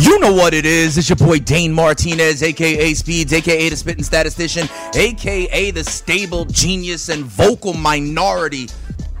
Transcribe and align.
You 0.00 0.20
know 0.20 0.32
what 0.32 0.54
it 0.54 0.64
is. 0.64 0.96
It's 0.96 1.08
your 1.08 1.16
boy 1.16 1.40
Dane 1.40 1.72
Martinez, 1.72 2.42
aka 2.42 2.94
Speeds, 2.94 3.32
aka 3.32 3.68
the 3.68 3.76
Spitting 3.76 4.04
Statistician, 4.04 4.68
aka 4.94 5.70
the 5.72 5.82
stable 5.82 6.44
genius 6.44 7.08
and 7.08 7.24
vocal 7.24 7.74
minority 7.74 8.68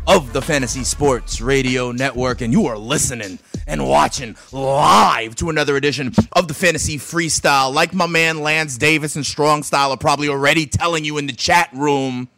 of 0.06 0.32
the 0.32 0.40
Fantasy 0.40 0.84
Sports 0.84 1.40
Radio 1.40 1.90
Network. 1.90 2.42
And 2.42 2.52
you 2.52 2.66
are 2.66 2.78
listening 2.78 3.40
and 3.66 3.88
watching 3.88 4.36
live 4.52 5.34
to 5.36 5.50
another 5.50 5.76
edition 5.76 6.12
of 6.32 6.46
the 6.46 6.54
Fantasy 6.54 6.96
Freestyle. 6.96 7.74
Like 7.74 7.92
my 7.92 8.06
man 8.06 8.40
Lance 8.40 8.78
Davis 8.78 9.16
and 9.16 9.26
Strong 9.26 9.64
Style 9.64 9.90
are 9.90 9.96
probably 9.96 10.28
already 10.28 10.64
telling 10.64 11.04
you 11.04 11.18
in 11.18 11.26
the 11.26 11.32
chat 11.32 11.70
room. 11.74 12.28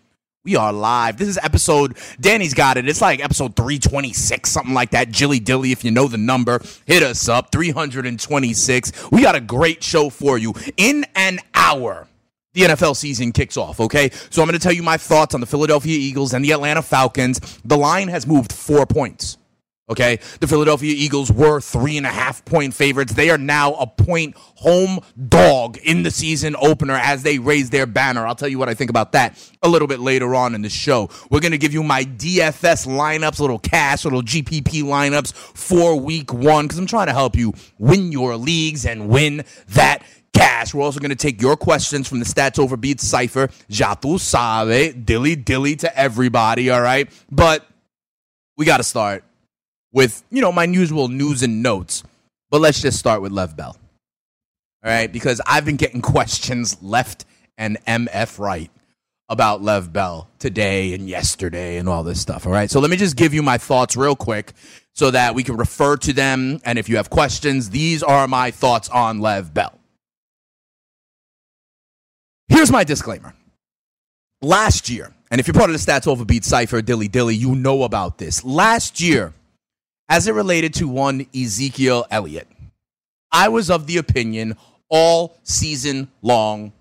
We 0.42 0.56
are 0.56 0.72
live. 0.72 1.19
This 1.19 1.28
is 1.28 1.38
episode, 1.42 1.98
Danny's 2.19 2.55
got 2.55 2.78
it. 2.78 2.88
It's 2.88 3.02
like 3.02 3.22
episode 3.22 3.55
326, 3.56 4.48
something 4.48 4.72
like 4.72 4.92
that. 4.92 5.10
Jilly 5.10 5.38
Dilly, 5.38 5.70
if 5.70 5.84
you 5.84 5.91
know 5.91 6.08
the 6.08 6.16
number, 6.16 6.62
hit 6.86 7.02
us 7.02 7.28
up. 7.28 7.52
326. 7.52 9.10
We 9.10 9.20
got 9.20 9.34
a 9.34 9.41
great 9.42 9.84
show 9.84 10.08
for 10.08 10.38
you. 10.38 10.55
In 10.78 11.05
an 11.14 11.41
hour, 11.55 12.08
the 12.55 12.62
NFL 12.62 12.97
season 12.97 13.32
kicks 13.32 13.58
off, 13.58 13.80
okay? 13.80 14.08
So 14.30 14.41
I'm 14.41 14.48
going 14.48 14.58
to 14.58 14.62
tell 14.62 14.72
you 14.72 14.82
my 14.82 14.97
thoughts 14.97 15.34
on 15.34 15.42
the 15.42 15.47
Philadelphia 15.47 15.98
Eagles 15.98 16.32
and 16.32 16.42
the 16.42 16.52
Atlanta 16.52 16.80
Falcons. 16.80 17.38
The 17.66 17.77
line 17.77 18.08
has 18.08 18.27
moved 18.27 18.50
four 18.50 18.86
points. 18.86 19.36
Okay, 19.91 20.20
the 20.38 20.46
Philadelphia 20.46 20.94
Eagles 20.96 21.33
were 21.33 21.60
three 21.60 21.96
and 21.96 22.06
a 22.06 22.10
half 22.10 22.44
point 22.44 22.72
favorites. 22.74 23.12
They 23.12 23.28
are 23.28 23.38
now 23.38 23.74
a 23.74 23.88
point 23.88 24.36
home 24.36 25.00
dog 25.28 25.78
in 25.78 26.05
the 26.05 26.12
season 26.12 26.55
opener 26.60 26.94
as 26.94 27.24
they 27.24 27.41
raise 27.41 27.70
their 27.70 27.86
banner. 27.86 28.24
I'll 28.24 28.36
tell 28.36 28.48
you 28.48 28.56
what 28.56 28.69
I 28.69 28.74
think 28.74 28.88
about 28.88 29.10
that 29.12 29.36
a 29.64 29.69
little 29.69 29.88
bit 29.88 29.98
later 29.98 30.32
on 30.36 30.55
in 30.55 30.62
the 30.62 30.69
show. 30.69 31.10
We're 31.28 31.41
going 31.41 31.50
to 31.50 31.58
give 31.58 31.72
you 31.72 31.82
my 31.82 32.05
DFS 32.05 32.86
lineups, 32.86 33.41
little 33.41 33.58
cash, 33.58 34.05
little 34.05 34.22
GPP 34.22 34.84
lineups 34.84 35.34
for 35.34 35.97
week 35.98 36.32
one 36.32 36.66
because 36.66 36.78
I'm 36.78 36.86
trying 36.86 37.08
to 37.08 37.12
help 37.12 37.34
you 37.34 37.52
win 37.78 38.12
your 38.12 38.36
leagues 38.36 38.86
and 38.86 39.08
win 39.08 39.44
that 39.70 40.04
cash. 40.32 40.72
We're 40.72 40.84
also 40.84 41.00
going 41.00 41.10
to 41.10 41.16
take 41.16 41.42
your 41.42 41.56
questions 41.56 42.06
from 42.06 42.20
the 42.20 42.25
Stats 42.25 42.60
Over 42.60 42.76
Beats 42.76 43.04
cipher. 43.04 43.48
Jatu 43.69 44.20
sabe, 44.20 45.04
dilly 45.04 45.34
dilly 45.34 45.75
to 45.76 45.98
everybody, 45.98 46.70
all 46.70 46.81
right? 46.81 47.10
But 47.28 47.66
we 48.56 48.65
got 48.66 48.76
to 48.76 48.84
start 48.84 49.25
with, 49.93 50.23
you 50.31 50.41
know, 50.41 50.53
my 50.53 50.65
usual 50.65 51.09
news 51.09 51.43
and 51.43 51.62
notes. 51.62 52.03
But 52.51 52.61
let's 52.61 52.81
just 52.81 52.99
start 52.99 53.23
with 53.23 53.33
Lev 53.33 53.56
Bell. 53.56 53.77
All 54.83 54.91
right, 54.91 55.12
because 55.12 55.41
I've 55.47 55.65
been 55.65 55.77
getting 55.77 56.01
questions 56.01 56.83
left 56.83 57.27
and 57.59 57.78
MF 57.84 58.39
right 58.39 58.71
about 59.28 59.62
Lev 59.62 59.93
Bell 59.93 60.28
today 60.39 60.95
and 60.95 61.09
yesterday 61.09 61.77
and 61.77 61.89
all 61.89 62.03
this 62.03 62.21
stuff. 62.21 62.47
All 62.47 62.53
right, 62.53 62.71
so 62.71 62.81
let 62.81 62.91
me 62.91 62.97
just 62.97 63.17
give 63.17 63.33
you 63.33 63.43
my 63.43 63.59
thoughts 63.59 63.97
real 63.97 64.17
quick 64.17 64.53
so 64.95 65.11
that 65.11 65.34
we 65.34 65.45
can 65.45 65.56
refer 65.56 65.97
to 65.99 66.12
them. 66.12 66.61
And 66.65 66.78
if 66.78 66.89
you 66.89 66.97
have 66.97 67.11
questions, 67.11 67.71
these 67.71 68.03
are 68.03 68.27
my 68.27 68.51
thoughts 68.51 68.89
on 68.89 69.21
Lev 69.21 69.55
Bell. 69.55 69.78
Here's 72.49 72.72
my 72.72 72.83
disclaimer. 72.83 73.34
Last 74.43 74.91
year, 74.91 75.15
and 75.31 75.39
if 75.41 75.47
you're 75.47 75.55
part 75.55 75.71
of 75.71 75.78
the 75.78 75.93
Stats 75.93 76.09
Over 76.09 76.25
Beat 76.25 76.45
Cypher, 76.45 76.83
Dilly 76.83 77.07
Dilly, 77.07 77.37
you 77.37 77.55
know 77.55 77.84
about 77.84 78.19
this. 78.19 78.43
Last 78.43 79.01
year, 79.01 79.33
as 80.10 80.26
it 80.26 80.34
related 80.34 80.75
to 80.75 80.88
one 80.88 81.25
Ezekiel 81.34 82.04
Elliott, 82.10 82.48
I 83.32 83.48
was 83.48 83.71
of 83.71 83.87
the 83.87 83.97
opinion 83.97 84.56
all 84.91 85.38
season 85.44 86.10
long 86.21 86.72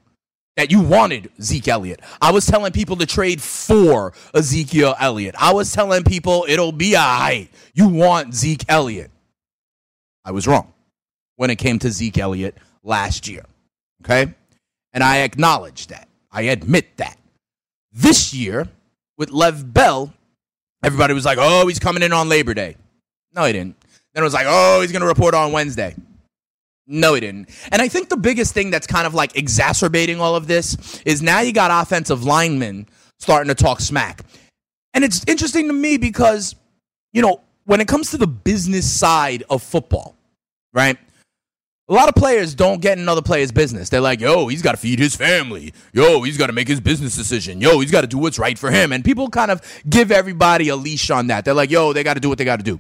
that 0.58 0.72
you 0.72 0.82
wanted 0.82 1.32
Zeke 1.42 1.70
Elliott. 1.70 2.02
I 2.22 2.32
was 2.32 2.46
telling 2.46 2.74
people 2.74 2.98
to 2.98 3.06
trade 3.06 3.42
for 3.42 4.14
Ezekiel 4.34 4.96
Elliott. 5.00 5.36
I 5.40 5.54
was 5.54 5.72
telling 5.72 6.04
people 6.04 6.46
it'll 6.50 6.74
be 6.74 6.96
a 6.96 7.00
all 7.00 7.20
right. 7.20 7.48
You 7.74 7.88
want 7.88 8.34
Zeke 8.34 8.66
Elliott. 8.68 9.12
I 10.26 10.32
was 10.32 10.48
wrong 10.48 10.74
when 11.38 11.50
it 11.50 11.56
came 11.56 11.80
to 11.80 11.92
Zeke 11.92 12.18
Elliott 12.18 12.58
last 12.84 13.28
year. 13.28 13.46
Okay? 14.04 14.34
And 14.92 15.04
I 15.04 15.20
acknowledge 15.20 15.88
that. 15.88 16.10
I 16.32 16.42
admit 16.42 16.98
that. 16.98 17.18
This 17.94 18.34
year, 18.34 18.68
with 19.18 19.30
Lev 19.30 19.72
Bell, 19.74 20.14
everybody 20.84 21.14
was 21.14 21.26
like, 21.26 21.38
oh, 21.40 21.68
he's 21.68 21.80
coming 21.80 22.04
in 22.04 22.12
on 22.12 22.28
Labor 22.28 22.54
Day. 22.54 22.76
No, 23.34 23.46
he 23.46 23.54
didn't. 23.54 23.76
Then 24.14 24.24
it 24.24 24.26
was 24.26 24.34
like, 24.34 24.48
oh, 24.48 24.82
he's 24.82 24.92
going 24.92 25.02
to 25.02 25.08
report 25.08 25.34
on 25.34 25.52
Wednesday. 25.52 25.96
No, 26.88 27.14
he 27.14 27.20
didn't. 27.20 27.50
And 27.72 27.82
I 27.82 27.88
think 27.88 28.10
the 28.10 28.18
biggest 28.18 28.54
thing 28.54 28.72
that's 28.72 28.88
kind 28.88 29.06
of 29.06 29.14
like 29.14 29.38
exacerbating 29.38 30.20
all 30.20 30.36
of 30.36 30.48
this 30.48 31.02
is 31.06 31.22
now 31.22 31.40
you 31.42 31.54
got 31.54 31.70
offensive 31.84 32.24
linemen 32.24 32.88
starting 33.20 33.50
to 33.50 33.56
talk 33.56 33.80
smack. 33.80 34.26
And 34.96 35.04
it's 35.04 35.24
interesting 35.28 35.68
to 35.68 35.74
me 35.74 35.98
because, 35.98 36.56
you 37.14 37.22
know, 37.22 37.42
when 37.66 37.80
it 37.80 37.88
comes 37.88 38.10
to 38.12 38.18
the 38.18 38.26
business 38.26 38.92
side 38.92 39.44
of 39.52 39.62
football, 39.62 40.16
right? 40.74 40.98
A 41.88 41.94
lot 41.94 42.10
of 42.10 42.16
players 42.16 42.56
don't 42.56 42.82
get 42.82 42.98
in 42.98 43.08
other 43.08 43.22
players' 43.22 43.52
business. 43.52 43.90
They're 43.90 44.02
like, 44.02 44.20
yo, 44.20 44.48
he's 44.48 44.64
got 44.64 44.72
to 44.72 44.78
feed 44.78 44.98
his 44.98 45.16
family. 45.16 45.74
Yo, 45.94 46.22
he's 46.24 46.38
got 46.38 46.48
to 46.48 46.54
make 46.54 46.68
his 46.68 46.80
business 46.80 47.16
decision. 47.16 47.62
Yo, 47.62 47.80
he's 47.80 47.92
got 47.92 48.02
to 48.02 48.08
do 48.08 48.18
what's 48.18 48.40
right 48.40 48.58
for 48.58 48.72
him. 48.72 48.92
And 48.92 49.04
people 49.04 49.30
kind 49.30 49.52
of 49.52 49.62
give 49.88 50.12
everybody 50.12 50.70
a 50.70 50.76
leash 50.76 51.12
on 51.12 51.28
that. 51.28 51.46
They're 51.46 51.54
like, 51.54 51.70
yo, 51.70 51.94
they 51.94 52.04
got 52.04 52.16
to 52.16 52.20
do 52.20 52.30
what 52.30 52.38
they 52.40 52.46
got 52.46 52.58
to 52.58 52.64
do. 52.64 52.80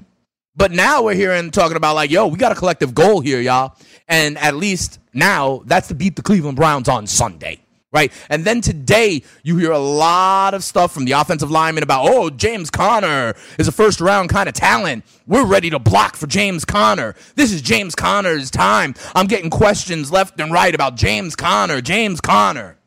But 0.59 0.74
now 0.74 1.03
we're 1.03 1.16
hearing 1.16 1.52
talking 1.52 1.78
about 1.78 1.96
like, 1.96 2.12
yo, 2.12 2.28
we 2.28 2.38
got 2.38 2.52
a 2.52 2.56
collective 2.56 2.94
goal 2.94 3.22
here, 3.22 3.40
y'all. 3.40 3.78
And 4.09 4.38
at 4.38 4.56
least 4.56 5.00
now 5.14 5.64
that's 5.66 5.88
to 5.88 5.96
beat 5.96 6.18
the 6.18 6.22
Cleveland 6.22 6.58
Browns 6.58 6.90
on 6.90 7.08
Sunday. 7.08 7.62
Right. 7.94 8.12
And 8.30 8.44
then 8.44 8.59
today 8.59 9.24
you 9.42 9.56
hear 9.56 9.72
a 9.72 9.80
lot 9.80 10.53
of 10.53 10.66
stuff 10.66 10.94
from 10.94 11.06
the 11.06 11.14
offensive 11.14 11.50
lineman 11.50 11.81
about, 11.81 12.09
oh, 12.09 12.30
James 12.30 12.69
Conner 12.69 13.36
is 13.58 13.69
a 13.69 13.72
first 13.72 14.02
round 14.02 14.30
kind 14.30 14.50
of 14.50 14.53
talent. 14.53 15.06
We're 15.25 15.46
ready 15.46 15.69
to 15.69 15.80
block 15.80 16.18
for 16.18 16.28
James 16.28 16.66
Conner. 16.66 17.16
This 17.36 17.53
is 17.53 17.62
James 17.62 17.96
Conner's 17.96 18.52
time. 18.52 18.96
I'm 19.16 19.28
getting 19.28 19.50
questions 19.50 20.12
left 20.12 20.42
and 20.42 20.52
right 20.52 20.75
about 20.75 20.98
James 20.98 21.38
Conner, 21.38 21.80
James 21.80 22.19
Conner. 22.19 22.78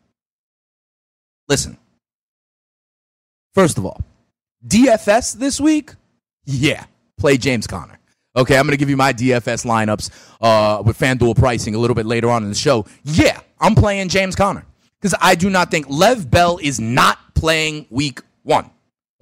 Listen. 1.48 1.78
First 3.54 3.78
of 3.78 3.86
all, 3.86 4.02
DFS 4.68 5.38
this 5.38 5.58
week? 5.58 5.92
Yeah 6.44 6.84
play 7.22 7.38
James 7.38 7.68
Conner. 7.68 8.00
Okay, 8.34 8.56
I'm 8.56 8.66
going 8.66 8.72
to 8.72 8.78
give 8.78 8.90
you 8.90 8.96
my 8.96 9.12
DFS 9.12 9.64
lineups 9.64 10.10
uh, 10.40 10.82
with 10.82 10.98
FanDuel 10.98 11.36
pricing 11.36 11.76
a 11.76 11.78
little 11.78 11.94
bit 11.94 12.04
later 12.04 12.28
on 12.30 12.42
in 12.42 12.48
the 12.48 12.54
show. 12.54 12.84
Yeah, 13.04 13.38
I'm 13.60 13.76
playing 13.76 14.08
James 14.08 14.34
Conner 14.34 14.66
because 15.00 15.14
I 15.20 15.36
do 15.36 15.48
not 15.48 15.70
think 15.70 15.86
Lev 15.88 16.28
Bell 16.30 16.58
is 16.60 16.80
not 16.80 17.18
playing 17.36 17.86
week 17.90 18.20
one. 18.42 18.70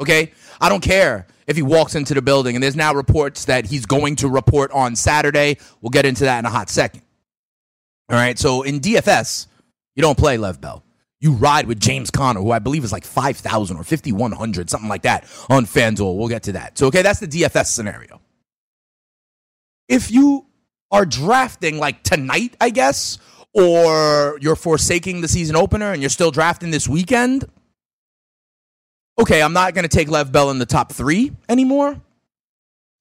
Okay, 0.00 0.32
I 0.62 0.70
don't 0.70 0.82
care 0.82 1.26
if 1.46 1.56
he 1.56 1.62
walks 1.62 1.94
into 1.94 2.14
the 2.14 2.22
building, 2.22 2.56
and 2.56 2.62
there's 2.62 2.76
now 2.76 2.94
reports 2.94 3.44
that 3.44 3.66
he's 3.66 3.84
going 3.84 4.16
to 4.16 4.28
report 4.28 4.70
on 4.70 4.96
Saturday. 4.96 5.58
We'll 5.82 5.90
get 5.90 6.06
into 6.06 6.24
that 6.24 6.38
in 6.38 6.46
a 6.46 6.50
hot 6.50 6.70
second. 6.70 7.02
All 8.08 8.16
right, 8.16 8.38
so 8.38 8.62
in 8.62 8.80
DFS, 8.80 9.46
you 9.94 10.00
don't 10.00 10.16
play 10.16 10.38
Lev 10.38 10.58
Bell 10.58 10.82
you 11.20 11.32
ride 11.32 11.66
with 11.66 11.78
James 11.78 12.10
Conner, 12.10 12.40
who 12.40 12.50
I 12.50 12.58
believe 12.58 12.82
is 12.82 12.92
like 12.92 13.04
5,000 13.04 13.76
or 13.76 13.84
5,100, 13.84 14.70
something 14.70 14.88
like 14.88 15.02
that 15.02 15.24
on 15.50 15.66
FanDuel. 15.66 16.16
We'll 16.16 16.28
get 16.28 16.44
to 16.44 16.52
that. 16.52 16.78
So, 16.78 16.86
okay, 16.86 17.02
that's 17.02 17.20
the 17.20 17.28
DFS 17.28 17.66
scenario. 17.66 18.20
If 19.88 20.10
you 20.10 20.46
are 20.90 21.04
drafting 21.04 21.78
like 21.78 22.02
tonight, 22.02 22.56
I 22.60 22.70
guess, 22.70 23.18
or 23.52 24.38
you're 24.40 24.56
forsaking 24.56 25.20
the 25.20 25.28
season 25.28 25.56
opener 25.56 25.92
and 25.92 26.00
you're 26.02 26.10
still 26.10 26.30
drafting 26.30 26.70
this 26.70 26.88
weekend, 26.88 27.44
okay, 29.18 29.42
I'm 29.42 29.52
not 29.52 29.74
going 29.74 29.82
to 29.82 29.94
take 29.94 30.08
Lev 30.08 30.32
Bell 30.32 30.50
in 30.50 30.58
the 30.58 30.66
top 30.66 30.92
three 30.92 31.32
anymore. 31.48 32.00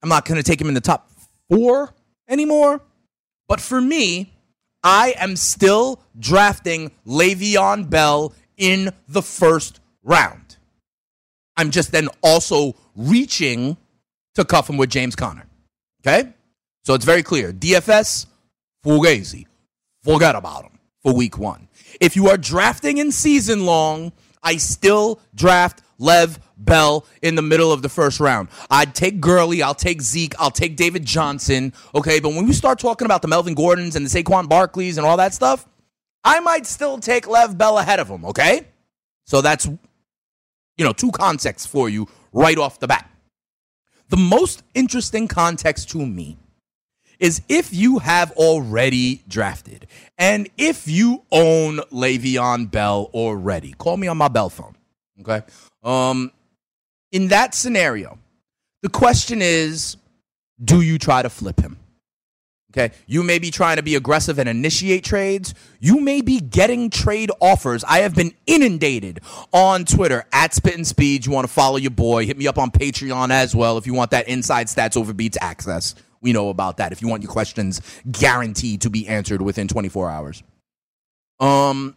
I'm 0.02 0.10
not 0.10 0.26
going 0.26 0.38
to 0.38 0.44
take 0.44 0.60
him 0.60 0.68
in 0.68 0.74
the 0.74 0.82
top 0.82 1.10
four 1.50 1.94
anymore. 2.28 2.82
But 3.48 3.62
for 3.62 3.80
me, 3.80 4.34
I 4.84 5.14
am 5.18 5.36
still 5.36 6.02
drafting 6.18 6.92
Le'Veon 7.06 7.90
Bell 7.90 8.34
in 8.58 8.92
the 9.08 9.22
first 9.22 9.80
round. 10.04 10.58
I'm 11.58 11.72
just 11.72 11.92
then 11.92 12.08
also 12.22 12.76
reaching 12.96 13.78
to 14.36 14.46
cuff 14.46 14.70
him 14.70 14.78
with 14.78 14.90
James 14.90 15.16
Conner. 15.16 15.46
Okay? 16.02 16.30
So 16.86 16.94
it's 16.94 17.06
very 17.06 17.24
clear. 17.24 17.52
DFS, 17.52 18.26
Fugazi. 18.86 19.46
Forget 20.04 20.36
about 20.36 20.64
him 20.64 20.80
for 21.04 21.14
week 21.14 21.38
one. 21.38 21.68
If 22.00 22.16
you 22.16 22.30
are 22.30 22.38
drafting 22.38 22.98
in 22.98 23.12
season 23.12 23.66
long, 23.66 24.14
I 24.42 24.56
still 24.58 25.20
draft 25.36 25.84
Lev 25.98 26.40
Bell 26.60 27.06
in 27.22 27.36
the 27.36 27.42
middle 27.42 27.72
of 27.72 27.82
the 27.82 27.90
first 27.90 28.20
round. 28.20 28.50
I'd 28.70 28.94
take 28.94 29.20
Gurley, 29.20 29.64
I'll 29.64 29.74
take 29.74 30.02
Zeke, 30.02 30.36
I'll 30.40 30.52
take 30.52 30.76
David 30.76 31.06
Johnson. 31.06 31.74
Okay, 31.96 32.20
but 32.20 32.30
when 32.30 32.46
we 32.46 32.54
start 32.54 32.80
talking 32.80 33.06
about 33.06 33.22
the 33.22 33.28
Melvin 33.28 33.56
Gordons 33.56 33.96
and 33.96 34.06
the 34.06 34.10
Saquon 34.10 34.48
Barkleys 34.48 34.98
and 34.98 35.06
all 35.06 35.18
that 35.18 35.34
stuff, 35.34 35.66
I 36.24 36.40
might 36.42 36.66
still 36.66 37.00
take 37.00 37.28
Lev 37.28 37.58
Bell 37.58 37.80
ahead 37.80 38.00
of 38.00 38.08
him, 38.08 38.26
okay? 38.26 38.68
So 39.26 39.42
that's 39.42 39.68
you 40.80 40.86
know, 40.86 40.94
two 40.94 41.12
contexts 41.12 41.68
for 41.68 41.90
you 41.90 42.08
right 42.32 42.58
off 42.58 42.80
the 42.80 42.88
bat. 42.88 43.12
The 44.08 44.18
most 44.18 44.64
interesting 44.74 45.28
context 45.28 45.90
to 45.90 46.04
me 46.04 46.38
is 47.20 47.42
if 47.50 47.74
you 47.74 48.00
have 48.00 48.32
already 48.32 49.22
drafted 49.28 49.88
and 50.18 50.50
if 50.58 50.88
you 50.88 51.24
own 51.34 51.80
Le'Veon 51.92 52.72
Bell 52.72 53.12
already. 53.14 53.74
Call 53.74 53.98
me 53.98 54.08
on 54.08 54.18
my 54.18 54.30
Bell 54.30 54.50
phone. 54.50 54.76
Okay. 55.20 55.42
Um, 55.84 56.32
in 57.12 57.30
that 57.30 57.54
scenario, 57.54 58.18
the 58.82 58.90
question 58.90 59.42
is, 59.42 59.98
do 60.64 60.82
you 60.82 60.98
try 60.98 61.22
to 61.22 61.30
flip 61.30 61.60
him? 61.60 61.78
Okay. 62.72 62.94
You 63.08 63.24
may 63.24 63.40
be 63.40 63.50
trying 63.50 63.78
to 63.78 63.84
be 63.84 63.96
aggressive 63.96 64.38
and 64.38 64.48
initiate 64.48 65.04
trades. 65.04 65.56
You 65.80 66.00
may 66.00 66.22
be 66.22 66.40
getting 66.40 66.92
trade 66.92 67.32
offers. 67.40 67.84
I 67.84 68.00
have 68.00 68.14
been 68.14 68.32
inundated 68.46 69.22
on 69.52 69.86
Twitter 69.86 70.26
at 70.32 70.54
Spit 70.54 70.76
and 70.76 70.86
Speed. 70.86 71.26
You 71.26 71.32
want 71.32 71.48
to 71.48 71.54
follow 71.54 71.78
your 71.78 71.92
boy? 71.92 72.28
Hit 72.28 72.38
me 72.38 72.48
up 72.48 72.60
on 72.60 72.70
Patreon 72.70 73.32
as 73.32 73.56
well 73.56 73.80
if 73.80 73.88
you 73.88 73.96
want 73.96 74.12
that 74.12 74.28
inside 74.28 74.68
stats 74.68 74.96
over 74.96 75.14
beats 75.14 75.38
access. 75.42 75.96
We 76.22 76.32
know 76.32 76.50
about 76.50 76.78
that. 76.78 76.92
If 76.92 77.02
you 77.02 77.08
want 77.08 77.24
your 77.24 77.32
questions 77.32 77.82
guaranteed 78.12 78.82
to 78.82 78.92
be 78.92 79.08
answered 79.08 79.42
within 79.42 79.68
24 79.68 80.12
hours. 80.12 80.44
Um, 81.40 81.96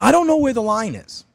I 0.00 0.12
don't 0.12 0.26
know 0.26 0.38
where 0.38 0.54
the 0.54 0.62
line 0.62 0.94
is. 0.94 1.26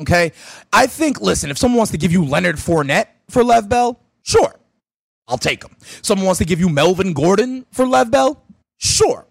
Okay. 0.00 0.32
I 0.72 0.86
think, 0.86 1.20
listen, 1.20 1.50
if 1.50 1.58
someone 1.58 1.78
wants 1.78 1.92
to 1.92 1.98
give 1.98 2.12
you 2.12 2.24
Leonard 2.24 2.56
Fournette 2.56 3.08
for 3.28 3.42
Lev 3.42 3.68
Bell, 3.68 4.00
sure. 4.22 4.54
I'll 5.26 5.38
take 5.38 5.62
him. 5.62 5.76
Someone 6.02 6.26
wants 6.26 6.38
to 6.38 6.44
give 6.44 6.60
you 6.60 6.68
Melvin 6.68 7.12
Gordon 7.12 7.66
for 7.72 7.86
Lev 7.86 8.10
Bell? 8.10 8.42
Sure. 8.78 9.26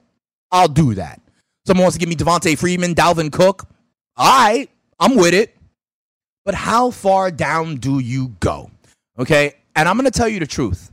I'll 0.51 0.67
do 0.67 0.93
that. 0.93 1.21
Someone 1.65 1.83
wants 1.83 1.97
to 1.97 1.99
give 1.99 2.09
me 2.09 2.15
Devonta 2.15 2.57
Freeman, 2.57 2.93
Dalvin 2.93 3.31
Cook? 3.31 3.67
All 4.15 4.45
right. 4.45 4.69
I'm 4.99 5.15
with 5.15 5.33
it. 5.33 5.55
But 6.45 6.55
how 6.55 6.91
far 6.91 7.31
down 7.31 7.77
do 7.77 7.99
you 7.99 8.29
go? 8.39 8.71
Okay. 9.17 9.55
And 9.75 9.87
I'm 9.87 9.95
going 9.95 10.05
to 10.05 10.11
tell 10.11 10.29
you 10.29 10.39
the 10.39 10.47
truth. 10.47 10.91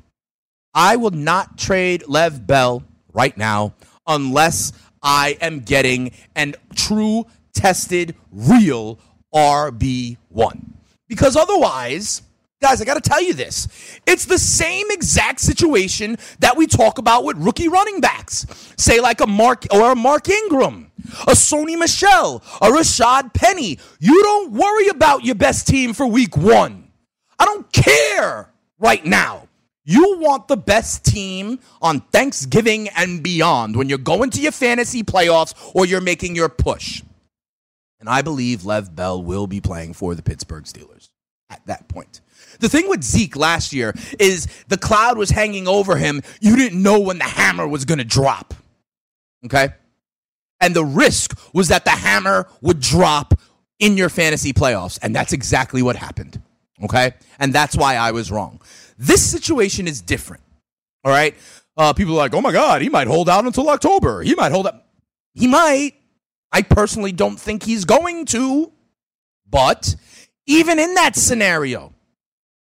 I 0.74 0.96
will 0.96 1.10
not 1.10 1.56
trade 1.56 2.04
Lev 2.08 2.46
Bell 2.46 2.82
right 3.12 3.36
now 3.36 3.74
unless 4.06 4.72
I 5.02 5.38
am 5.40 5.60
getting 5.60 6.12
an 6.34 6.54
true, 6.74 7.26
tested, 7.54 8.16
real 8.32 8.98
RB1. 9.34 10.64
Because 11.08 11.36
otherwise, 11.36 12.22
guys, 12.62 12.80
I 12.80 12.84
got 12.84 13.02
to 13.02 13.08
tell 13.08 13.22
you 13.22 13.34
this. 13.34 13.68
It's 14.06 14.24
the 14.24 14.38
same 14.38 14.86
exact 14.90 15.40
situation 15.40 16.16
that 16.38 16.56
we 16.56 16.66
talk 16.66 16.98
about 16.98 17.24
with 17.24 17.36
rookie 17.36 17.68
running 17.68 18.00
backs. 18.00 18.46
Say 18.78 19.00
like 19.00 19.20
a 19.20 19.26
Mark 19.26 19.66
or 19.70 19.92
a 19.92 19.96
Mark 19.96 20.28
Ingram, 20.28 20.90
a 21.22 21.32
Sony 21.32 21.78
Michel, 21.78 22.42
a 22.62 22.68
Rashad 22.68 23.34
Penny. 23.34 23.78
You 23.98 24.22
don't 24.22 24.52
worry 24.52 24.88
about 24.88 25.24
your 25.24 25.34
best 25.34 25.66
team 25.68 25.92
for 25.92 26.06
week 26.06 26.36
1. 26.36 26.90
I 27.38 27.44
don't 27.44 27.70
care 27.72 28.50
right 28.78 29.04
now. 29.04 29.48
You 29.84 30.16
want 30.18 30.48
the 30.48 30.56
best 30.56 31.04
team 31.04 31.58
on 31.82 32.00
Thanksgiving 32.00 32.88
and 32.96 33.22
beyond 33.22 33.76
when 33.76 33.90
you're 33.90 33.98
going 33.98 34.30
to 34.30 34.40
your 34.40 34.52
fantasy 34.52 35.02
playoffs 35.02 35.52
or 35.74 35.84
you're 35.84 36.00
making 36.00 36.34
your 36.34 36.48
push. 36.48 37.02
And 38.04 38.10
I 38.10 38.20
believe 38.20 38.66
Lev 38.66 38.94
Bell 38.94 39.22
will 39.22 39.46
be 39.46 39.62
playing 39.62 39.94
for 39.94 40.14
the 40.14 40.20
Pittsburgh 40.20 40.64
Steelers 40.64 41.08
at 41.48 41.64
that 41.64 41.88
point. 41.88 42.20
The 42.60 42.68
thing 42.68 42.86
with 42.86 43.02
Zeke 43.02 43.34
last 43.34 43.72
year 43.72 43.94
is 44.18 44.46
the 44.68 44.76
cloud 44.76 45.16
was 45.16 45.30
hanging 45.30 45.66
over 45.66 45.96
him. 45.96 46.20
You 46.38 46.54
didn't 46.54 46.82
know 46.82 47.00
when 47.00 47.16
the 47.16 47.24
hammer 47.24 47.66
was 47.66 47.86
going 47.86 47.96
to 47.96 48.04
drop. 48.04 48.52
Okay? 49.46 49.70
And 50.60 50.76
the 50.76 50.84
risk 50.84 51.38
was 51.54 51.68
that 51.68 51.86
the 51.86 51.92
hammer 51.92 52.46
would 52.60 52.78
drop 52.78 53.40
in 53.78 53.96
your 53.96 54.10
fantasy 54.10 54.52
playoffs. 54.52 54.98
And 55.00 55.16
that's 55.16 55.32
exactly 55.32 55.80
what 55.80 55.96
happened. 55.96 56.42
Okay? 56.82 57.14
And 57.38 57.54
that's 57.54 57.74
why 57.74 57.96
I 57.96 58.10
was 58.10 58.30
wrong. 58.30 58.60
This 58.98 59.24
situation 59.24 59.88
is 59.88 60.02
different. 60.02 60.42
All 61.04 61.10
right? 61.10 61.34
Uh, 61.74 61.94
people 61.94 62.12
are 62.12 62.18
like, 62.18 62.34
oh 62.34 62.42
my 62.42 62.52
God, 62.52 62.82
he 62.82 62.90
might 62.90 63.06
hold 63.06 63.30
out 63.30 63.46
until 63.46 63.70
October. 63.70 64.20
He 64.20 64.34
might 64.34 64.52
hold 64.52 64.66
up. 64.66 64.88
He 65.32 65.46
might. 65.46 65.94
I 66.54 66.62
personally 66.62 67.10
don't 67.10 67.38
think 67.38 67.64
he's 67.64 67.84
going 67.84 68.26
to. 68.26 68.70
But 69.50 69.96
even 70.46 70.78
in 70.78 70.94
that 70.94 71.16
scenario, 71.16 71.92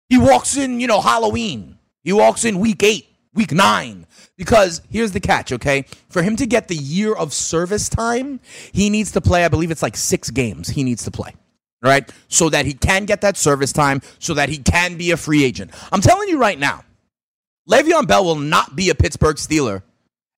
he 0.08 0.18
walks 0.18 0.56
in, 0.56 0.78
you 0.78 0.86
know, 0.86 1.00
Halloween. 1.00 1.78
He 2.04 2.12
walks 2.12 2.44
in 2.44 2.60
week 2.60 2.82
eight, 2.84 3.08
week 3.34 3.52
nine. 3.52 4.06
Because 4.36 4.82
here's 4.88 5.12
the 5.12 5.20
catch, 5.20 5.52
okay? 5.52 5.84
For 6.08 6.22
him 6.22 6.36
to 6.36 6.46
get 6.46 6.68
the 6.68 6.76
year 6.76 7.12
of 7.14 7.32
service 7.32 7.88
time, 7.88 8.40
he 8.72 8.88
needs 8.88 9.12
to 9.12 9.20
play, 9.20 9.44
I 9.44 9.48
believe 9.48 9.70
it's 9.70 9.82
like 9.82 9.96
six 9.96 10.30
games 10.30 10.68
he 10.68 10.84
needs 10.84 11.04
to 11.04 11.10
play, 11.10 11.34
right? 11.82 12.10
So 12.28 12.48
that 12.48 12.66
he 12.66 12.74
can 12.74 13.04
get 13.04 13.20
that 13.20 13.36
service 13.36 13.72
time, 13.72 14.00
so 14.18 14.34
that 14.34 14.48
he 14.48 14.58
can 14.58 14.96
be 14.96 15.10
a 15.10 15.16
free 15.16 15.44
agent. 15.44 15.72
I'm 15.92 16.00
telling 16.00 16.28
you 16.28 16.38
right 16.38 16.58
now, 16.58 16.84
Le'Veon 17.68 18.06
Bell 18.08 18.24
will 18.24 18.36
not 18.36 18.74
be 18.74 18.90
a 18.90 18.94
Pittsburgh 18.94 19.36
Steeler 19.36 19.82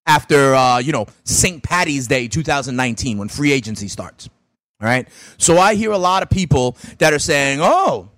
after, 0.06 0.54
uh, 0.54 0.78
you 0.78 0.92
know, 0.92 1.06
St. 1.24 1.62
Patty's 1.62 2.06
Day 2.06 2.28
2019 2.28 3.18
when 3.18 3.28
free 3.28 3.52
agency 3.52 3.88
starts, 3.88 4.28
all 4.80 4.88
right? 4.88 5.08
So 5.38 5.58
I 5.58 5.74
hear 5.74 5.92
a 5.92 5.98
lot 5.98 6.22
of 6.22 6.30
people 6.30 6.76
that 6.98 7.12
are 7.12 7.18
saying, 7.18 7.60
oh, 7.62 8.10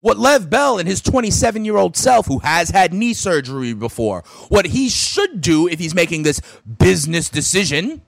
what 0.00 0.18
Lev 0.18 0.48
Bell 0.48 0.78
and 0.78 0.88
his 0.88 1.00
27 1.00 1.64
year 1.64 1.76
old 1.76 1.96
self, 1.96 2.26
who 2.26 2.38
has 2.40 2.70
had 2.70 2.92
knee 2.92 3.14
surgery 3.14 3.72
before, 3.72 4.22
what 4.48 4.66
he 4.66 4.88
should 4.88 5.40
do 5.40 5.66
if 5.68 5.78
he's 5.78 5.94
making 5.94 6.22
this 6.22 6.40
business 6.78 7.28
decision 7.28 8.02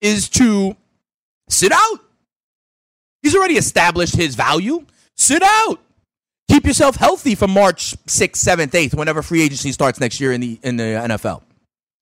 is 0.00 0.28
to 0.30 0.76
sit 1.48 1.72
out. 1.72 1.98
He's 3.22 3.34
already 3.34 3.56
established 3.56 4.16
his 4.16 4.34
value. 4.34 4.86
Sit 5.14 5.42
out. 5.42 5.80
Keep 6.48 6.66
yourself 6.66 6.96
healthy 6.96 7.34
for 7.34 7.46
March 7.46 7.94
6th, 8.06 8.36
7th, 8.36 8.70
8th, 8.70 8.94
whenever 8.94 9.22
free 9.22 9.42
agency 9.42 9.70
starts 9.70 10.00
next 10.00 10.18
year 10.20 10.32
in 10.32 10.40
the, 10.40 10.58
in 10.62 10.76
the 10.76 10.82
NFL 10.82 11.42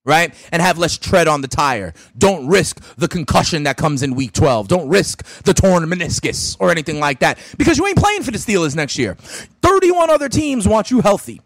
right? 0.06 0.32
And 0.52 0.62
have 0.62 0.78
less 0.78 0.96
tread 0.96 1.28
on 1.28 1.42
the 1.42 1.48
tire. 1.48 1.92
Don't 2.16 2.46
risk 2.46 2.80
the 2.96 3.08
concussion 3.08 3.64
that 3.64 3.76
comes 3.76 4.02
in 4.02 4.14
week 4.14 4.32
12. 4.32 4.68
Don't 4.68 4.88
risk 4.88 5.26
the 5.42 5.52
torn 5.52 5.82
meniscus 5.84 6.56
or 6.60 6.70
anything 6.70 7.00
like 7.00 7.18
that 7.18 7.38
because 7.58 7.76
you 7.76 7.86
ain't 7.86 7.98
playing 7.98 8.22
for 8.22 8.30
the 8.30 8.38
Steelers 8.38 8.74
next 8.74 8.96
year. 8.96 9.16
31 9.62 10.08
other 10.08 10.30
teams 10.30 10.66
want 10.66 10.90
you 10.90 11.00
healthy. 11.00 11.42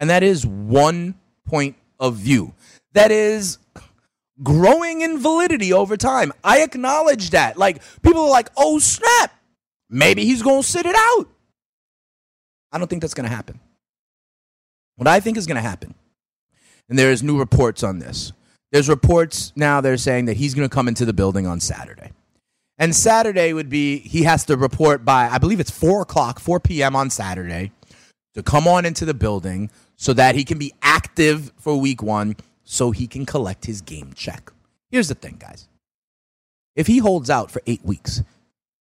And 0.00 0.10
that 0.10 0.24
is 0.24 0.44
one 0.44 1.14
point 1.46 1.76
of 2.00 2.16
view. 2.16 2.54
That 2.94 3.12
is 3.12 3.58
growing 4.42 5.02
in 5.02 5.18
validity 5.18 5.72
over 5.72 5.96
time. 5.96 6.32
I 6.42 6.62
acknowledge 6.62 7.30
that. 7.30 7.56
Like, 7.56 7.82
people 8.02 8.22
are 8.22 8.30
like, 8.30 8.50
oh, 8.56 8.78
snap. 8.78 9.32
Maybe 9.88 10.24
he's 10.24 10.42
going 10.42 10.62
to 10.62 10.68
sit 10.68 10.86
it 10.86 10.96
out. 10.96 11.28
I 12.72 12.78
don't 12.78 12.88
think 12.88 13.02
that's 13.02 13.14
going 13.14 13.28
to 13.28 13.34
happen. 13.34 13.60
What 14.96 15.06
I 15.06 15.20
think 15.20 15.36
is 15.36 15.46
going 15.46 15.56
to 15.56 15.62
happen 15.62 15.94
and 16.92 16.98
there's 16.98 17.22
new 17.22 17.38
reports 17.38 17.82
on 17.82 18.00
this. 18.00 18.34
There's 18.70 18.86
reports 18.86 19.50
now 19.56 19.80
they're 19.80 19.96
saying 19.96 20.26
that 20.26 20.36
he's 20.36 20.52
going 20.52 20.68
to 20.68 20.74
come 20.74 20.88
into 20.88 21.06
the 21.06 21.14
building 21.14 21.46
on 21.46 21.58
Saturday. 21.58 22.10
And 22.76 22.94
Saturday 22.94 23.54
would 23.54 23.70
be, 23.70 23.96
he 24.00 24.24
has 24.24 24.44
to 24.44 24.58
report 24.58 25.02
by, 25.02 25.26
I 25.26 25.38
believe 25.38 25.58
it's 25.58 25.70
4 25.70 26.02
o'clock, 26.02 26.38
4 26.38 26.60
p.m. 26.60 26.94
on 26.94 27.08
Saturday 27.08 27.72
to 28.34 28.42
come 28.42 28.68
on 28.68 28.84
into 28.84 29.06
the 29.06 29.14
building 29.14 29.70
so 29.96 30.12
that 30.12 30.34
he 30.34 30.44
can 30.44 30.58
be 30.58 30.74
active 30.82 31.50
for 31.56 31.80
week 31.80 32.02
one 32.02 32.36
so 32.62 32.90
he 32.90 33.06
can 33.06 33.24
collect 33.24 33.64
his 33.64 33.80
game 33.80 34.12
check. 34.14 34.52
Here's 34.90 35.08
the 35.08 35.14
thing, 35.14 35.38
guys. 35.40 35.68
If 36.76 36.88
he 36.88 36.98
holds 36.98 37.30
out 37.30 37.50
for 37.50 37.62
eight 37.66 37.86
weeks, 37.86 38.22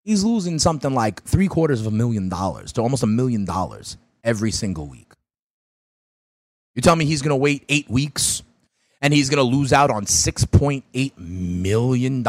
he's 0.05 0.23
losing 0.23 0.61
something 0.61 0.95
like 0.95 1.25
three 1.25 1.49
quarters 1.49 1.81
of 1.81 1.89
a 1.89 1.97
million 1.97 2.29
dollars 2.29 2.73
to 2.75 2.83
almost 2.83 3.03
a 3.03 3.09
million 3.09 3.45
dollars 3.45 3.97
every 4.23 4.53
single 4.53 4.87
week. 4.87 5.06
You 6.77 6.83
tell 6.83 6.95
me 6.95 7.07
he's 7.07 7.23
going 7.23 7.31
to 7.31 7.37
wait 7.37 7.65
eight 7.69 7.91
weeks 7.91 8.43
and 9.03 9.13
he's 9.13 9.31
going 9.31 9.39
to 9.45 9.57
lose 9.57 9.73
out 9.73 9.91
on 9.91 10.05
$6.8 10.05 11.19
million? 11.19 12.25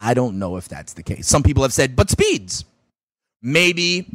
I 0.00 0.14
don't 0.14 0.38
know 0.38 0.56
if 0.56 0.68
that's 0.68 0.92
the 0.92 1.02
case. 1.02 1.28
Some 1.28 1.42
people 1.44 1.62
have 1.62 1.72
said, 1.72 1.96
but 1.96 2.10
speeds. 2.10 2.64
Maybe 3.40 4.06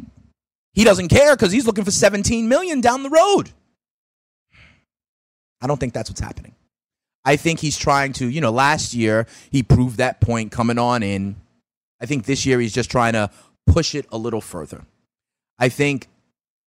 He 0.74 0.84
doesn't 0.84 1.08
care 1.08 1.34
because 1.34 1.50
he's 1.50 1.66
looking 1.66 1.84
for 1.84 1.90
17 1.90 2.48
million 2.48 2.80
down 2.80 3.02
the 3.02 3.10
road. 3.10 3.50
I 5.60 5.66
don't 5.66 5.80
think 5.80 5.92
that's 5.92 6.08
what's 6.08 6.20
happening. 6.20 6.54
I 7.24 7.34
think 7.36 7.58
he's 7.58 7.76
trying 7.76 8.12
to, 8.14 8.28
you 8.28 8.40
know, 8.40 8.52
last 8.52 8.94
year 8.94 9.26
he 9.50 9.64
proved 9.64 9.96
that 9.96 10.20
point 10.20 10.52
coming 10.52 10.78
on 10.78 11.02
in. 11.02 11.34
I 12.00 12.06
think 12.06 12.26
this 12.26 12.46
year 12.46 12.60
he's 12.60 12.72
just 12.72 12.90
trying 12.92 13.14
to 13.14 13.28
push 13.66 13.94
it 13.96 14.06
a 14.12 14.18
little 14.18 14.40
further. 14.40 14.84
I 15.58 15.68
think 15.68 16.06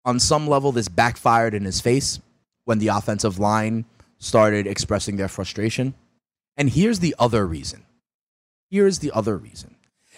on 0.10 0.20
some 0.20 0.48
level 0.48 0.72
this 0.72 0.88
backfired 0.88 1.54
in 1.54 1.64
his 1.64 1.80
face 1.80 2.20
when 2.66 2.80
the 2.80 2.88
offensive 2.88 3.38
line 3.38 3.86
started 4.18 4.66
expressing 4.66 5.18
their 5.18 5.28
frustration. 5.28 5.94
And 6.58 6.70
here's 6.70 7.00
the 7.00 7.16
other 7.20 7.46
reason. 7.46 7.86
Here's 8.72 9.00
the 9.00 9.12
other 9.12 9.38
reason. 9.38 9.76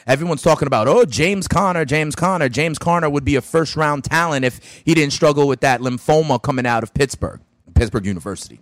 Everyone's 0.08 0.42
talking 0.42 0.66
about, 0.66 0.88
oh, 0.88 1.06
James 1.06 1.48
Conner, 1.48 1.84
James 1.84 2.16
Conner. 2.16 2.48
James 2.48 2.80
Conner 2.80 3.10
would 3.10 3.26
be 3.26 3.36
a 3.36 3.42
first 3.42 3.76
round 3.76 4.06
talent 4.06 4.46
if 4.46 4.82
he 4.86 4.94
didn't 4.96 5.14
struggle 5.14 5.48
with 5.48 5.60
that 5.60 5.82
lymphoma 5.82 6.42
coming 6.42 6.66
out 6.66 6.84
of 6.84 6.94
Pittsburgh, 6.94 7.42
Pittsburgh 7.76 8.06
University, 8.06 8.62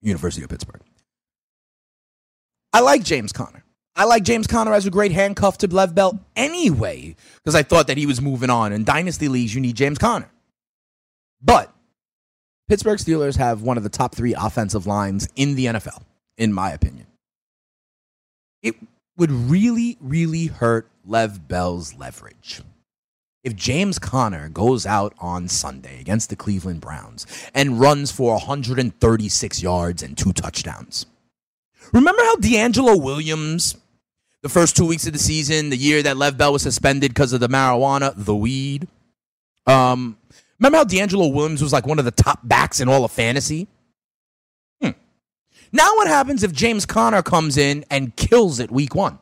University 0.00 0.42
of 0.42 0.50
Pittsburgh. 0.50 0.82
I 2.72 2.80
like 2.80 3.04
James 3.04 3.32
Conner. 3.32 3.63
I 3.96 4.04
like 4.04 4.24
James 4.24 4.46
Conner 4.46 4.72
as 4.72 4.86
a 4.86 4.90
great 4.90 5.12
handcuff 5.12 5.58
to 5.58 5.68
Lev 5.68 5.94
Bell 5.94 6.18
anyway, 6.34 7.14
because 7.36 7.54
I 7.54 7.62
thought 7.62 7.86
that 7.86 7.96
he 7.96 8.06
was 8.06 8.20
moving 8.20 8.50
on. 8.50 8.72
In 8.72 8.84
dynasty 8.84 9.28
leagues, 9.28 9.54
you 9.54 9.60
need 9.60 9.76
James 9.76 9.98
Conner. 9.98 10.30
But 11.40 11.72
Pittsburgh 12.68 12.98
Steelers 12.98 13.36
have 13.36 13.62
one 13.62 13.76
of 13.76 13.82
the 13.82 13.88
top 13.88 14.14
three 14.14 14.34
offensive 14.34 14.86
lines 14.86 15.28
in 15.36 15.54
the 15.54 15.66
NFL, 15.66 16.02
in 16.36 16.52
my 16.52 16.72
opinion. 16.72 17.06
It 18.62 18.74
would 19.16 19.30
really, 19.30 19.96
really 20.00 20.46
hurt 20.46 20.88
Lev 21.06 21.46
Bell's 21.46 21.94
leverage. 21.94 22.62
If 23.44 23.54
James 23.54 23.98
Conner 23.98 24.48
goes 24.48 24.86
out 24.86 25.14
on 25.18 25.48
Sunday 25.48 26.00
against 26.00 26.30
the 26.30 26.36
Cleveland 26.36 26.80
Browns 26.80 27.26
and 27.54 27.78
runs 27.78 28.10
for 28.10 28.32
136 28.32 29.62
yards 29.62 30.02
and 30.02 30.16
two 30.16 30.32
touchdowns. 30.32 31.04
Remember 31.92 32.22
how 32.22 32.36
DeAngelo 32.36 33.00
Williams, 33.00 33.76
the 34.44 34.50
first 34.50 34.76
two 34.76 34.84
weeks 34.84 35.06
of 35.06 35.14
the 35.14 35.18
season, 35.18 35.70
the 35.70 35.76
year 35.76 36.02
that 36.02 36.18
Lev 36.18 36.36
Bell 36.36 36.52
was 36.52 36.60
suspended 36.60 37.14
because 37.14 37.32
of 37.32 37.40
the 37.40 37.48
marijuana, 37.48 38.12
the 38.14 38.36
weed? 38.36 38.86
Um, 39.66 40.18
remember 40.58 40.76
how 40.76 40.84
DeAngelo 40.84 41.32
Williams 41.32 41.62
was 41.62 41.72
like 41.72 41.86
one 41.86 41.98
of 41.98 42.04
the 42.04 42.10
top 42.10 42.40
backs 42.42 42.78
in 42.78 42.86
all 42.86 43.06
of 43.06 43.10
fantasy? 43.10 43.66
Now, 45.72 45.88
what 45.96 46.06
happens 46.06 46.44
if 46.44 46.52
James 46.52 46.86
Conner 46.86 47.22
comes 47.22 47.56
in 47.56 47.84
and 47.90 48.14
kills 48.14 48.60
it 48.60 48.70
week 48.70 48.94
one? 48.94 49.18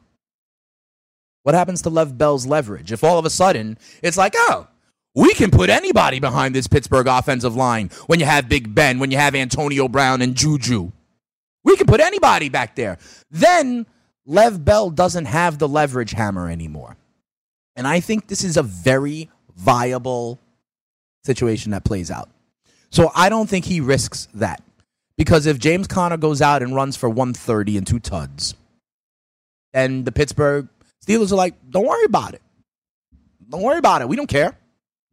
What 1.45 1.55
happens 1.55 1.83
to 1.83 1.91
Lev 1.91 2.19
Bell's 2.19 2.45
leverage? 2.45 2.93
If 2.93 3.03
all 3.05 3.19
of 3.19 3.25
a 3.25 3.31
sudden 3.31 3.79
it's 4.03 4.19
like, 4.19 4.35
oh, 4.37 4.67
we 5.15 5.33
can 5.35 5.53
put 5.53 5.71
anybody 5.71 6.19
behind 6.19 6.55
this 6.55 6.67
Pittsburgh 6.67 7.07
offensive 7.07 7.55
line 7.55 7.91
when 8.07 8.19
you 8.19 8.27
have 8.27 8.49
Big 8.49 8.75
Ben, 8.75 8.99
when 8.99 9.13
you 9.13 9.19
have 9.19 9.35
Antonio 9.37 9.87
Brown 9.87 10.21
and 10.21 10.35
Juju. 10.35 10.91
We 11.65 11.77
can 11.77 11.87
put 11.87 12.01
anybody 12.01 12.49
back 12.49 12.75
there. 12.75 12.99
Then 13.31 13.87
Lev 14.27 14.65
Bell 14.65 14.91
doesn't 14.91 15.25
have 15.25 15.59
the 15.59 15.69
leverage 15.69 16.13
hammer 16.13 16.49
anymore. 16.49 16.97
And 17.75 17.87
I 17.87 18.01
think 18.01 18.29
this 18.29 18.45
is 18.45 18.57
a 18.57 18.63
very 18.63 19.31
viable 19.57 20.39
situation 21.25 21.73
that 21.73 21.85
plays 21.85 22.11
out. 22.11 22.31
So 22.91 23.11
I 23.15 23.29
don't 23.29 23.49
think 23.49 23.65
he 23.65 23.81
risks 23.81 24.29
that. 24.35 24.63
Because 25.17 25.47
if 25.47 25.59
James 25.59 25.87
Conner 25.87 26.17
goes 26.17 26.41
out 26.43 26.63
and 26.63 26.75
runs 26.75 26.97
for 26.97 27.09
130 27.09 27.77
and 27.77 27.87
two 27.87 28.01
tuds, 28.01 28.55
then 29.73 30.05
the 30.05 30.13
Pittsburgh 30.13 30.69
Steelers 31.05 31.33
are 31.33 31.37
like, 31.37 31.55
don't 31.69 31.87
worry 31.87 32.05
about 32.05 32.35
it. 32.35 32.43
Don't 33.49 33.63
worry 33.63 33.79
about 33.79 34.03
it. 34.03 34.09
We 34.09 34.17
don't 34.17 34.29
care. 34.29 34.57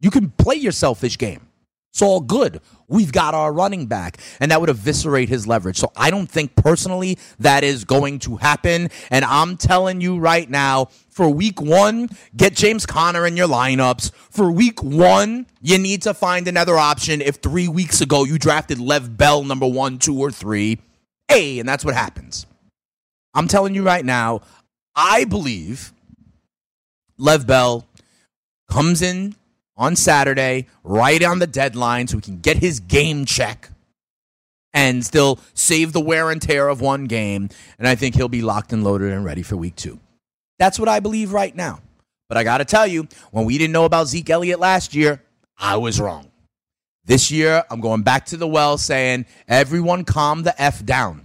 You 0.00 0.10
can 0.10 0.30
play 0.30 0.56
your 0.56 0.72
selfish 0.72 1.18
game. 1.18 1.46
It's 1.92 2.02
all 2.02 2.20
good. 2.20 2.60
We've 2.88 3.12
got 3.12 3.34
our 3.34 3.52
running 3.52 3.86
back. 3.86 4.18
And 4.40 4.50
that 4.50 4.60
would 4.60 4.70
eviscerate 4.70 5.28
his 5.28 5.46
leverage. 5.46 5.78
So 5.78 5.92
I 5.96 6.10
don't 6.10 6.28
think 6.28 6.54
personally 6.56 7.18
that 7.38 7.64
is 7.64 7.84
going 7.84 8.20
to 8.20 8.36
happen. 8.36 8.90
And 9.10 9.24
I'm 9.24 9.56
telling 9.56 10.00
you 10.00 10.18
right 10.18 10.48
now, 10.48 10.86
for 11.08 11.28
week 11.28 11.60
one, 11.60 12.08
get 12.36 12.54
James 12.54 12.86
Conner 12.86 13.26
in 13.26 13.36
your 13.36 13.48
lineups. 13.48 14.12
For 14.30 14.50
week 14.50 14.82
one, 14.82 15.46
you 15.60 15.78
need 15.78 16.02
to 16.02 16.14
find 16.14 16.46
another 16.48 16.76
option. 16.76 17.20
If 17.20 17.36
three 17.36 17.68
weeks 17.68 18.00
ago 18.00 18.24
you 18.24 18.38
drafted 18.38 18.78
Lev 18.78 19.16
Bell 19.16 19.42
number 19.42 19.66
one, 19.66 19.98
two, 19.98 20.18
or 20.18 20.30
three, 20.30 20.78
A, 21.30 21.58
and 21.58 21.68
that's 21.68 21.84
what 21.84 21.94
happens. 21.94 22.46
I'm 23.34 23.48
telling 23.48 23.74
you 23.74 23.84
right 23.84 24.04
now, 24.04 24.40
I 24.94 25.24
believe 25.24 25.92
Lev 27.18 27.46
Bell 27.46 27.86
comes 28.68 29.02
in 29.02 29.34
on 29.80 29.96
Saturday, 29.96 30.66
right 30.84 31.24
on 31.24 31.38
the 31.38 31.46
deadline, 31.46 32.06
so 32.06 32.18
he 32.18 32.20
can 32.20 32.38
get 32.38 32.58
his 32.58 32.78
game 32.78 33.24
check 33.24 33.70
and 34.74 35.04
still 35.04 35.40
save 35.54 35.92
the 35.92 36.00
wear 36.00 36.30
and 36.30 36.40
tear 36.40 36.68
of 36.68 36.80
one 36.80 37.06
game. 37.06 37.48
And 37.78 37.88
I 37.88 37.94
think 37.94 38.14
he'll 38.14 38.28
be 38.28 38.42
locked 38.42 38.72
and 38.72 38.84
loaded 38.84 39.10
and 39.10 39.24
ready 39.24 39.42
for 39.42 39.56
week 39.56 39.74
two. 39.74 39.98
That's 40.58 40.78
what 40.78 40.88
I 40.88 41.00
believe 41.00 41.32
right 41.32 41.56
now. 41.56 41.80
But 42.28 42.36
I 42.36 42.44
got 42.44 42.58
to 42.58 42.64
tell 42.64 42.86
you, 42.86 43.08
when 43.32 43.46
we 43.46 43.58
didn't 43.58 43.72
know 43.72 43.86
about 43.86 44.06
Zeke 44.06 44.30
Elliott 44.30 44.60
last 44.60 44.94
year, 44.94 45.22
I 45.58 45.78
was 45.78 45.98
wrong. 45.98 46.30
This 47.06 47.30
year, 47.30 47.64
I'm 47.70 47.80
going 47.80 48.02
back 48.02 48.26
to 48.26 48.36
the 48.36 48.46
well 48.46 48.78
saying, 48.78 49.26
everyone 49.48 50.04
calm 50.04 50.42
the 50.42 50.60
F 50.60 50.84
down. 50.84 51.24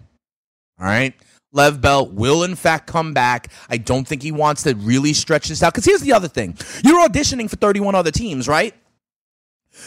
All 0.80 0.86
right? 0.86 1.14
Lev 1.56 1.80
Bell 1.80 2.06
will, 2.06 2.44
in 2.44 2.56
fact, 2.56 2.86
come 2.86 3.14
back. 3.14 3.48
I 3.70 3.78
don't 3.78 4.06
think 4.06 4.22
he 4.22 4.32
wants 4.32 4.64
to 4.64 4.76
really 4.76 5.14
stretch 5.14 5.48
this 5.48 5.64
out. 5.64 5.74
Because 5.74 5.86
here's 5.86 6.02
the 6.02 6.14
other 6.14 6.28
thing 6.28 6.58
you're 6.84 7.08
auditioning 7.08 7.50
for 7.50 7.56
31 7.56 7.96
other 7.96 8.12
teams, 8.12 8.48
right? 8.48 8.76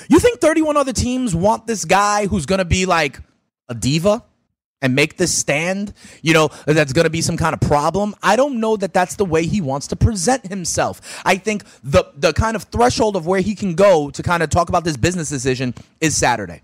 You 0.08 0.18
think 0.18 0.40
31 0.40 0.76
other 0.76 0.92
teams 0.92 1.34
want 1.34 1.66
this 1.66 1.84
guy 1.84 2.26
who's 2.26 2.46
going 2.46 2.58
to 2.58 2.64
be 2.64 2.86
like 2.86 3.20
a 3.68 3.74
diva 3.74 4.24
and 4.80 4.94
make 4.94 5.18
this 5.18 5.34
stand? 5.34 5.92
You 6.22 6.32
know, 6.32 6.48
that's 6.64 6.94
going 6.94 7.04
to 7.04 7.10
be 7.10 7.20
some 7.20 7.36
kind 7.36 7.52
of 7.52 7.60
problem? 7.60 8.14
I 8.22 8.36
don't 8.36 8.60
know 8.60 8.76
that 8.78 8.94
that's 8.94 9.16
the 9.16 9.24
way 9.26 9.44
he 9.46 9.60
wants 9.60 9.88
to 9.88 9.96
present 9.96 10.46
himself. 10.46 11.22
I 11.24 11.36
think 11.36 11.64
the, 11.84 12.04
the 12.16 12.32
kind 12.32 12.56
of 12.56 12.64
threshold 12.64 13.14
of 13.14 13.26
where 13.26 13.40
he 13.40 13.54
can 13.54 13.74
go 13.74 14.10
to 14.10 14.22
kind 14.22 14.42
of 14.42 14.48
talk 14.48 14.70
about 14.70 14.84
this 14.84 14.96
business 14.96 15.28
decision 15.28 15.74
is 16.00 16.16
Saturday. 16.16 16.62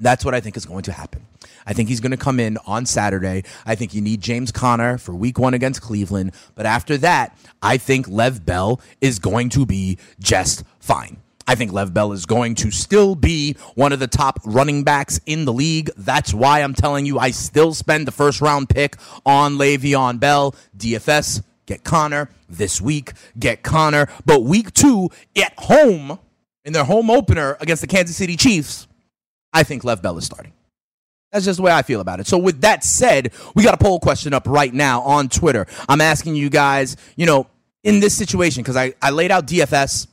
That's 0.00 0.24
what 0.24 0.34
I 0.34 0.40
think 0.40 0.56
is 0.56 0.66
going 0.66 0.82
to 0.84 0.92
happen. 0.92 1.26
I 1.66 1.72
think 1.72 1.88
he's 1.88 2.00
going 2.00 2.10
to 2.10 2.16
come 2.16 2.40
in 2.40 2.58
on 2.66 2.84
Saturday. 2.84 3.44
I 3.64 3.74
think 3.74 3.94
you 3.94 4.00
need 4.00 4.20
James 4.20 4.50
Conner 4.52 4.98
for 4.98 5.14
week 5.14 5.38
one 5.38 5.54
against 5.54 5.80
Cleveland. 5.82 6.32
But 6.54 6.66
after 6.66 6.98
that, 6.98 7.38
I 7.62 7.78
think 7.78 8.08
Lev 8.08 8.44
Bell 8.44 8.80
is 9.00 9.18
going 9.18 9.50
to 9.50 9.64
be 9.64 9.98
just 10.18 10.64
fine. 10.80 11.18
I 11.46 11.54
think 11.54 11.72
Lev 11.72 11.92
Bell 11.92 12.12
is 12.12 12.26
going 12.26 12.54
to 12.56 12.70
still 12.70 13.14
be 13.14 13.54
one 13.74 13.92
of 13.92 14.00
the 14.00 14.06
top 14.06 14.40
running 14.44 14.82
backs 14.82 15.20
in 15.26 15.44
the 15.44 15.52
league. 15.52 15.90
That's 15.96 16.32
why 16.32 16.60
I'm 16.60 16.74
telling 16.74 17.06
you 17.06 17.18
I 17.18 17.30
still 17.30 17.74
spend 17.74 18.06
the 18.06 18.12
first 18.12 18.40
round 18.40 18.70
pick 18.70 18.96
on 19.26 19.58
Le'Veon 19.58 20.18
Bell. 20.18 20.54
DFS, 20.76 21.42
get 21.66 21.84
Conner. 21.84 22.30
This 22.48 22.80
week, 22.80 23.12
get 23.38 23.62
Conner. 23.62 24.08
But 24.24 24.42
week 24.42 24.72
two, 24.72 25.10
at 25.36 25.52
home, 25.58 26.18
in 26.64 26.72
their 26.72 26.84
home 26.84 27.10
opener 27.10 27.56
against 27.60 27.82
the 27.82 27.88
Kansas 27.88 28.16
City 28.16 28.36
Chiefs, 28.36 28.86
I 29.54 29.62
think 29.62 29.84
Lev 29.84 30.02
Bell 30.02 30.18
is 30.18 30.26
starting. 30.26 30.52
That's 31.32 31.44
just 31.44 31.56
the 31.56 31.62
way 31.62 31.72
I 31.72 31.82
feel 31.82 32.00
about 32.00 32.20
it. 32.20 32.26
So, 32.26 32.38
with 32.38 32.60
that 32.60 32.84
said, 32.84 33.32
we 33.54 33.64
got 33.64 33.74
a 33.74 33.78
poll 33.78 33.98
question 33.98 34.32
up 34.34 34.46
right 34.46 34.72
now 34.72 35.00
on 35.02 35.28
Twitter. 35.28 35.66
I'm 35.88 36.00
asking 36.00 36.36
you 36.36 36.50
guys, 36.50 36.96
you 37.16 37.26
know, 37.26 37.48
in 37.82 37.98
this 38.00 38.16
situation, 38.16 38.62
because 38.62 38.76
I, 38.76 38.94
I 39.02 39.10
laid 39.10 39.32
out 39.32 39.46
DFS, 39.46 40.06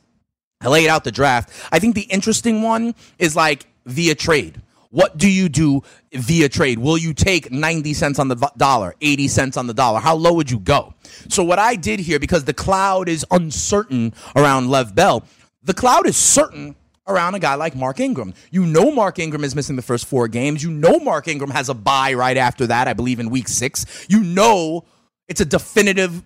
I 0.60 0.68
laid 0.68 0.88
out 0.88 1.04
the 1.04 1.12
draft. 1.12 1.50
I 1.70 1.78
think 1.78 1.94
the 1.94 2.02
interesting 2.02 2.62
one 2.62 2.94
is 3.18 3.36
like 3.36 3.66
via 3.86 4.14
trade. 4.14 4.60
What 4.90 5.16
do 5.16 5.30
you 5.30 5.48
do 5.48 5.82
via 6.12 6.48
trade? 6.48 6.78
Will 6.78 6.98
you 6.98 7.14
take 7.14 7.50
90 7.50 7.94
cents 7.94 8.18
on 8.18 8.28
the 8.28 8.34
dollar, 8.56 8.94
80 9.00 9.28
cents 9.28 9.56
on 9.56 9.66
the 9.66 9.74
dollar? 9.74 10.00
How 10.00 10.16
low 10.16 10.34
would 10.34 10.50
you 10.50 10.58
go? 10.58 10.92
So, 11.28 11.44
what 11.44 11.60
I 11.60 11.76
did 11.76 12.00
here, 12.00 12.18
because 12.18 12.44
the 12.44 12.54
cloud 12.54 13.08
is 13.08 13.24
uncertain 13.30 14.12
around 14.34 14.70
Lev 14.70 14.94
Bell, 14.94 15.24
the 15.62 15.72
cloud 15.72 16.08
is 16.08 16.16
certain 16.16 16.74
around 17.06 17.34
a 17.34 17.38
guy 17.38 17.54
like 17.54 17.74
Mark 17.74 18.00
Ingram. 18.00 18.34
You 18.50 18.64
know 18.66 18.90
Mark 18.90 19.18
Ingram 19.18 19.44
is 19.44 19.54
missing 19.54 19.76
the 19.76 19.82
first 19.82 20.06
four 20.06 20.28
games. 20.28 20.62
You 20.62 20.70
know 20.70 20.98
Mark 20.98 21.28
Ingram 21.28 21.50
has 21.50 21.68
a 21.68 21.74
bye 21.74 22.14
right 22.14 22.36
after 22.36 22.66
that, 22.68 22.88
I 22.88 22.92
believe 22.92 23.20
in 23.20 23.30
week 23.30 23.48
six. 23.48 24.06
You 24.08 24.22
know 24.22 24.84
it's 25.28 25.40
a 25.40 25.44
definitive 25.44 26.22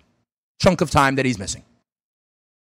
chunk 0.61 0.81
of 0.81 0.91
time 0.91 1.15
that 1.15 1.25
he's 1.25 1.39
missing. 1.39 1.63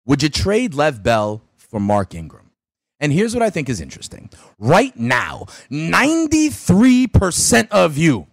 Would 0.07 0.23
you 0.23 0.29
trade 0.29 0.75
Lev 0.75 1.03
Bell 1.03 1.43
for 1.57 1.81
Mark 1.81 2.15
Ingram? 2.15 2.51
And 2.99 3.13
here's 3.13 3.35
what 3.35 3.43
I 3.43 3.51
think 3.51 3.69
is 3.69 3.81
interesting. 3.81 4.31
Right 4.59 4.97
now, 4.97 5.47
93% 5.71 7.69
of 7.71 7.97
you 7.97 8.27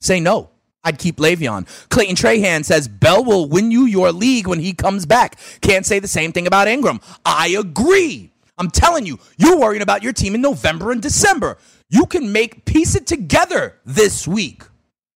say 0.00 0.20
no. 0.20 0.50
I'd 0.84 0.98
keep 0.98 1.16
Le'Veon. 1.16 1.66
Clayton 1.88 2.16
Trahan 2.16 2.64
says 2.64 2.88
Bell 2.88 3.24
will 3.24 3.48
win 3.48 3.70
you 3.70 3.84
your 3.84 4.12
league 4.12 4.46
when 4.46 4.60
he 4.60 4.72
comes 4.72 5.06
back. 5.06 5.38
Can't 5.60 5.84
say 5.84 5.98
the 5.98 6.08
same 6.08 6.32
thing 6.32 6.46
about 6.46 6.68
Ingram. 6.68 7.00
I 7.24 7.48
agree. 7.48 8.32
I'm 8.58 8.70
telling 8.70 9.06
you, 9.06 9.18
you're 9.36 9.58
worrying 9.58 9.82
about 9.82 10.02
your 10.02 10.12
team 10.12 10.34
in 10.34 10.40
November 10.40 10.90
and 10.90 11.00
December. 11.00 11.58
You 11.88 12.06
can 12.06 12.32
make 12.32 12.64
piece 12.64 12.94
it 12.94 13.06
together 13.06 13.78
this 13.84 14.26
week. 14.26 14.64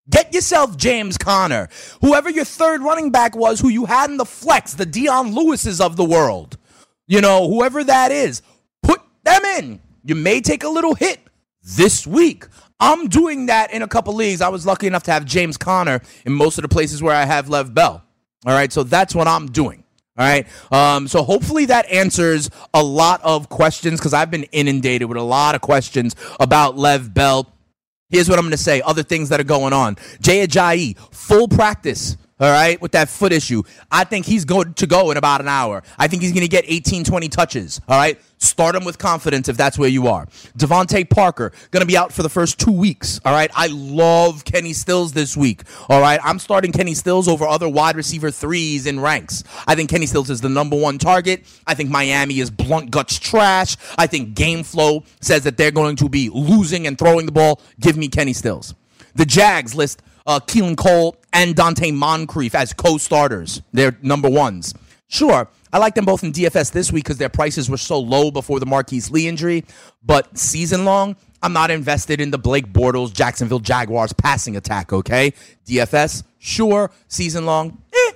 Get 0.09 0.35
yourself 0.35 0.77
James 0.77 1.17
Conner, 1.17 1.69
whoever 2.01 2.29
your 2.29 2.45
third 2.45 2.83
running 2.83 3.11
back 3.11 3.37
was, 3.37 3.61
who 3.61 3.69
you 3.69 3.87
had 3.87 4.11
in 4.11 4.17
the 4.17 4.25
flex, 4.25 4.75
the 4.75 4.87
Dion 4.87 5.33
Lewises 5.33 5.81
of 5.81 5.97
the 5.97 6.05
world. 6.05 6.59
You 7.07 7.21
know, 7.21 7.49
whoever 7.49 7.85
that 7.85 8.11
is, 8.11 8.43
put 8.83 9.01
them 9.25 9.45
in. 9.45 9.81
You 10.05 10.15
may 10.15 10.41
take 10.41 10.65
a 10.65 10.69
little 10.69 10.95
hit 10.95 11.21
this 11.63 12.07
week. 12.07 12.47
I'm 12.81 13.09
doing 13.09 13.47
that 13.47 13.73
in 13.73 13.83
a 13.83 13.89
couple 13.89 14.15
leagues. 14.15 14.41
I 14.41 14.49
was 14.49 14.67
lucky 14.67 14.89
enough 14.89 15.05
to 15.05 15.13
have 15.13 15.25
James 15.25 15.57
Conner 15.57 16.01
in 16.27 16.33
most 16.33 16.59
of 16.59 16.63
the 16.63 16.69
places 16.69 17.01
where 17.01 17.15
I 17.15 17.25
have 17.25 17.49
Lev 17.49 17.73
Bell. 17.73 18.03
All 18.45 18.53
right, 18.53 18.73
so 18.73 18.83
that's 18.83 19.15
what 19.15 19.29
I'm 19.29 19.47
doing. 19.47 19.82
All 20.19 20.27
right. 20.27 20.47
Um, 20.71 21.09
so 21.09 21.23
hopefully 21.23 21.67
that 21.67 21.87
answers 21.91 22.51
a 22.75 22.83
lot 22.83 23.23
of 23.23 23.49
questions 23.49 23.99
because 23.99 24.13
I've 24.13 24.31
been 24.31 24.45
inundated 24.45 25.09
with 25.09 25.17
a 25.17 25.23
lot 25.23 25.55
of 25.55 25.63
questions 25.63 26.15
about 26.39 26.77
Lev 26.77 27.15
Bell. 27.15 27.47
Here's 28.11 28.29
what 28.29 28.39
I'm 28.39 28.45
going 28.45 28.51
to 28.51 28.59
say 28.59 28.83
other 28.83 29.03
things 29.03 29.31
that 29.31 29.41
are 29.41 29.45
going 29.45 29.73
on. 29.73 29.97
Jay 30.21 30.47
Ajayi, 30.47 30.99
full 31.15 31.49
practice 31.49 32.19
all 32.43 32.51
right, 32.51 32.81
with 32.83 32.91
that 32.91 33.09
foot 33.09 33.33
issue. 33.33 33.63
I 33.89 34.03
think 34.03 34.27
he's 34.27 34.45
going 34.45 34.75
to 34.75 34.87
go 34.89 35.13
in 35.13 35.17
about 35.17 35.41
an 35.41 35.47
hour. 35.47 35.85
I 35.97 36.09
think 36.09 36.23
he's 36.23 36.33
going 36.33 36.43
to 36.43 36.49
get 36.49 36.65
18, 36.67 37.05
20 37.05 37.29
touches. 37.29 37.81
All 37.87 37.97
right, 37.97 38.21
start 38.39 38.75
him 38.75 38.85
with 38.85 38.99
confidence 38.99 39.49
if 39.49 39.57
that's 39.57 39.79
where 39.79 39.89
you 39.89 40.09
are. 40.09 40.27
DeVante 40.59 41.09
Parker 41.09 41.53
going 41.71 41.83
to 41.83 41.87
be 41.87 41.97
out 41.97 42.13
for 42.13 42.25
the 42.25 42.29
first 42.29 42.59
two 42.59 42.73
weeks. 42.73 43.21
All 43.25 43.33
right, 43.33 43.49
I 43.55 43.69
love 43.69 44.45
Kenny 44.45 44.73
Stills 44.73 45.13
this 45.13 45.37
week. 45.37 45.63
All 45.89 46.01
right, 46.01 46.19
I'm 46.25 46.41
starting 46.41 46.73
Kenny 46.73 46.95
Stills 46.95 47.29
over 47.29 47.47
other 47.47 47.69
wide 47.69 47.95
receiver 47.95 48.33
threes 48.33 48.87
in 48.87 48.99
ranks. 48.99 49.45
I 49.69 49.77
think 49.77 49.89
Kenny 49.89 50.07
Stills 50.07 50.29
is 50.29 50.41
the 50.41 50.49
number 50.49 50.77
one 50.77 50.99
target. 50.99 51.45
I 51.65 51.75
think 51.75 51.91
Miami 51.91 52.41
is 52.41 52.51
blunt 52.51 52.91
guts 52.91 53.21
trash. 53.21 53.77
I 53.97 54.09
think 54.09 54.35
game 54.35 54.65
flow 54.65 55.05
says 55.21 55.45
that 55.45 55.57
they're 55.57 55.71
going 55.71 55.95
to 55.95 56.09
be 56.09 56.29
losing 56.29 56.89
and 56.89 56.99
throwing 56.99 57.27
the 57.27 57.33
ball. 57.33 57.61
Give 57.79 57.97
me 57.97 58.09
Kenny 58.09 58.33
Stills. 58.33 58.75
The 59.15 59.27
Jags 59.27 59.77
list 59.77 60.03
uh, 60.27 60.41
Keelan 60.41 60.77
Cole 60.77 61.17
and 61.33 61.55
Donte 61.55 61.95
Moncrief 61.95 62.55
as 62.55 62.73
co-starters. 62.73 63.63
They're 63.73 63.97
number 64.03 64.29
ones. 64.29 64.75
Sure, 65.09 65.49
I 65.73 65.79
like 65.79 65.95
them 65.95 66.05
both 66.05 66.23
in 66.23 66.33
DFS 66.33 66.73
this 66.73 66.93
week 66.93 67.05
because 67.05 67.19
their 67.19 67.29
prices 67.29 67.69
were 67.69 67.77
so 67.79 67.99
low 67.99 68.31
before 68.31 68.61
the 68.61 68.67
Marquise 68.67 69.11
Lee 69.11 69.27
injury. 69.27 69.65
But 70.03 70.37
season 70.37 70.85
long, 70.85 71.17
I'm 71.43 71.53
not 71.53 71.71
invested 71.71 72.21
in 72.21 72.31
the 72.31 72.39
Blake 72.39 72.67
Bortles 72.73 73.13
Jacksonville 73.13 73.59
Jaguars 73.59 74.13
passing 74.13 74.57
attack. 74.57 74.93
Okay, 74.93 75.33
DFS, 75.67 76.23
sure. 76.39 76.91
Season 77.09 77.47
long, 77.47 77.79
eh, 77.93 78.13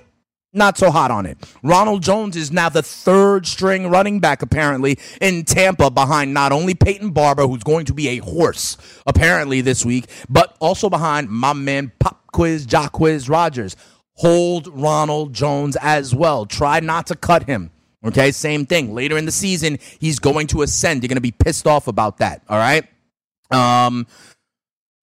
not 0.56 0.78
so 0.78 0.90
hot 0.90 1.10
on 1.10 1.26
it. 1.26 1.38
Ronald 1.62 2.02
Jones 2.02 2.36
is 2.36 2.50
now 2.50 2.68
the 2.68 2.82
third 2.82 3.46
string 3.46 3.88
running 3.88 4.20
back, 4.20 4.42
apparently, 4.42 4.98
in 5.20 5.44
Tampa 5.44 5.90
behind 5.90 6.34
not 6.34 6.52
only 6.52 6.74
Peyton 6.74 7.10
Barber, 7.10 7.46
who's 7.46 7.62
going 7.62 7.86
to 7.86 7.94
be 7.94 8.08
a 8.08 8.18
horse, 8.18 8.76
apparently, 9.06 9.60
this 9.60 9.84
week, 9.84 10.06
but 10.28 10.56
also 10.60 10.88
behind 10.90 11.28
my 11.28 11.52
man 11.52 11.92
Pop 11.98 12.26
Quiz, 12.32 12.66
Jacquizz 12.66 13.28
Rodgers. 13.28 13.76
Hold 14.14 14.68
Ronald 14.68 15.34
Jones 15.34 15.76
as 15.80 16.14
well. 16.14 16.46
Try 16.46 16.80
not 16.80 17.06
to 17.08 17.14
cut 17.14 17.44
him. 17.44 17.70
Okay, 18.04 18.30
same 18.30 18.66
thing. 18.66 18.94
Later 18.94 19.18
in 19.18 19.26
the 19.26 19.32
season, 19.32 19.78
he's 19.98 20.18
going 20.18 20.46
to 20.48 20.62
ascend. 20.62 21.02
You're 21.02 21.08
going 21.08 21.16
to 21.16 21.20
be 21.20 21.32
pissed 21.32 21.66
off 21.66 21.88
about 21.88 22.18
that. 22.18 22.42
All 22.48 22.58
right. 22.58 22.86
Um, 23.50 24.06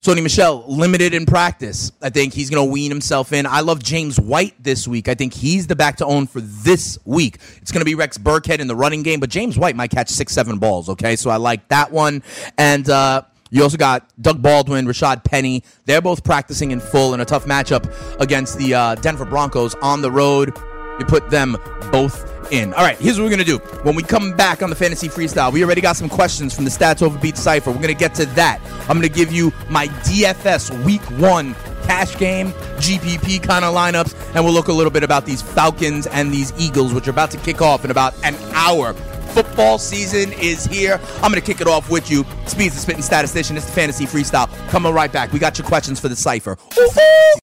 Sony 0.04 0.22
Michel, 0.22 0.66
limited 0.68 1.14
in 1.14 1.26
practice. 1.26 1.94
I 2.02 2.10
think 2.10 2.34
he's 2.34 2.50
going 2.50 2.68
to 2.68 2.70
wean 2.70 2.92
himself 2.92 3.32
in. 3.32 3.46
I 3.46 3.62
love 3.62 3.82
James 3.82 4.20
White 4.20 4.54
this 4.62 4.86
week. 4.86 5.08
I 5.08 5.16
think 5.16 5.34
he's 5.34 5.68
the 5.68 5.78
back 5.78 5.96
to 5.98 6.06
own 6.06 6.28
for 6.28 6.42
this 6.42 7.00
week. 7.06 7.38
It's 7.62 7.72
going 7.72 7.80
to 7.80 7.86
be 7.86 7.96
Rex 7.96 8.18
Burkhead 8.18 8.60
in 8.60 8.68
the 8.68 8.76
running 8.76 9.02
game, 9.02 9.22
but 9.22 9.30
James 9.30 9.58
White 9.58 9.78
might 9.78 9.92
catch 9.92 10.10
six, 10.10 10.34
seven 10.34 10.60
balls. 10.60 10.90
Okay, 10.90 11.16
so 11.16 11.30
I 11.30 11.38
like 11.38 11.70
that 11.70 11.90
one. 11.94 12.22
And 12.58 12.90
uh, 12.90 13.22
you 13.50 13.64
also 13.64 13.78
got 13.78 14.10
Doug 14.22 14.42
Baldwin, 14.42 14.88
Rashad 14.88 15.24
Penny. 15.24 15.64
They're 15.86 16.02
both 16.02 16.26
practicing 16.26 16.72
in 16.72 16.82
full 16.82 17.14
in 17.14 17.22
a 17.22 17.26
tough 17.26 17.46
matchup 17.46 17.90
against 18.20 18.58
the 18.58 18.74
uh, 18.74 18.96
Denver 18.96 19.24
Broncos 19.24 19.74
on 19.76 20.02
the 20.02 20.12
road. 20.12 20.52
You 21.00 21.06
put 21.06 21.30
them 21.30 21.58
both 21.92 22.30
in. 22.52 22.74
All 22.74 22.84
right, 22.84 22.98
here's 22.98 23.18
what 23.18 23.26
we're 23.26 23.32
gonna 23.32 23.44
do. 23.44 23.58
When 23.84 23.96
we 23.96 24.04
come 24.04 24.36
back 24.36 24.62
on 24.62 24.70
the 24.70 24.76
fantasy 24.76 25.08
freestyle, 25.08 25.52
we 25.52 25.64
already 25.64 25.82
got 25.82 25.96
some 25.96 26.10
questions 26.10 26.54
from 26.54 26.66
the 26.66 26.72
Stats 26.72 27.02
Over 27.02 27.18
Beat 27.20 27.38
Cipher. 27.38 27.72
We're 27.72 27.82
gonna 27.82 27.94
get 27.94 28.14
to 28.16 28.26
that. 28.28 28.60
I'm 28.90 28.98
gonna 28.98 29.10
give 29.10 29.32
you 29.32 29.52
my 29.70 29.88
DFS 29.88 30.84
Week 30.84 31.02
One 31.20 31.56
cash 31.84 32.18
game, 32.18 32.52
GPP 32.80 33.44
kind 33.44 33.66
of 33.66 33.76
lineups, 33.76 34.16
and 34.36 34.44
we'll 34.44 34.54
look 34.54 34.68
a 34.68 34.74
little 34.74 34.92
bit 34.92 35.04
about 35.04 35.26
these 35.26 35.42
Falcons 35.42 36.08
and 36.08 36.32
these 36.32 36.54
Eagles, 36.58 36.94
which 36.94 37.08
are 37.08 37.12
about 37.12 37.32
to 37.32 37.38
kick 37.38 37.62
off 37.62 37.86
in 37.86 37.92
about 37.92 38.14
an 38.24 38.36
hour. 38.54 38.94
Football 39.34 39.80
season 39.80 40.32
is 40.34 40.66
here. 40.66 41.00
I'm 41.16 41.32
going 41.32 41.42
to 41.42 41.42
kick 41.42 41.60
it 41.60 41.68
off 41.68 41.90
with 41.90 42.12
you. 42.12 42.24
Speeds 42.46 42.76
the 42.76 42.82
Spitting 42.82 43.02
Statistician. 43.02 43.58
It's 43.58 43.66
the 43.66 43.72
Fantasy 43.72 44.06
Freestyle. 44.06 44.48
Coming 44.70 44.94
right 44.94 45.12
back. 45.12 45.34
We 45.34 45.40
got 45.40 45.58
your 45.58 45.68
questions 45.68 46.00
for 46.00 46.08
the 46.08 46.16
Cipher. 46.16 46.52
Ooh-hoo! 46.78 47.43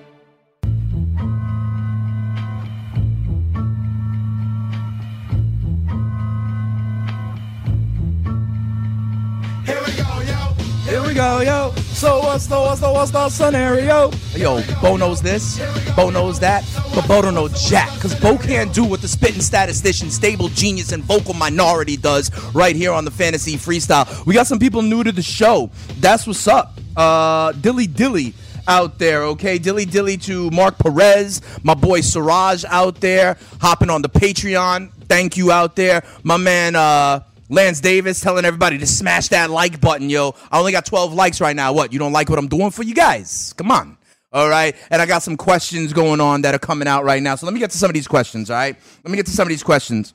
We 11.11 11.15
go, 11.15 11.41
yo. 11.41 11.73
So 11.93 12.19
what's 12.19 12.47
the 12.47 12.55
what's 12.55 12.79
the 12.79 12.89
what's 12.91 13.11
the 13.11 13.27
scenario? 13.27 14.11
Yo, 14.33 14.61
Bo 14.81 14.95
knows 14.95 15.21
this, 15.21 15.59
Bo 15.93 16.09
knows 16.09 16.39
that, 16.39 16.65
but 16.95 17.05
Bo 17.05 17.21
don't 17.21 17.33
know 17.33 17.49
jack, 17.49 17.89
cause 17.99 18.17
Bo 18.17 18.37
can't 18.37 18.73
do 18.73 18.85
what 18.85 19.01
the 19.01 19.09
spitting 19.09 19.41
statistician, 19.41 20.09
stable 20.09 20.47
genius, 20.47 20.93
and 20.93 21.03
vocal 21.03 21.33
minority 21.33 21.97
does 21.97 22.31
right 22.53 22.75
here 22.77 22.93
on 22.93 23.03
the 23.03 23.11
fantasy 23.11 23.55
freestyle. 23.55 24.25
We 24.25 24.33
got 24.33 24.47
some 24.47 24.57
people 24.57 24.81
new 24.81 25.03
to 25.03 25.11
the 25.11 25.21
show. 25.21 25.69
That's 25.99 26.25
what's 26.25 26.47
up. 26.47 26.79
Uh 26.95 27.51
Dilly 27.53 27.87
Dilly 27.87 28.33
out 28.67 28.97
there, 28.97 29.23
okay? 29.23 29.57
Dilly 29.57 29.85
dilly 29.85 30.15
to 30.17 30.49
Mark 30.51 30.77
Perez, 30.77 31.41
my 31.63 31.73
boy 31.73 31.99
Siraj 32.01 32.63
out 32.69 33.01
there, 33.01 33.37
hopping 33.59 33.89
on 33.89 34.01
the 34.01 34.09
Patreon. 34.09 34.91
Thank 35.09 35.35
you 35.35 35.51
out 35.51 35.75
there. 35.75 36.03
My 36.23 36.37
man 36.37 36.77
uh 36.77 37.21
Lance 37.51 37.81
Davis 37.81 38.21
telling 38.21 38.45
everybody 38.45 38.77
to 38.77 38.87
smash 38.87 39.27
that 39.27 39.49
like 39.51 39.81
button, 39.81 40.09
yo. 40.09 40.33
I 40.49 40.57
only 40.57 40.71
got 40.71 40.85
12 40.85 41.13
likes 41.13 41.41
right 41.41 41.55
now. 41.55 41.73
What? 41.73 41.91
You 41.91 41.99
don't 41.99 42.13
like 42.13 42.29
what 42.29 42.39
I'm 42.39 42.47
doing 42.47 42.71
for 42.71 42.81
you 42.81 42.95
guys? 42.95 43.53
Come 43.57 43.69
on. 43.69 43.97
All 44.31 44.47
right. 44.47 44.73
And 44.89 45.01
I 45.01 45.05
got 45.05 45.21
some 45.21 45.35
questions 45.35 45.91
going 45.91 46.21
on 46.21 46.43
that 46.43 46.55
are 46.55 46.59
coming 46.59 46.87
out 46.87 47.03
right 47.03 47.21
now. 47.21 47.35
So 47.35 47.45
let 47.45 47.53
me 47.53 47.59
get 47.59 47.69
to 47.71 47.77
some 47.77 47.89
of 47.89 47.93
these 47.93 48.07
questions, 48.07 48.49
all 48.49 48.55
right? 48.55 48.77
Let 49.03 49.11
me 49.11 49.17
get 49.17 49.25
to 49.25 49.33
some 49.33 49.43
of 49.43 49.49
these 49.49 49.63
questions. 49.63 50.13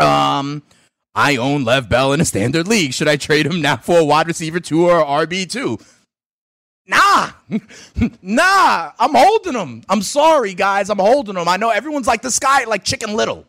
Um, 0.00 0.64
I 1.14 1.36
own 1.36 1.64
Lev 1.64 1.88
Bell 1.88 2.12
in 2.12 2.20
a 2.20 2.24
standard 2.24 2.66
league. 2.66 2.92
Should 2.92 3.06
I 3.06 3.16
trade 3.16 3.46
him 3.46 3.62
now 3.62 3.76
for 3.76 4.00
a 4.00 4.04
wide 4.04 4.26
receiver 4.26 4.58
two 4.58 4.88
or 4.88 5.04
RB 5.04 5.48
two? 5.48 5.78
Nah, 6.88 7.30
nah, 8.22 8.92
I'm 8.98 9.14
holding 9.14 9.54
him. 9.54 9.84
I'm 9.88 10.02
sorry, 10.02 10.54
guys. 10.54 10.90
I'm 10.90 10.98
holding 10.98 11.36
him. 11.36 11.46
I 11.46 11.56
know 11.56 11.70
everyone's 11.70 12.06
like 12.08 12.22
the 12.22 12.30
sky, 12.32 12.64
like 12.64 12.82
Chicken 12.82 13.14
Little. 13.14 13.46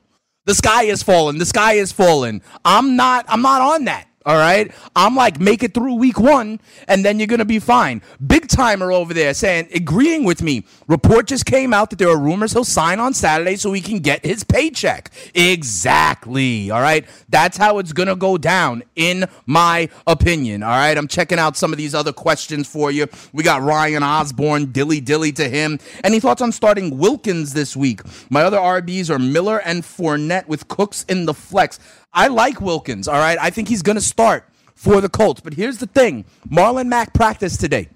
The 0.50 0.56
sky 0.56 0.86
is 0.86 1.04
falling. 1.04 1.38
The 1.38 1.46
sky 1.46 1.74
is 1.74 1.92
falling. 1.92 2.42
I'm 2.66 2.96
not. 2.96 3.24
I'm 3.28 3.44
not 3.44 3.62
on 3.62 3.86
that. 3.86 4.09
All 4.26 4.36
right. 4.36 4.72
I'm 4.98 5.16
like, 5.16 5.40
make 5.40 5.64
it 5.64 5.74
through 5.74 5.96
week 5.96 6.20
one, 6.20 6.60
and 6.90 7.06
then 7.06 7.20
you're 7.20 7.28
gonna 7.28 7.46
be 7.46 7.60
fine. 7.60 8.02
Big 8.26 8.50
timer 8.50 8.92
over 8.92 9.14
there 9.14 9.34
saying, 9.34 9.70
agreeing 9.74 10.26
with 10.26 10.42
me. 10.42 10.66
Report 10.88 11.26
just 11.26 11.46
came 11.46 11.74
out 11.74 11.90
that 11.90 12.00
there 12.00 12.10
are 12.10 12.20
rumors 12.20 12.52
he'll 12.52 12.66
sign 12.66 13.00
on 13.00 13.14
Saturday 13.14 13.56
so 13.56 13.72
he 13.72 13.80
can 13.80 14.00
get 14.00 14.26
his 14.26 14.44
paycheck. 14.44 15.10
Exactly. 15.34 16.70
All 16.70 16.82
right. 16.82 17.06
That's 17.30 17.56
how 17.56 17.80
it's 17.80 17.94
gonna 17.94 18.18
go 18.18 18.38
down, 18.38 18.84
in 18.98 19.26
my 19.46 19.88
opinion. 20.06 20.64
All 20.64 20.70
right. 20.70 20.98
I'm 20.98 21.08
checking 21.08 21.40
out 21.40 21.56
some 21.56 21.72
of 21.72 21.78
these 21.78 21.96
other 21.96 22.12
questions 22.12 22.68
for 22.68 22.92
you. 22.92 23.08
We 23.32 23.44
got 23.44 23.62
Ryan 23.62 24.04
Osborne, 24.04 24.74
dilly 24.74 25.00
dilly 25.00 25.32
to 25.34 25.48
him. 25.48 25.80
Any 26.04 26.20
thoughts 26.20 26.42
on 26.42 26.52
starting 26.52 26.98
Wilkins 26.98 27.54
this 27.54 27.76
week? 27.76 28.02
My 28.30 28.42
other 28.42 28.58
RBs 28.58 29.10
are 29.10 29.20
Miller 29.20 29.60
and 29.60 29.82
Fournette 29.84 30.48
with 30.48 30.68
Cooks 30.68 31.06
in 31.06 31.26
the 31.26 31.34
flex. 31.34 31.80
I 32.14 32.28
like 32.28 32.60
Wilkins, 32.62 33.08
all 33.08 33.20
right? 33.20 33.38
I 33.40 33.50
think 33.50 33.68
he's 33.68 33.82
going 33.82 33.98
to 33.98 34.02
start 34.02 34.46
for 34.76 35.02
the 35.02 35.10
Colts. 35.10 35.42
But 35.42 35.54
here's 35.54 35.78
the 35.78 35.88
thing 35.88 36.26
Marlon 36.48 36.88
Mack 36.88 37.14
practiced 37.14 37.60
today. 37.60 37.90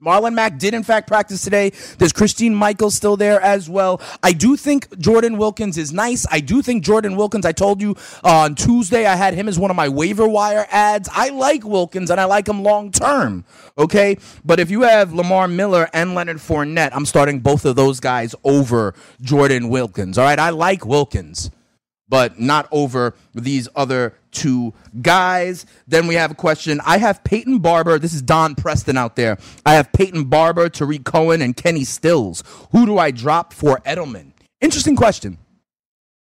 Marlon 0.00 0.32
Mack 0.32 0.58
did, 0.58 0.74
in 0.74 0.84
fact, 0.84 1.08
practice 1.08 1.42
today. 1.42 1.70
There's 1.98 2.12
Christine 2.12 2.54
Michael 2.54 2.92
still 2.92 3.16
there 3.16 3.40
as 3.40 3.68
well. 3.68 4.00
I 4.22 4.32
do 4.32 4.56
think 4.56 4.96
Jordan 5.00 5.38
Wilkins 5.38 5.76
is 5.76 5.92
nice. 5.92 6.24
I 6.30 6.38
do 6.38 6.62
think 6.62 6.84
Jordan 6.84 7.16
Wilkins, 7.16 7.44
I 7.44 7.50
told 7.50 7.82
you 7.82 7.96
uh, 8.22 8.42
on 8.42 8.54
Tuesday, 8.54 9.06
I 9.06 9.16
had 9.16 9.34
him 9.34 9.48
as 9.48 9.58
one 9.58 9.72
of 9.72 9.76
my 9.76 9.88
waiver 9.88 10.28
wire 10.28 10.68
ads. 10.70 11.08
I 11.12 11.30
like 11.30 11.64
Wilkins 11.64 12.10
and 12.10 12.20
I 12.20 12.26
like 12.26 12.48
him 12.48 12.62
long 12.62 12.92
term. 12.92 13.44
Okay. 13.76 14.18
But 14.44 14.60
if 14.60 14.70
you 14.70 14.82
have 14.82 15.12
Lamar 15.12 15.48
Miller 15.48 15.88
and 15.92 16.14
Leonard 16.14 16.36
Fournette, 16.36 16.90
I'm 16.92 17.04
starting 17.04 17.40
both 17.40 17.64
of 17.64 17.74
those 17.74 17.98
guys 17.98 18.36
over 18.44 18.94
Jordan 19.20 19.68
Wilkins. 19.68 20.16
All 20.16 20.24
right. 20.24 20.38
I 20.38 20.50
like 20.50 20.86
Wilkins. 20.86 21.50
But 22.08 22.38
not 22.38 22.68
over 22.72 23.14
these 23.34 23.68
other 23.76 24.14
two 24.30 24.72
guys. 25.02 25.66
Then 25.86 26.06
we 26.06 26.14
have 26.14 26.30
a 26.30 26.34
question. 26.34 26.80
I 26.84 26.98
have 26.98 27.22
Peyton 27.24 27.58
Barber. 27.58 27.98
This 27.98 28.14
is 28.14 28.22
Don 28.22 28.54
Preston 28.54 28.96
out 28.96 29.16
there. 29.16 29.38
I 29.66 29.74
have 29.74 29.92
Peyton 29.92 30.24
Barber, 30.24 30.68
Tarik 30.68 31.04
Cohen, 31.04 31.42
and 31.42 31.56
Kenny 31.56 31.84
Stills. 31.84 32.42
Who 32.72 32.86
do 32.86 32.98
I 32.98 33.10
drop 33.10 33.52
for 33.52 33.78
Edelman? 33.80 34.32
Interesting 34.60 34.96
question. 34.96 35.38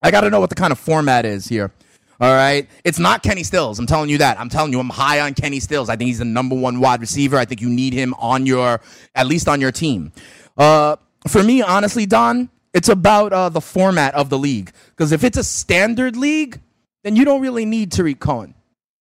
I 0.01 0.11
got 0.11 0.21
to 0.21 0.29
know 0.29 0.39
what 0.39 0.49
the 0.49 0.55
kind 0.55 0.71
of 0.71 0.79
format 0.79 1.25
is 1.25 1.47
here. 1.47 1.71
All 2.19 2.33
right. 2.33 2.69
It's 2.83 2.99
not 2.99 3.23
Kenny 3.23 3.41
Stills. 3.41 3.79
I'm 3.79 3.87
telling 3.87 4.09
you 4.09 4.19
that. 4.19 4.39
I'm 4.39 4.49
telling 4.49 4.71
you, 4.71 4.79
I'm 4.79 4.89
high 4.89 5.21
on 5.21 5.33
Kenny 5.33 5.59
Stills. 5.59 5.89
I 5.89 5.95
think 5.95 6.07
he's 6.07 6.19
the 6.19 6.25
number 6.25 6.55
one 6.55 6.79
wide 6.79 7.01
receiver. 7.01 7.37
I 7.37 7.45
think 7.45 7.61
you 7.61 7.69
need 7.69 7.93
him 7.93 8.13
on 8.19 8.45
your, 8.45 8.79
at 9.15 9.25
least 9.25 9.47
on 9.47 9.59
your 9.59 9.71
team. 9.71 10.11
Uh, 10.55 10.97
for 11.27 11.41
me, 11.41 11.63
honestly, 11.63 12.05
Don, 12.05 12.49
it's 12.73 12.89
about 12.89 13.33
uh, 13.33 13.49
the 13.49 13.61
format 13.61 14.13
of 14.15 14.29
the 14.29 14.37
league. 14.37 14.71
Because 14.89 15.11
if 15.11 15.23
it's 15.23 15.37
a 15.37 15.43
standard 15.43 16.15
league, 16.15 16.59
then 17.03 17.15
you 17.15 17.25
don't 17.25 17.41
really 17.41 17.65
need 17.65 17.91
Tarik 17.91 18.19
Cohen. 18.19 18.53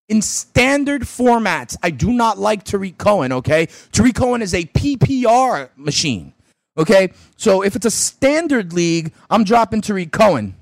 In 0.09 0.23
standard 0.23 1.03
formats, 1.03 1.77
I 1.83 1.91
do 1.91 2.13
not 2.13 2.39
like 2.39 2.65
Tarik 2.65 2.99
Cohen, 2.99 3.33
okay? 3.33 3.69
Tarik 3.93 4.17
Cohen 4.17 4.43
is 4.43 4.55
a 4.55 4.65
PPR 4.65 5.71
machine, 5.77 6.35
okay? 6.77 7.13
So 7.37 7.63
if 7.63 7.77
it's 7.77 7.87
a 7.87 7.93
standard 7.93 8.73
league, 8.73 9.13
I'm 9.29 9.45
dropping 9.45 9.83
Tarik 9.83 10.11
Cohen 10.11 10.57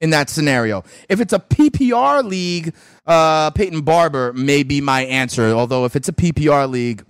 in 0.00 0.10
that 0.10 0.28
scenario. 0.28 0.82
If 1.08 1.20
it's 1.20 1.32
a 1.32 1.38
PPR 1.38 2.24
league, 2.24 2.74
uh, 3.06 3.50
Peyton 3.50 3.82
Barber 3.82 4.32
may 4.32 4.62
be 4.62 4.80
my 4.80 5.02
answer. 5.02 5.50
Although 5.50 5.84
if 5.84 5.94
it's 5.94 6.08
a 6.08 6.12
PPR 6.12 6.68
league, 6.68 7.04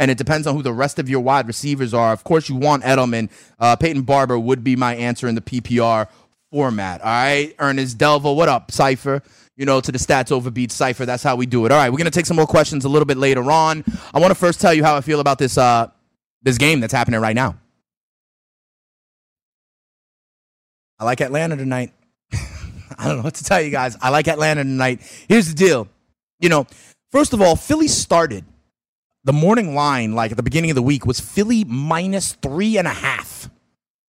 and 0.00 0.10
it 0.10 0.16
depends 0.16 0.46
on 0.46 0.56
who 0.56 0.62
the 0.62 0.72
rest 0.72 0.98
of 0.98 1.10
your 1.10 1.20
wide 1.20 1.46
receivers 1.46 1.92
are. 1.92 2.12
Of 2.12 2.24
course, 2.24 2.48
you 2.48 2.56
want 2.56 2.82
Edelman. 2.84 3.30
Uh, 3.58 3.76
Peyton 3.76 4.02
Barber 4.02 4.38
would 4.38 4.64
be 4.64 4.74
my 4.74 4.96
answer 4.96 5.28
in 5.28 5.34
the 5.34 5.42
PPR 5.42 6.08
format. 6.50 7.02
All 7.02 7.06
right, 7.06 7.54
Ernest 7.58 7.98
Delva, 7.98 8.34
what 8.34 8.48
up, 8.48 8.72
Cipher? 8.72 9.22
You 9.58 9.66
know, 9.66 9.78
to 9.82 9.92
the 9.92 9.98
stats 9.98 10.32
over 10.32 10.50
beat 10.50 10.72
Cipher. 10.72 11.04
That's 11.04 11.22
how 11.22 11.36
we 11.36 11.44
do 11.44 11.66
it. 11.66 11.70
All 11.70 11.76
right, 11.76 11.90
we're 11.90 11.98
gonna 11.98 12.10
take 12.10 12.24
some 12.24 12.38
more 12.38 12.46
questions 12.46 12.86
a 12.86 12.88
little 12.88 13.04
bit 13.04 13.18
later 13.18 13.52
on. 13.52 13.84
I 14.14 14.20
want 14.20 14.30
to 14.30 14.34
first 14.34 14.58
tell 14.58 14.72
you 14.72 14.82
how 14.82 14.96
I 14.96 15.02
feel 15.02 15.20
about 15.20 15.38
this 15.38 15.58
uh, 15.58 15.88
this 16.42 16.56
game 16.56 16.80
that's 16.80 16.94
happening 16.94 17.20
right 17.20 17.36
now. 17.36 17.58
I 20.98 21.04
like 21.04 21.20
Atlanta 21.20 21.56
tonight. 21.56 21.92
I 22.32 23.06
don't 23.06 23.18
know 23.18 23.22
what 23.22 23.34
to 23.34 23.44
tell 23.44 23.60
you 23.60 23.70
guys. 23.70 23.98
I 24.00 24.08
like 24.08 24.28
Atlanta 24.28 24.62
tonight. 24.62 25.02
Here's 25.28 25.48
the 25.48 25.54
deal. 25.54 25.88
You 26.38 26.48
know, 26.48 26.66
first 27.12 27.34
of 27.34 27.42
all, 27.42 27.54
Philly 27.54 27.88
started 27.88 28.46
the 29.24 29.32
morning 29.32 29.74
line, 29.74 30.14
like 30.14 30.30
at 30.30 30.36
the 30.36 30.42
beginning 30.42 30.70
of 30.70 30.74
the 30.74 30.82
week, 30.82 31.06
was 31.06 31.20
Philly 31.20 31.64
minus 31.64 32.32
three 32.32 32.78
and 32.78 32.86
a 32.86 32.92
half. 32.92 33.50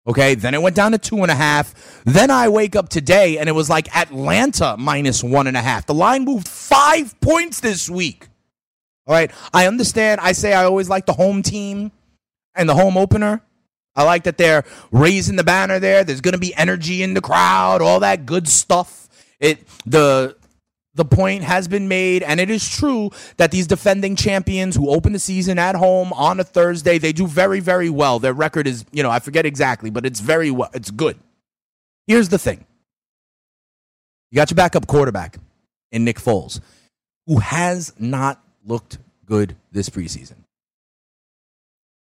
Okay, 0.07 0.33
then 0.33 0.53
it 0.53 0.61
went 0.61 0.75
down 0.75 0.93
to 0.93 0.97
two 0.97 1.21
and 1.21 1.29
a 1.29 1.35
half. 1.35 2.01
Then 2.05 2.31
I 2.31 2.49
wake 2.49 2.75
up 2.75 2.89
today 2.89 3.37
and 3.37 3.47
it 3.47 3.51
was 3.51 3.69
like 3.69 3.95
Atlanta 3.95 4.75
minus 4.77 5.23
one 5.23 5.45
and 5.45 5.55
a 5.55 5.61
half. 5.61 5.85
The 5.85 5.93
line 5.93 6.25
moved 6.25 6.47
five 6.47 7.19
points 7.21 7.59
this 7.59 7.89
week. 7.89 8.27
All 9.05 9.13
right, 9.13 9.31
I 9.53 9.67
understand. 9.67 10.19
I 10.21 10.31
say 10.31 10.53
I 10.53 10.63
always 10.63 10.89
like 10.89 11.05
the 11.05 11.13
home 11.13 11.43
team 11.43 11.91
and 12.55 12.67
the 12.67 12.75
home 12.75 12.97
opener. 12.97 13.41
I 13.95 14.03
like 14.03 14.23
that 14.23 14.37
they're 14.37 14.63
raising 14.91 15.35
the 15.35 15.43
banner 15.43 15.79
there. 15.79 16.03
There's 16.03 16.21
going 16.21 16.33
to 16.33 16.39
be 16.39 16.55
energy 16.55 17.03
in 17.03 17.13
the 17.13 17.21
crowd, 17.21 17.81
all 17.81 17.99
that 17.99 18.25
good 18.25 18.47
stuff. 18.47 19.09
It 19.39 19.67
the 19.85 20.35
the 20.93 21.05
point 21.05 21.43
has 21.43 21.67
been 21.67 21.87
made, 21.87 22.21
and 22.23 22.39
it 22.39 22.49
is 22.49 22.67
true 22.67 23.11
that 23.37 23.51
these 23.51 23.67
defending 23.67 24.15
champions 24.15 24.75
who 24.75 24.89
open 24.89 25.13
the 25.13 25.19
season 25.19 25.57
at 25.57 25.75
home 25.75 26.11
on 26.13 26.39
a 26.39 26.43
Thursday, 26.43 26.97
they 26.97 27.13
do 27.13 27.27
very, 27.27 27.59
very 27.59 27.89
well. 27.89 28.19
Their 28.19 28.33
record 28.33 28.67
is, 28.67 28.85
you 28.91 29.01
know, 29.01 29.09
I 29.09 29.19
forget 29.19 29.45
exactly, 29.45 29.89
but 29.89 30.05
it's 30.05 30.19
very 30.19 30.51
well. 30.51 30.69
It's 30.73 30.91
good. 30.91 31.17
Here's 32.07 32.29
the 32.29 32.39
thing 32.39 32.65
you 34.31 34.35
got 34.35 34.51
your 34.51 34.55
backup 34.55 34.87
quarterback 34.87 35.37
in 35.91 36.03
Nick 36.03 36.17
Foles, 36.17 36.59
who 37.25 37.39
has 37.39 37.93
not 37.97 38.43
looked 38.65 38.97
good 39.25 39.55
this 39.71 39.89
preseason. 39.89 40.40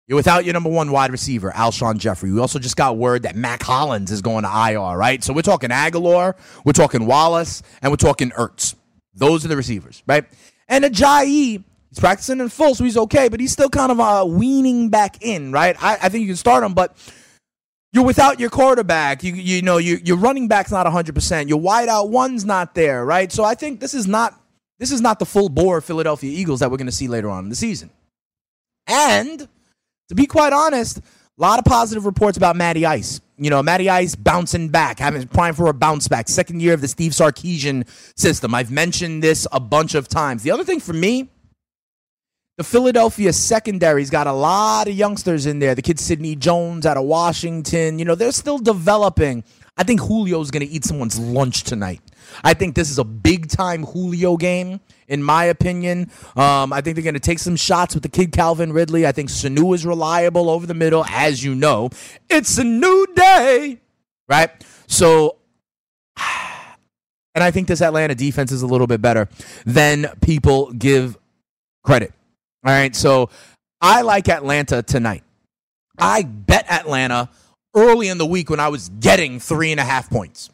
You're 0.08 0.16
without 0.16 0.46
your 0.46 0.54
number 0.54 0.70
one 0.70 0.92
wide 0.92 1.12
receiver, 1.12 1.52
Alshon 1.52 1.98
Jeffery. 1.98 2.32
We 2.32 2.40
also 2.40 2.60
just 2.60 2.78
got 2.78 2.96
word 2.98 3.24
that 3.24 3.36
Mack 3.36 3.62
Hollins 3.62 4.10
is 4.10 4.22
going 4.22 4.44
to 4.44 4.50
IR, 4.50 4.98
right? 4.98 5.22
So 5.22 5.34
we're 5.34 5.42
talking 5.42 5.70
Agholor, 5.70 6.36
we're 6.64 6.72
talking 6.72 7.06
Wallace, 7.06 7.62
and 7.82 7.92
we're 7.92 7.98
talking 7.98 8.32
Ertz. 8.32 8.76
Those 9.14 9.44
are 9.44 9.50
the 9.50 9.58
receivers, 9.58 10.04
right? 10.08 10.24
And 10.70 10.86
Ajayi, 10.86 11.62
he's 11.90 12.00
practicing 12.00 12.40
in 12.40 12.48
full, 12.48 12.74
so 12.74 12.86
he's 12.86 12.96
okay, 12.96 13.28
but 13.28 13.42
he's 13.42 13.52
still 13.52 13.70
kind 13.70 13.92
of 13.92 14.00
uh, 14.00 14.26
weaning 14.26 14.90
back 14.90 15.22
in, 15.22 15.52
right? 15.52 15.76
I, 15.84 15.98
I 16.04 16.10
think 16.10 16.22
you 16.22 16.28
can 16.28 16.38
start 16.38 16.64
him, 16.64 16.74
but 16.74 16.96
you're 17.92 18.06
without 18.06 18.40
your 18.40 18.50
quarterback. 18.50 19.24
You 19.24 19.34
you 19.34 19.62
know 19.62 19.78
you, 19.78 20.00
your 20.04 20.18
running 20.18 20.48
back's 20.48 20.72
not 20.72 20.86
100. 20.86 21.16
percent 21.16 21.50
Your 21.50 21.60
wideout 21.60 22.10
one's 22.10 22.46
not 22.46 22.76
there, 22.76 23.04
right? 23.04 23.30
So 23.32 23.44
I 23.44 23.56
think 23.56 23.80
this 23.80 23.94
is 23.94 24.08
not 24.08 24.40
this 24.80 24.92
is 24.92 25.02
not 25.02 25.20
the 25.20 25.26
full 25.26 25.50
bore 25.50 25.82
Philadelphia 25.82 26.32
Eagles 26.32 26.60
that 26.62 26.72
we're 26.72 26.78
going 26.78 26.86
to 26.86 26.94
see 26.94 27.08
later 27.08 27.30
on 27.30 27.46
in 27.46 27.50
the 27.50 27.56
season. 27.56 27.90
And 28.86 29.50
to 30.10 30.16
be 30.16 30.26
quite 30.26 30.54
honest, 30.54 31.00
a 31.00 31.02
lot 31.38 31.60
of 31.60 31.66
positive 31.66 32.06
reports 32.06 32.38
about 32.38 32.56
Matty 32.56 32.86
Ice. 32.86 33.22
You 33.38 33.50
know, 33.50 33.62
Matty 33.62 33.90
Ice 33.90 34.16
bouncing 34.16 34.70
back, 34.70 35.00
having 35.00 35.28
prime 35.28 35.54
for 35.54 35.68
a 35.68 35.74
bounce 35.74 36.08
back. 36.08 36.28
Second 36.28 36.62
year 36.62 36.74
of 36.74 36.82
the 36.82 36.88
Steve 36.88 37.12
Sarkisian 37.12 37.88
system. 38.18 38.56
I've 38.56 38.72
mentioned 38.72 39.22
this 39.22 39.46
a 39.52 39.60
bunch 39.60 39.94
of 39.94 40.08
times. 40.08 40.42
The 40.42 40.52
other 40.52 40.64
thing 40.64 40.80
for 40.80 40.94
me, 40.94 41.30
the 42.58 42.64
Philadelphia 42.64 43.32
secondary's 43.34 44.10
got 44.10 44.26
a 44.26 44.32
lot 44.32 44.88
of 44.88 44.96
youngsters 44.96 45.46
in 45.46 45.60
there. 45.60 45.76
The 45.76 45.84
kid 45.84 46.00
Sidney 46.00 46.36
Jones 46.36 46.88
out 46.88 46.98
of 46.98 47.04
Washington. 47.04 48.00
You 48.00 48.06
know, 48.06 48.16
they're 48.16 48.32
still 48.32 48.58
developing. 48.58 49.44
I 49.78 49.84
think 49.84 50.02
Julio's 50.02 50.50
going 50.50 50.66
to 50.66 50.74
eat 50.74 50.84
someone's 50.84 51.20
lunch 51.20 51.64
tonight. 51.64 52.02
I 52.44 52.54
think 52.54 52.76
this 52.76 52.90
is 52.90 53.00
a 53.00 53.04
big 53.04 53.50
time 53.50 53.84
Julio 53.84 54.38
game, 54.38 54.80
in 55.08 55.24
my 55.24 55.46
opinion. 55.46 56.12
Um, 56.36 56.74
I 56.74 56.82
think 56.82 56.96
they're 56.96 57.04
going 57.04 57.14
to 57.14 57.20
take 57.20 57.40
some 57.40 57.56
shots 57.56 57.94
with 57.94 58.04
the 58.04 58.10
kid 58.10 58.32
Calvin 58.32 58.74
Ridley. 58.74 59.06
I 59.06 59.12
think 59.12 59.30
Sanu 59.30 59.74
is 59.74 59.86
reliable 59.86 60.50
over 60.50 60.66
the 60.66 60.74
middle, 60.74 61.06
as 61.06 61.44
you 61.44 61.56
know. 61.56 61.90
It's 62.30 62.58
a 62.58 62.64
new 62.64 63.08
day, 63.16 63.80
right? 64.28 64.52
So, 64.88 65.38
and 67.36 67.44
I 67.44 67.52
think 67.52 67.68
this 67.68 67.82
Atlanta 67.82 68.16
defense 68.16 68.52
is 68.52 68.62
a 68.62 68.68
little 68.68 68.88
bit 68.88 69.02
better 69.02 69.30
than 69.66 70.08
people 70.22 70.72
give 70.74 71.18
credit. 71.84 72.14
All 72.66 72.74
right, 72.74 72.96
so 72.96 73.30
I 73.80 74.02
like 74.02 74.28
Atlanta 74.28 74.82
tonight. 74.82 75.24
I 75.98 76.24
bet 76.24 76.70
Atlanta 76.70 77.30
early 77.76 78.08
in 78.08 78.18
the 78.18 78.26
week 78.26 78.50
when 78.50 78.60
I 78.60 78.68
was 78.68 78.90
getting 79.00 79.40
three 79.40 79.72
and 79.72 79.80
a 79.80 79.84
half 79.84 80.10
points. 80.10 80.50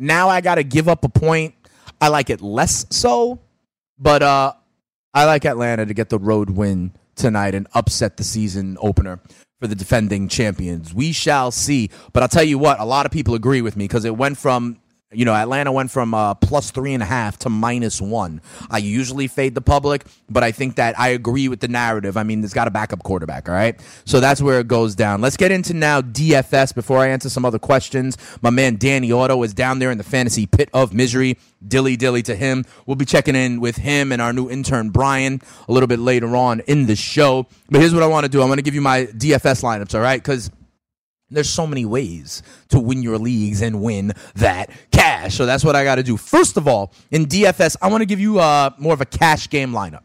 Now 0.00 0.30
I 0.30 0.40
got 0.40 0.54
to 0.54 0.64
give 0.64 0.88
up 0.88 1.04
a 1.04 1.10
point. 1.10 1.54
I 2.00 2.08
like 2.08 2.30
it 2.30 2.40
less 2.40 2.86
so, 2.88 3.38
but 3.98 4.22
uh, 4.22 4.54
I 5.12 5.26
like 5.26 5.44
Atlanta 5.44 5.84
to 5.84 5.92
get 5.92 6.08
the 6.08 6.18
road 6.18 6.48
win 6.48 6.94
tonight 7.16 7.54
and 7.54 7.68
upset 7.74 8.16
the 8.16 8.24
season 8.24 8.78
opener 8.80 9.20
for 9.60 9.66
the 9.66 9.74
defending 9.74 10.26
champions. 10.26 10.94
We 10.94 11.12
shall 11.12 11.50
see. 11.50 11.90
But 12.14 12.22
I'll 12.22 12.30
tell 12.30 12.42
you 12.42 12.58
what, 12.58 12.80
a 12.80 12.84
lot 12.86 13.04
of 13.04 13.12
people 13.12 13.34
agree 13.34 13.60
with 13.60 13.76
me 13.76 13.84
because 13.84 14.06
it 14.06 14.16
went 14.16 14.38
from 14.38 14.79
you 15.12 15.24
know, 15.24 15.34
Atlanta 15.34 15.72
went 15.72 15.90
from 15.90 16.14
uh, 16.14 16.34
plus 16.34 16.70
three 16.70 16.94
and 16.94 17.02
a 17.02 17.06
half 17.06 17.36
to 17.38 17.50
minus 17.50 18.00
one. 18.00 18.40
I 18.70 18.78
usually 18.78 19.26
fade 19.26 19.56
the 19.56 19.60
public, 19.60 20.04
but 20.28 20.44
I 20.44 20.52
think 20.52 20.76
that 20.76 20.96
I 21.00 21.08
agree 21.08 21.48
with 21.48 21.58
the 21.58 21.66
narrative. 21.66 22.16
I 22.16 22.22
mean, 22.22 22.42
there's 22.42 22.54
got 22.54 22.68
a 22.68 22.70
backup 22.70 23.02
quarterback, 23.02 23.48
all 23.48 23.54
right? 23.54 23.80
So 24.04 24.20
that's 24.20 24.40
where 24.40 24.60
it 24.60 24.68
goes 24.68 24.94
down. 24.94 25.20
Let's 25.20 25.36
get 25.36 25.50
into 25.50 25.74
now 25.74 26.00
DFS 26.00 26.72
before 26.72 26.98
I 26.98 27.08
answer 27.08 27.28
some 27.28 27.44
other 27.44 27.58
questions. 27.58 28.16
My 28.40 28.50
man 28.50 28.76
Danny 28.76 29.10
Otto 29.10 29.42
is 29.42 29.52
down 29.52 29.80
there 29.80 29.90
in 29.90 29.98
the 29.98 30.04
fantasy 30.04 30.46
pit 30.46 30.70
of 30.72 30.94
misery. 30.94 31.38
Dilly 31.66 31.96
dilly 31.96 32.22
to 32.22 32.36
him. 32.36 32.64
We'll 32.86 32.94
be 32.94 33.04
checking 33.04 33.34
in 33.34 33.60
with 33.60 33.78
him 33.78 34.12
and 34.12 34.22
our 34.22 34.32
new 34.32 34.48
intern 34.48 34.90
Brian 34.90 35.42
a 35.68 35.72
little 35.72 35.88
bit 35.88 35.98
later 35.98 36.36
on 36.36 36.60
in 36.60 36.86
the 36.86 36.94
show. 36.94 37.48
But 37.68 37.80
here's 37.80 37.92
what 37.92 38.04
I 38.04 38.06
want 38.06 38.26
to 38.26 38.30
do 38.30 38.42
I 38.42 38.44
want 38.46 38.58
to 38.58 38.62
give 38.62 38.76
you 38.76 38.80
my 38.80 39.06
DFS 39.06 39.64
lineups, 39.64 39.94
all 39.94 40.00
right? 40.00 40.22
Because 40.22 40.50
there's 41.30 41.48
so 41.48 41.66
many 41.66 41.84
ways 41.84 42.42
to 42.68 42.80
win 42.80 43.02
your 43.02 43.18
leagues 43.18 43.62
and 43.62 43.80
win 43.80 44.12
that 44.36 44.70
cash. 44.90 45.34
So 45.36 45.46
that's 45.46 45.64
what 45.64 45.76
I 45.76 45.84
got 45.84 45.96
to 45.96 46.02
do. 46.02 46.16
First 46.16 46.56
of 46.56 46.66
all, 46.66 46.92
in 47.10 47.26
DFS, 47.26 47.76
I 47.80 47.88
want 47.88 48.02
to 48.02 48.06
give 48.06 48.20
you 48.20 48.38
uh, 48.38 48.70
more 48.78 48.94
of 48.94 49.00
a 49.00 49.06
cash 49.06 49.48
game 49.48 49.72
lineup. 49.72 50.02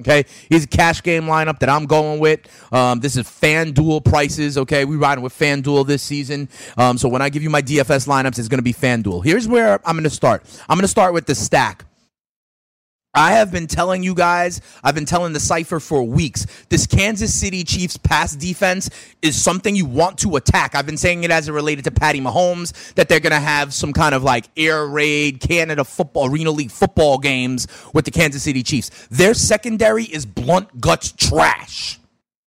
Okay, 0.00 0.24
here's 0.48 0.62
a 0.62 0.68
cash 0.68 1.02
game 1.02 1.24
lineup 1.24 1.58
that 1.58 1.68
I'm 1.68 1.84
going 1.86 2.20
with. 2.20 2.40
Um, 2.72 3.00
this 3.00 3.16
is 3.16 3.26
FanDuel 3.26 4.04
prices. 4.04 4.56
Okay, 4.56 4.84
we 4.84 4.94
riding 4.94 5.24
with 5.24 5.36
FanDuel 5.36 5.88
this 5.88 6.04
season. 6.04 6.48
Um, 6.76 6.98
so 6.98 7.08
when 7.08 7.20
I 7.20 7.30
give 7.30 7.42
you 7.42 7.50
my 7.50 7.62
DFS 7.62 8.06
lineups, 8.06 8.38
it's 8.38 8.46
going 8.46 8.58
to 8.58 8.62
be 8.62 8.72
FanDuel. 8.72 9.24
Here's 9.24 9.48
where 9.48 9.80
I'm 9.84 9.96
going 9.96 10.04
to 10.04 10.10
start. 10.10 10.44
I'm 10.68 10.76
going 10.76 10.82
to 10.82 10.88
start 10.88 11.14
with 11.14 11.26
the 11.26 11.34
stack. 11.34 11.84
I 13.14 13.32
have 13.32 13.50
been 13.50 13.66
telling 13.66 14.02
you 14.02 14.14
guys, 14.14 14.60
I've 14.84 14.94
been 14.94 15.06
telling 15.06 15.32
the 15.32 15.40
Cypher 15.40 15.80
for 15.80 16.02
weeks, 16.02 16.46
this 16.68 16.86
Kansas 16.86 17.34
City 17.34 17.64
Chiefs 17.64 17.96
pass 17.96 18.36
defense 18.36 18.90
is 19.22 19.40
something 19.40 19.74
you 19.74 19.86
want 19.86 20.18
to 20.18 20.36
attack. 20.36 20.74
I've 20.74 20.86
been 20.86 20.96
saying 20.96 21.24
it 21.24 21.30
as 21.30 21.48
it 21.48 21.52
related 21.52 21.84
to 21.84 21.90
Patty 21.90 22.20
Mahomes, 22.20 22.94
that 22.94 23.08
they're 23.08 23.20
going 23.20 23.32
to 23.32 23.40
have 23.40 23.72
some 23.72 23.92
kind 23.92 24.14
of 24.14 24.22
like 24.22 24.46
air 24.56 24.86
raid, 24.86 25.40
Canada 25.40 25.84
football, 25.84 26.30
Arena 26.30 26.50
League 26.50 26.70
football 26.70 27.18
games 27.18 27.66
with 27.92 28.04
the 28.04 28.10
Kansas 28.10 28.42
City 28.42 28.62
Chiefs. 28.62 28.90
Their 29.10 29.34
secondary 29.34 30.04
is 30.04 30.26
blunt 30.26 30.80
guts 30.80 31.12
trash. 31.12 31.98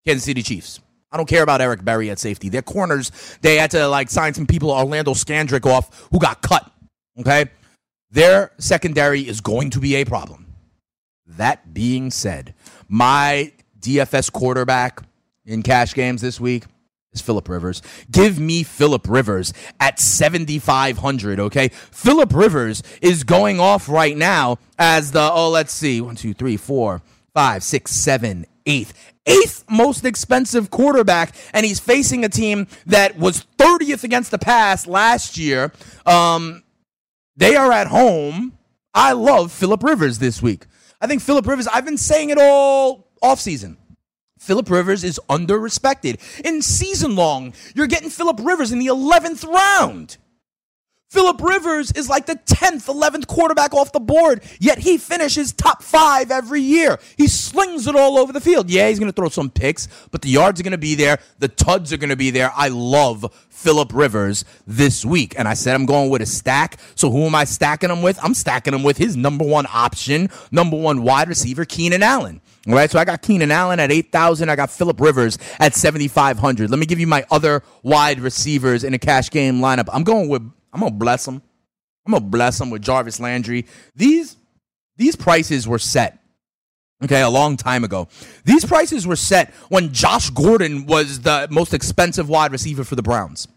Kansas 0.07 0.23
City 0.23 0.41
Chiefs. 0.41 0.79
I 1.11 1.17
don't 1.17 1.29
care 1.29 1.43
about 1.43 1.61
Eric 1.61 1.83
Berry 1.83 2.09
at 2.09 2.19
safety. 2.19 2.49
Their 2.49 2.61
corners, 2.61 3.11
they 3.41 3.57
had 3.57 3.71
to 3.71 3.87
like 3.87 4.09
sign 4.09 4.33
some 4.33 4.45
people, 4.47 4.71
Orlando 4.71 5.13
Scandrick 5.13 5.65
off, 5.65 6.07
who 6.11 6.19
got 6.19 6.41
cut 6.41 6.71
Okay? 7.19 7.45
Their 8.11 8.51
secondary 8.57 9.21
is 9.21 9.41
going 9.41 9.71
to 9.71 9.79
be 9.79 9.95
a 9.95 10.05
problem. 10.05 10.44
That 11.25 11.73
being 11.73 12.11
said, 12.11 12.53
my 12.87 13.51
DFS 13.79 14.31
quarterback 14.31 15.01
in 15.45 15.63
cash 15.63 15.93
games 15.93 16.21
this 16.21 16.39
week 16.39 16.65
is 17.13 17.21
Philip 17.21 17.49
Rivers. 17.49 17.81
Give 18.11 18.39
me 18.39 18.63
Philip 18.63 19.07
Rivers 19.09 19.53
at 19.79 19.99
7,500, 19.99 21.39
okay? 21.39 21.69
Philip 21.69 22.33
Rivers 22.33 22.83
is 23.01 23.23
going 23.23 23.59
off 23.59 23.89
right 23.89 24.15
now 24.15 24.57
as 24.77 25.11
the, 25.11 25.31
oh, 25.31 25.49
let's 25.49 25.73
see, 25.73 26.01
one, 26.01 26.15
two, 26.15 26.33
three, 26.33 26.57
four, 26.57 27.01
five, 27.33 27.63
six, 27.63 27.91
seven, 27.91 28.45
eighth. 28.65 28.93
Eighth 29.27 29.63
most 29.67 30.05
expensive 30.05 30.69
quarterback, 30.69 31.33
and 31.51 31.65
he's 31.65 31.79
facing 31.79 32.23
a 32.23 32.29
team 32.29 32.67
that 32.85 33.17
was 33.17 33.47
30th 33.57 34.03
against 34.03 34.29
the 34.29 34.37
pass 34.37 34.85
last 34.85 35.35
year. 35.35 35.71
Um, 36.05 36.63
they 37.35 37.55
are 37.55 37.71
at 37.71 37.87
home. 37.87 38.55
I 38.93 39.13
love 39.13 39.51
Philip 39.51 39.81
Rivers 39.81 40.19
this 40.19 40.43
week. 40.43 40.67
I 41.05 41.07
think 41.07 41.21
Philip 41.21 41.45
Rivers, 41.45 41.67
I've 41.67 41.85
been 41.85 41.99
saying 41.99 42.31
it 42.31 42.39
all 42.39 43.11
offseason. 43.21 43.77
Philip 44.39 44.67
Rivers 44.71 45.03
is 45.03 45.19
under 45.29 45.59
respected. 45.59 46.17
In 46.43 46.63
season 46.63 47.15
long, 47.15 47.53
you're 47.75 47.85
getting 47.85 48.09
Philip 48.09 48.39
Rivers 48.41 48.71
in 48.71 48.79
the 48.79 48.87
11th 48.87 49.45
round. 49.47 50.17
Philip 51.09 51.41
Rivers 51.41 51.91
is 51.91 52.09
like 52.09 52.25
the 52.25 52.35
10th, 52.35 52.87
11th 52.87 53.27
quarterback 53.27 53.73
off 53.73 53.91
the 53.91 53.99
board, 53.99 54.43
yet 54.59 54.79
he 54.79 54.97
finishes 54.97 55.53
top 55.53 55.83
five 55.83 56.31
every 56.31 56.61
year. 56.61 56.99
He 57.15 57.27
slings 57.27 57.87
it 57.87 57.95
all 57.95 58.17
over 58.17 58.33
the 58.33 58.41
field. 58.41 58.69
Yeah, 58.69 58.89
he's 58.89 58.99
going 58.99 59.11
to 59.11 59.15
throw 59.15 59.29
some 59.29 59.49
picks, 59.49 59.87
but 60.11 60.23
the 60.23 60.29
yards 60.29 60.59
are 60.59 60.63
going 60.63 60.71
to 60.71 60.77
be 60.77 60.95
there. 60.95 61.19
The 61.39 61.47
tuds 61.47 61.93
are 61.93 61.97
going 61.97 62.09
to 62.09 62.15
be 62.15 62.31
there. 62.31 62.51
I 62.55 62.69
love 62.69 63.31
Philip 63.49 63.93
Rivers 63.93 64.45
this 64.67 65.05
week. 65.05 65.35
And 65.37 65.47
I 65.47 65.53
said 65.53 65.75
I'm 65.75 65.85
going 65.85 66.09
with 66.09 66.21
a 66.21 66.25
stack. 66.25 66.77
So 66.95 67.09
who 67.09 67.23
am 67.23 67.35
I 67.35 67.45
stacking 67.45 67.89
him 67.89 68.01
with? 68.01 68.19
I'm 68.23 68.33
stacking 68.33 68.73
him 68.73 68.83
with 68.83 68.97
his 68.97 69.15
number 69.15 69.45
one 69.45 69.65
option, 69.73 70.29
number 70.51 70.77
one 70.77 71.03
wide 71.03 71.29
receiver, 71.29 71.65
Keenan 71.65 72.03
Allen. 72.03 72.41
All 72.67 72.73
right, 72.73 72.89
so 72.89 72.97
I 72.97 73.05
got 73.05 73.21
Keenan 73.21 73.51
Allen 73.51 73.79
at 73.79 73.91
8,000. 73.91 74.49
I 74.49 74.55
got 74.55 74.71
Philip 74.71 74.99
Rivers 74.99 75.37
at 75.59 75.75
7,500. 75.75 76.69
Let 76.69 76.79
me 76.79 76.87
give 76.87 76.99
you 76.99 77.05
my 77.07 77.23
other 77.29 77.61
wide 77.83 78.19
receivers 78.19 78.83
in 78.83 78.95
a 78.95 78.99
cash 78.99 79.29
game 79.29 79.61
lineup. 79.61 79.87
I'm 79.93 80.03
going 80.03 80.29
with 80.29 80.51
I'm 80.75 80.81
gonna 80.81 80.91
bless 80.91 81.23
them. 81.23 81.41
I'm 82.05 82.11
gonna 82.11 82.25
bless 82.25 82.59
them 82.59 82.69
with 82.69 82.81
Jarvis 82.81 83.19
Landry. 83.19 83.65
These 83.95 84.35
these 84.97 85.15
prices 85.15 85.67
were 85.67 85.79
set. 85.79 86.19
Okay, 87.03 87.21
a 87.21 87.29
long 87.29 87.57
time 87.57 87.83
ago. 87.83 88.07
These 88.43 88.65
prices 88.65 89.07
were 89.07 89.15
set 89.15 89.53
when 89.69 89.93
Josh 89.93 90.29
Gordon 90.29 90.85
was 90.85 91.21
the 91.21 91.47
most 91.49 91.73
expensive 91.73 92.29
wide 92.29 92.51
receiver 92.51 92.83
for 92.83 92.95
the 92.95 93.01
Browns. 93.01 93.47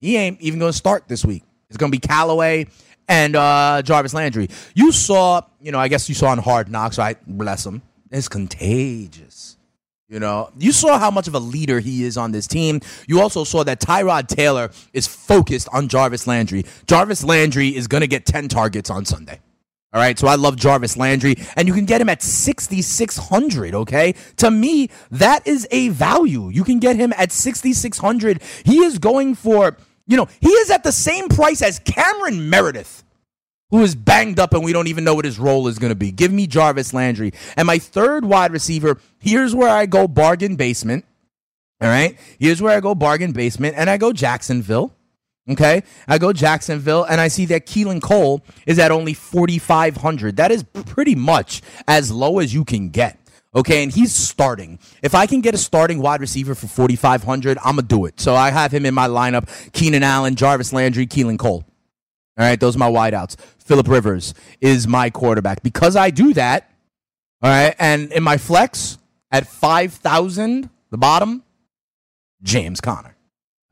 He 0.00 0.16
ain't 0.16 0.40
even 0.40 0.58
to 0.72 0.76
start 0.76 1.08
this 1.08 1.24
week. 1.24 1.42
It's 1.68 1.76
to 1.78 1.88
be 1.88 1.98
Callaway 1.98 2.66
and 3.08 3.34
uh, 3.34 3.82
Jarvis 3.82 4.14
Landry. 4.14 4.48
You 4.74 4.92
saw, 4.92 5.42
you 5.60 5.72
know, 5.72 5.78
I 5.78 5.88
guess 5.88 6.08
you 6.08 6.14
saw 6.14 6.28
on 6.28 6.38
Hard 6.38 6.68
Knocks, 6.68 6.98
right? 6.98 7.18
Bless 7.26 7.64
him. 7.64 7.82
It's 8.10 8.28
contagious. 8.28 9.55
You 10.08 10.20
know, 10.20 10.50
you 10.56 10.70
saw 10.70 11.00
how 11.00 11.10
much 11.10 11.26
of 11.26 11.34
a 11.34 11.40
leader 11.40 11.80
he 11.80 12.04
is 12.04 12.16
on 12.16 12.30
this 12.30 12.46
team. 12.46 12.80
You 13.08 13.20
also 13.20 13.42
saw 13.42 13.64
that 13.64 13.80
Tyrod 13.80 14.28
Taylor 14.28 14.70
is 14.92 15.08
focused 15.08 15.68
on 15.72 15.88
Jarvis 15.88 16.28
Landry. 16.28 16.64
Jarvis 16.86 17.24
Landry 17.24 17.74
is 17.74 17.88
going 17.88 18.02
to 18.02 18.06
get 18.06 18.24
10 18.24 18.46
targets 18.46 18.88
on 18.88 19.04
Sunday. 19.04 19.40
All 19.92 20.00
right, 20.00 20.16
so 20.16 20.28
I 20.28 20.36
love 20.36 20.56
Jarvis 20.56 20.96
Landry, 20.96 21.36
and 21.56 21.66
you 21.66 21.74
can 21.74 21.86
get 21.86 22.00
him 22.00 22.08
at 22.08 22.22
6,600, 22.22 23.74
okay? 23.74 24.14
To 24.36 24.50
me, 24.50 24.90
that 25.10 25.46
is 25.46 25.66
a 25.70 25.88
value. 25.88 26.50
You 26.50 26.64
can 26.64 26.78
get 26.78 26.96
him 26.96 27.12
at 27.16 27.32
6,600. 27.32 28.42
He 28.64 28.84
is 28.84 28.98
going 28.98 29.34
for, 29.34 29.76
you 30.06 30.16
know, 30.16 30.28
he 30.40 30.50
is 30.50 30.70
at 30.70 30.84
the 30.84 30.92
same 30.92 31.28
price 31.28 31.62
as 31.62 31.78
Cameron 31.80 32.48
Meredith 32.50 33.04
who 33.70 33.82
is 33.82 33.94
banged 33.94 34.38
up 34.38 34.54
and 34.54 34.64
we 34.64 34.72
don't 34.72 34.86
even 34.86 35.04
know 35.04 35.14
what 35.14 35.24
his 35.24 35.38
role 35.38 35.68
is 35.68 35.78
going 35.78 35.90
to 35.90 35.96
be. 35.96 36.12
Give 36.12 36.32
me 36.32 36.46
Jarvis 36.46 36.94
Landry. 36.94 37.32
And 37.56 37.66
my 37.66 37.78
third 37.78 38.24
wide 38.24 38.52
receiver, 38.52 38.98
here's 39.18 39.54
where 39.54 39.68
I 39.68 39.86
go 39.86 40.06
bargain 40.06 40.56
basement. 40.56 41.04
All 41.80 41.88
right. 41.88 42.18
Here's 42.38 42.62
where 42.62 42.76
I 42.76 42.80
go 42.80 42.94
bargain 42.94 43.32
basement 43.32 43.74
and 43.76 43.90
I 43.90 43.98
go 43.98 44.12
Jacksonville. 44.12 44.92
Okay. 45.48 45.82
I 46.08 46.18
go 46.18 46.32
Jacksonville 46.32 47.04
and 47.04 47.20
I 47.20 47.28
see 47.28 47.46
that 47.46 47.66
Keelan 47.66 48.00
Cole 48.00 48.42
is 48.66 48.78
at 48.78 48.90
only 48.90 49.14
4,500. 49.14 50.36
That 50.36 50.50
is 50.50 50.62
pretty 50.62 51.14
much 51.14 51.62
as 51.86 52.10
low 52.10 52.38
as 52.38 52.54
you 52.54 52.64
can 52.64 52.90
get. 52.90 53.18
Okay, 53.54 53.82
and 53.82 53.90
he's 53.90 54.14
starting. 54.14 54.78
If 55.02 55.14
I 55.14 55.24
can 55.24 55.40
get 55.40 55.54
a 55.54 55.58
starting 55.58 56.02
wide 56.02 56.20
receiver 56.20 56.54
for 56.54 56.66
4,500, 56.66 57.56
I'm 57.64 57.76
going 57.76 57.76
to 57.76 57.82
do 57.82 58.04
it. 58.04 58.20
So 58.20 58.34
I 58.34 58.50
have 58.50 58.70
him 58.70 58.84
in 58.84 58.92
my 58.92 59.08
lineup 59.08 59.48
Keenan 59.72 60.02
Allen, 60.02 60.34
Jarvis 60.34 60.74
Landry, 60.74 61.06
Keelan 61.06 61.38
Cole. 61.38 61.64
All 62.38 62.44
right, 62.44 62.58
those 62.58 62.76
are 62.76 62.78
my 62.78 62.90
wideouts. 62.90 63.36
Philip 63.58 63.88
Rivers 63.88 64.34
is 64.60 64.86
my 64.86 65.10
quarterback. 65.10 65.62
Because 65.62 65.96
I 65.96 66.10
do 66.10 66.34
that, 66.34 66.70
all 67.42 67.50
right, 67.50 67.74
and 67.78 68.12
in 68.12 68.22
my 68.22 68.36
flex 68.36 68.98
at 69.30 69.46
5,000, 69.46 70.70
the 70.90 70.98
bottom, 70.98 71.42
James 72.42 72.80
Conner. 72.80 73.16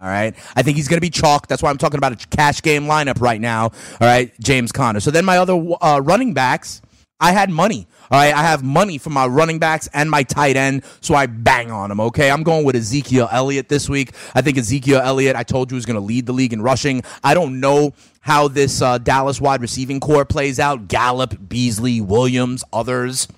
All 0.00 0.08
right. 0.08 0.34
I 0.54 0.62
think 0.62 0.76
he's 0.76 0.88
going 0.88 0.98
to 0.98 1.00
be 1.00 1.08
chalk. 1.08 1.46
That's 1.46 1.62
why 1.62 1.70
I'm 1.70 1.78
talking 1.78 1.96
about 1.96 2.12
a 2.12 2.26
cash 2.28 2.60
game 2.60 2.84
lineup 2.84 3.22
right 3.22 3.40
now. 3.40 3.62
All 3.64 3.72
right. 4.00 4.38
James 4.38 4.70
Conner. 4.70 5.00
So 5.00 5.10
then 5.10 5.24
my 5.24 5.38
other 5.38 5.54
uh, 5.80 6.00
running 6.00 6.34
backs, 6.34 6.82
I 7.20 7.32
had 7.32 7.48
money. 7.48 7.86
All 8.10 8.18
right, 8.20 8.34
I 8.34 8.42
have 8.42 8.62
money 8.62 8.98
for 8.98 9.08
my 9.08 9.26
running 9.26 9.58
backs 9.58 9.88
and 9.94 10.10
my 10.10 10.24
tight 10.24 10.56
end, 10.56 10.84
so 11.00 11.14
I 11.14 11.24
bang 11.24 11.70
on 11.70 11.88
them. 11.88 12.00
Okay, 12.00 12.30
I'm 12.30 12.42
going 12.42 12.66
with 12.66 12.76
Ezekiel 12.76 13.28
Elliott 13.32 13.70
this 13.70 13.88
week. 13.88 14.12
I 14.34 14.42
think 14.42 14.58
Ezekiel 14.58 15.00
Elliott, 15.02 15.34
I 15.34 15.42
told 15.42 15.72
you, 15.72 15.78
is 15.78 15.86
going 15.86 15.98
to 15.98 16.04
lead 16.04 16.26
the 16.26 16.34
league 16.34 16.52
in 16.52 16.60
rushing. 16.60 17.02
I 17.22 17.32
don't 17.32 17.60
know 17.60 17.94
how 18.24 18.48
this 18.48 18.80
uh, 18.80 18.96
Dallas 18.96 19.38
wide 19.38 19.60
receiving 19.60 20.00
corps 20.00 20.24
plays 20.24 20.58
out. 20.58 20.88
Gallup, 20.88 21.36
Beasley, 21.46 22.00
Williams, 22.00 22.64
others. 22.72 23.28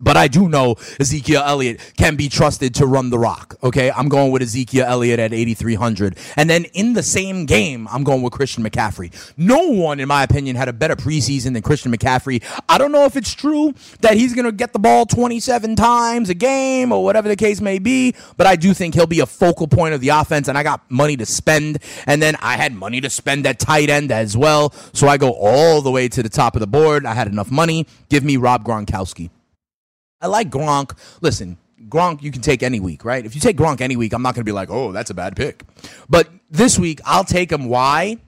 But 0.00 0.16
I 0.16 0.28
do 0.28 0.48
know 0.48 0.76
Ezekiel 0.98 1.42
Elliott 1.44 1.92
can 1.96 2.16
be 2.16 2.28
trusted 2.28 2.74
to 2.76 2.86
run 2.86 3.10
the 3.10 3.18
rock. 3.18 3.56
Okay. 3.62 3.90
I'm 3.90 4.08
going 4.08 4.32
with 4.32 4.42
Ezekiel 4.42 4.86
Elliott 4.86 5.20
at 5.20 5.32
8,300. 5.32 6.16
And 6.36 6.48
then 6.48 6.64
in 6.72 6.94
the 6.94 7.02
same 7.02 7.44
game, 7.46 7.86
I'm 7.90 8.02
going 8.02 8.22
with 8.22 8.32
Christian 8.32 8.64
McCaffrey. 8.64 9.12
No 9.36 9.68
one, 9.68 10.00
in 10.00 10.08
my 10.08 10.22
opinion, 10.22 10.56
had 10.56 10.68
a 10.68 10.72
better 10.72 10.96
preseason 10.96 11.52
than 11.52 11.62
Christian 11.62 11.92
McCaffrey. 11.92 12.42
I 12.68 12.78
don't 12.78 12.92
know 12.92 13.04
if 13.04 13.16
it's 13.16 13.34
true 13.34 13.74
that 14.00 14.14
he's 14.14 14.34
going 14.34 14.46
to 14.46 14.52
get 14.52 14.72
the 14.72 14.78
ball 14.78 15.04
27 15.06 15.76
times 15.76 16.30
a 16.30 16.34
game 16.34 16.92
or 16.92 17.04
whatever 17.04 17.28
the 17.28 17.36
case 17.36 17.60
may 17.60 17.78
be, 17.78 18.14
but 18.36 18.46
I 18.46 18.56
do 18.56 18.72
think 18.72 18.94
he'll 18.94 19.06
be 19.06 19.20
a 19.20 19.26
focal 19.26 19.68
point 19.68 19.94
of 19.94 20.00
the 20.00 20.08
offense. 20.08 20.48
And 20.48 20.56
I 20.56 20.62
got 20.62 20.90
money 20.90 21.16
to 21.18 21.26
spend. 21.26 21.78
And 22.06 22.22
then 22.22 22.36
I 22.40 22.56
had 22.56 22.74
money 22.74 23.00
to 23.02 23.10
spend 23.10 23.46
at 23.46 23.58
tight 23.58 23.90
end 23.90 24.10
as 24.10 24.36
well. 24.36 24.72
So 24.92 25.08
I 25.08 25.18
go 25.18 25.32
all 25.32 25.82
the 25.82 25.90
way 25.90 26.08
to 26.08 26.22
the 26.22 26.28
top 26.28 26.56
of 26.56 26.60
the 26.60 26.66
board. 26.66 27.04
I 27.04 27.14
had 27.14 27.28
enough 27.28 27.50
money. 27.50 27.86
Give 28.08 28.24
me 28.24 28.36
Rob 28.36 28.64
Gronkowski. 28.64 29.30
I 30.20 30.26
like 30.26 30.50
Gronk. 30.50 30.96
Listen, 31.20 31.56
Gronk 31.88 32.22
you 32.22 32.30
can 32.30 32.42
take 32.42 32.62
any 32.62 32.80
week, 32.80 33.04
right? 33.04 33.24
If 33.24 33.34
you 33.34 33.40
take 33.40 33.56
Gronk 33.56 33.80
any 33.80 33.96
week, 33.96 34.12
I'm 34.12 34.22
not 34.22 34.34
going 34.34 34.42
to 34.42 34.48
be 34.48 34.52
like, 34.52 34.70
oh, 34.70 34.92
that's 34.92 35.10
a 35.10 35.14
bad 35.14 35.36
pick. 35.36 35.64
But 36.08 36.28
this 36.50 36.78
week, 36.78 37.00
I'll 37.04 37.24
take 37.24 37.50
him. 37.50 37.68
Why? 37.68 38.18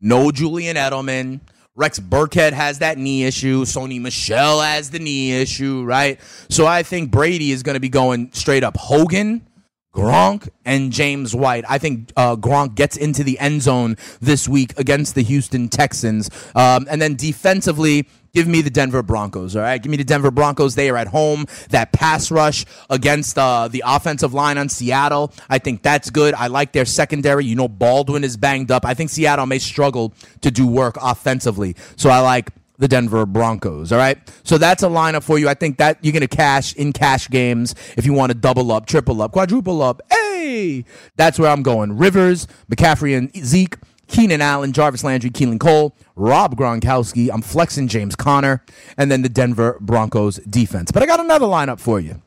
No 0.00 0.30
Julian 0.30 0.76
Edelman. 0.76 1.40
Rex 1.76 1.98
Burkhead 1.98 2.52
has 2.52 2.78
that 2.78 2.98
knee 2.98 3.24
issue. 3.24 3.64
Sony 3.64 4.00
Michel 4.00 4.60
has 4.60 4.90
the 4.90 5.00
knee 5.00 5.32
issue, 5.32 5.82
right? 5.82 6.20
So 6.48 6.66
I 6.66 6.84
think 6.84 7.10
Brady 7.10 7.50
is 7.50 7.64
going 7.64 7.74
to 7.74 7.80
be 7.80 7.88
going 7.88 8.30
straight 8.32 8.62
up 8.62 8.76
Hogan, 8.76 9.44
Gronk, 9.92 10.48
and 10.64 10.92
James 10.92 11.34
White. 11.34 11.64
I 11.68 11.78
think 11.78 12.12
uh, 12.16 12.36
Gronk 12.36 12.76
gets 12.76 12.96
into 12.96 13.24
the 13.24 13.38
end 13.40 13.62
zone 13.62 13.96
this 14.20 14.48
week 14.48 14.78
against 14.78 15.16
the 15.16 15.22
Houston 15.22 15.68
Texans. 15.68 16.30
Um, 16.54 16.86
and 16.88 17.02
then 17.02 17.16
defensively, 17.16 18.06
Give 18.34 18.48
me 18.48 18.62
the 18.62 18.70
Denver 18.70 19.02
Broncos, 19.02 19.54
all 19.54 19.62
right? 19.62 19.80
Give 19.80 19.90
me 19.90 19.96
the 19.96 20.04
Denver 20.04 20.32
Broncos. 20.32 20.74
They 20.74 20.90
are 20.90 20.96
at 20.96 21.06
home. 21.06 21.46
That 21.70 21.92
pass 21.92 22.32
rush 22.32 22.64
against 22.90 23.38
uh, 23.38 23.68
the 23.68 23.84
offensive 23.86 24.34
line 24.34 24.58
on 24.58 24.68
Seattle, 24.68 25.32
I 25.48 25.58
think 25.58 25.82
that's 25.82 26.10
good. 26.10 26.34
I 26.34 26.48
like 26.48 26.72
their 26.72 26.84
secondary. 26.84 27.44
You 27.44 27.54
know, 27.54 27.68
Baldwin 27.68 28.24
is 28.24 28.36
banged 28.36 28.72
up. 28.72 28.84
I 28.84 28.94
think 28.94 29.10
Seattle 29.10 29.46
may 29.46 29.60
struggle 29.60 30.12
to 30.40 30.50
do 30.50 30.66
work 30.66 30.96
offensively. 31.00 31.76
So 31.96 32.10
I 32.10 32.18
like 32.20 32.50
the 32.78 32.88
Denver 32.88 33.24
Broncos. 33.24 33.92
All 33.92 33.98
right. 33.98 34.18
So 34.42 34.58
that's 34.58 34.82
a 34.82 34.88
lineup 34.88 35.22
for 35.22 35.38
you. 35.38 35.48
I 35.48 35.54
think 35.54 35.78
that 35.78 35.98
you're 36.02 36.12
going 36.12 36.22
to 36.22 36.28
cash 36.28 36.74
in 36.74 36.92
cash 36.92 37.28
games 37.30 37.74
if 37.96 38.04
you 38.04 38.12
want 38.12 38.32
to 38.32 38.38
double 38.38 38.72
up, 38.72 38.86
triple 38.86 39.22
up, 39.22 39.32
quadruple 39.32 39.80
up. 39.80 40.02
Hey, 40.10 40.84
that's 41.16 41.38
where 41.38 41.50
I'm 41.50 41.62
going. 41.62 41.96
Rivers, 41.96 42.48
McCaffrey, 42.70 43.16
and 43.16 43.34
Zeke. 43.44 43.76
Keenan 44.08 44.40
Allen, 44.40 44.72
Jarvis 44.72 45.04
Landry, 45.04 45.30
Keelan 45.30 45.60
Cole, 45.60 45.94
Rob 46.16 46.56
Gronkowski. 46.56 47.30
I'm 47.32 47.42
flexing 47.42 47.88
James 47.88 48.16
Conner, 48.16 48.64
and 48.96 49.10
then 49.10 49.22
the 49.22 49.28
Denver 49.28 49.78
Broncos 49.80 50.36
defense. 50.36 50.90
But 50.90 51.02
I 51.02 51.06
got 51.06 51.20
another 51.20 51.46
lineup 51.46 51.80
for 51.80 52.00
you. 52.00 52.20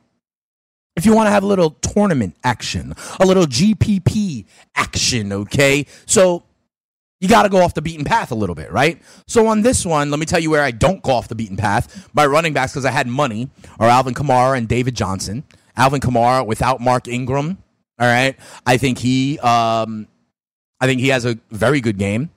If 0.95 1.05
you 1.05 1.13
want 1.13 1.27
to 1.27 1.31
have 1.31 1.43
a 1.43 1.47
little 1.47 1.71
tournament 1.71 2.35
action, 2.43 2.95
a 3.19 3.25
little 3.25 3.45
GPP 3.45 4.45
action, 4.75 5.31
okay? 5.31 5.85
So 6.07 6.43
you 7.19 7.27
got 7.27 7.43
to 7.43 7.49
go 7.49 7.61
off 7.61 7.73
the 7.73 7.81
beaten 7.81 8.03
path 8.03 8.31
a 8.31 8.35
little 8.35 8.55
bit, 8.55 8.71
right? 8.71 9.01
So 9.27 9.47
on 9.47 9.61
this 9.61 9.85
one, 9.85 10.09
let 10.09 10.19
me 10.19 10.25
tell 10.25 10.39
you 10.39 10.49
where 10.49 10.63
I 10.63 10.71
don't 10.71 11.01
go 11.03 11.11
off 11.11 11.27
the 11.27 11.35
beaten 11.35 11.57
path. 11.57 12.09
My 12.13 12.25
running 12.25 12.53
backs, 12.53 12.73
because 12.73 12.85
I 12.85 12.91
had 12.91 13.07
money, 13.07 13.49
are 13.79 13.87
Alvin 13.87 14.13
Kamara 14.13 14.57
and 14.57 14.67
David 14.67 14.95
Johnson. 14.95 15.43
Alvin 15.75 16.01
Kamara 16.01 16.45
without 16.45 16.81
Mark 16.81 17.07
Ingram. 17.07 17.57
All 17.99 18.07
right. 18.07 18.35
I 18.65 18.77
think 18.77 18.99
he 18.99 19.39
um, 19.39 20.07
I 20.79 20.85
think 20.85 21.01
he 21.01 21.09
has 21.09 21.25
a 21.25 21.37
very 21.51 21.81
good 21.81 21.97
game. 21.97 22.29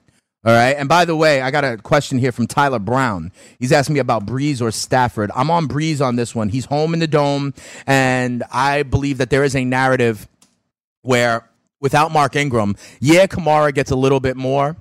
All 0.43 0.53
right. 0.53 0.75
And 0.75 0.89
by 0.89 1.05
the 1.05 1.15
way, 1.15 1.41
I 1.41 1.51
got 1.51 1.63
a 1.63 1.77
question 1.77 2.17
here 2.17 2.31
from 2.31 2.47
Tyler 2.47 2.79
Brown. 2.79 3.31
He's 3.59 3.71
asking 3.71 3.93
me 3.93 3.99
about 3.99 4.25
Brees 4.25 4.59
or 4.59 4.71
Stafford. 4.71 5.29
I'm 5.35 5.51
on 5.51 5.67
Brees 5.67 6.01
on 6.01 6.15
this 6.15 6.33
one. 6.33 6.49
He's 6.49 6.65
home 6.65 6.95
in 6.95 6.99
the 6.99 7.07
dome, 7.07 7.53
and 7.85 8.43
I 8.51 8.81
believe 8.81 9.19
that 9.19 9.29
there 9.29 9.43
is 9.43 9.55
a 9.55 9.63
narrative 9.63 10.27
where 11.03 11.47
without 11.79 12.11
Mark 12.11 12.35
Ingram, 12.35 12.75
yeah, 12.99 13.27
Kamara 13.27 13.73
gets 13.73 13.91
a 13.91 13.95
little 13.95 14.19
bit 14.19 14.35
more, 14.35 14.75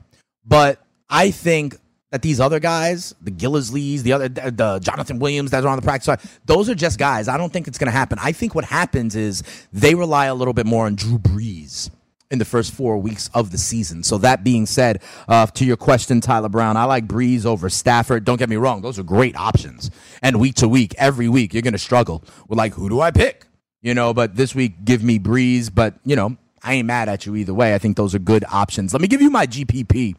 but 0.47 0.79
I 1.11 1.31
think 1.31 1.77
that 2.11 2.23
these 2.23 2.41
other 2.41 2.59
guys, 2.59 3.15
the 3.21 3.31
Gillislees, 3.31 4.01
the 4.01 4.15
other, 4.15 4.29
the 4.29 4.81
Jonathan 4.83 5.19
Williams 5.19 5.51
that 5.51 5.65
are 5.65 5.69
on 5.69 5.77
the 5.77 5.83
practice 5.83 6.07
side, 6.07 6.21
those 6.47 6.69
are 6.71 6.75
just 6.75 6.99
guys. 6.99 7.29
I 7.29 7.37
don't 7.37 7.53
think 7.53 7.69
it's 7.69 7.79
going 7.79 7.87
to 7.87 7.97
happen. 7.97 8.19
I 8.21 8.33
think 8.33 8.55
what 8.55 8.65
happens 8.65 9.15
is 9.15 9.43
they 9.73 9.95
rely 9.95 10.27
a 10.27 10.35
little 10.35 10.55
bit 10.55 10.67
more 10.67 10.87
on 10.87 10.95
Drew 10.95 11.19
Brees 11.19 11.91
in 12.31 12.39
the 12.39 12.45
first 12.45 12.73
four 12.73 12.97
weeks 12.99 13.29
of 13.35 13.51
the 13.51 13.59
season. 13.59 14.05
So 14.05 14.19
that 14.19 14.45
being 14.45 14.67
said, 14.67 15.03
uh, 15.29 15.47
to 15.47 15.65
your 15.65 15.77
question, 15.77 16.21
Tyler 16.21 16.49
Brown, 16.49 16.77
I 16.77 16.85
like 16.85 17.07
Brees 17.07 17.45
over 17.45 17.69
Stafford. 17.69 18.25
Don't 18.25 18.39
get 18.39 18.49
me 18.49 18.57
wrong; 18.57 18.83
those 18.83 18.99
are 18.99 19.03
great 19.03 19.37
options. 19.37 19.91
And 20.23 20.39
week 20.39 20.55
to 20.57 20.69
week, 20.69 20.95
every 20.99 21.29
week, 21.29 21.53
you're 21.53 21.63
going 21.63 21.73
to 21.73 21.79
struggle 21.79 22.23
with 22.49 22.59
like, 22.59 22.75
who 22.75 22.89
do 22.89 23.01
I 23.01 23.11
pick? 23.11 23.47
You 23.83 23.95
know, 23.95 24.15
but 24.15 24.37
this 24.37 24.55
week, 24.55 24.85
give 24.85 25.03
me 25.03 25.19
Brees. 25.19 25.75
But 25.75 25.95
you 26.05 26.17
know, 26.17 26.37
I 26.63 26.75
ain't 26.75 26.87
mad 26.87 27.09
at 27.09 27.27
you 27.27 27.35
either 27.37 27.55
way. 27.55 27.75
I 27.75 27.79
think 27.79 27.97
those 27.97 28.15
are 28.15 28.21
good 28.21 28.45
options. 28.51 28.93
Let 28.93 29.03
me 29.03 29.09
give 29.09 29.23
you 29.23 29.31
my 29.31 29.47
GPP. 29.47 30.15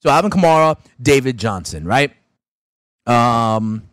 So 0.00 0.10
Alvin 0.10 0.30
Kamara, 0.30 0.78
David 1.00 1.38
Johnson, 1.38 1.84
right? 1.84 2.12
Um, 3.06 3.87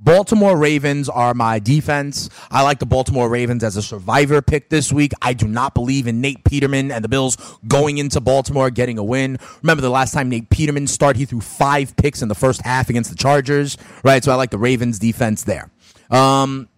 Baltimore 0.00 0.56
Ravens 0.56 1.08
are 1.08 1.34
my 1.34 1.58
defense. 1.58 2.30
I 2.50 2.62
like 2.62 2.78
the 2.78 2.86
Baltimore 2.86 3.28
Ravens 3.28 3.64
as 3.64 3.76
a 3.76 3.82
survivor 3.82 4.40
pick 4.40 4.68
this 4.68 4.92
week. 4.92 5.12
I 5.20 5.32
do 5.32 5.48
not 5.48 5.74
believe 5.74 6.06
in 6.06 6.20
Nate 6.20 6.44
Peterman 6.44 6.92
and 6.92 7.02
the 7.02 7.08
Bills 7.08 7.36
going 7.66 7.98
into 7.98 8.20
Baltimore 8.20 8.70
getting 8.70 8.98
a 8.98 9.04
win. 9.04 9.38
Remember 9.62 9.80
the 9.82 9.90
last 9.90 10.12
time 10.14 10.28
Nate 10.28 10.50
Peterman 10.50 10.86
started, 10.86 11.18
he 11.18 11.24
threw 11.24 11.40
five 11.40 11.96
picks 11.96 12.22
in 12.22 12.28
the 12.28 12.34
first 12.34 12.62
half 12.62 12.88
against 12.88 13.10
the 13.10 13.16
Chargers, 13.16 13.76
right? 14.04 14.22
So 14.22 14.30
I 14.30 14.36
like 14.36 14.50
the 14.50 14.58
Ravens 14.58 15.00
defense 15.00 15.42
there. 15.42 15.70
Um, 16.10 16.68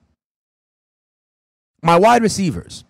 my 1.82 1.98
wide 1.98 2.22
receivers, 2.22 2.84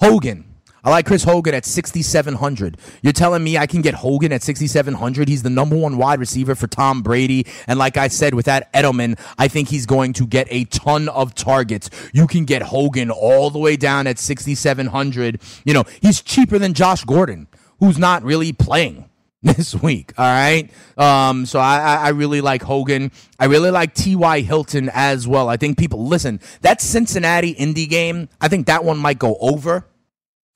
Hogan, 0.00 0.53
I 0.84 0.90
like 0.90 1.06
Chris 1.06 1.24
Hogan 1.24 1.54
at 1.54 1.64
6,700. 1.64 2.76
You're 3.00 3.14
telling 3.14 3.42
me 3.42 3.56
I 3.56 3.66
can 3.66 3.80
get 3.80 3.94
Hogan 3.94 4.32
at 4.32 4.42
6,700? 4.42 5.28
He's 5.28 5.42
the 5.42 5.48
number 5.48 5.76
one 5.76 5.96
wide 5.96 6.20
receiver 6.20 6.54
for 6.54 6.66
Tom 6.66 7.00
Brady. 7.00 7.46
And 7.66 7.78
like 7.78 7.96
I 7.96 8.08
said, 8.08 8.34
with 8.34 8.44
that 8.44 8.70
Edelman, 8.74 9.18
I 9.38 9.48
think 9.48 9.70
he's 9.70 9.86
going 9.86 10.12
to 10.14 10.26
get 10.26 10.46
a 10.50 10.64
ton 10.64 11.08
of 11.08 11.34
targets. 11.34 11.88
You 12.12 12.26
can 12.26 12.44
get 12.44 12.60
Hogan 12.60 13.10
all 13.10 13.48
the 13.48 13.58
way 13.58 13.76
down 13.76 14.06
at 14.06 14.18
6,700. 14.18 15.40
You 15.64 15.72
know, 15.72 15.84
he's 16.02 16.20
cheaper 16.20 16.58
than 16.58 16.74
Josh 16.74 17.02
Gordon, 17.04 17.48
who's 17.80 17.96
not 17.96 18.22
really 18.22 18.52
playing 18.52 19.08
this 19.42 19.74
week. 19.74 20.12
All 20.18 20.26
right. 20.26 20.70
Um, 20.98 21.46
so 21.46 21.60
I, 21.60 21.96
I 21.96 22.08
really 22.10 22.42
like 22.42 22.62
Hogan. 22.62 23.10
I 23.38 23.46
really 23.46 23.70
like 23.70 23.94
T.Y. 23.94 24.40
Hilton 24.40 24.90
as 24.92 25.26
well. 25.26 25.48
I 25.48 25.56
think 25.56 25.78
people 25.78 26.06
listen, 26.06 26.40
that 26.60 26.82
Cincinnati 26.82 27.50
Indy 27.50 27.86
game, 27.86 28.28
I 28.38 28.48
think 28.48 28.66
that 28.66 28.84
one 28.84 28.98
might 28.98 29.18
go 29.18 29.38
over. 29.40 29.86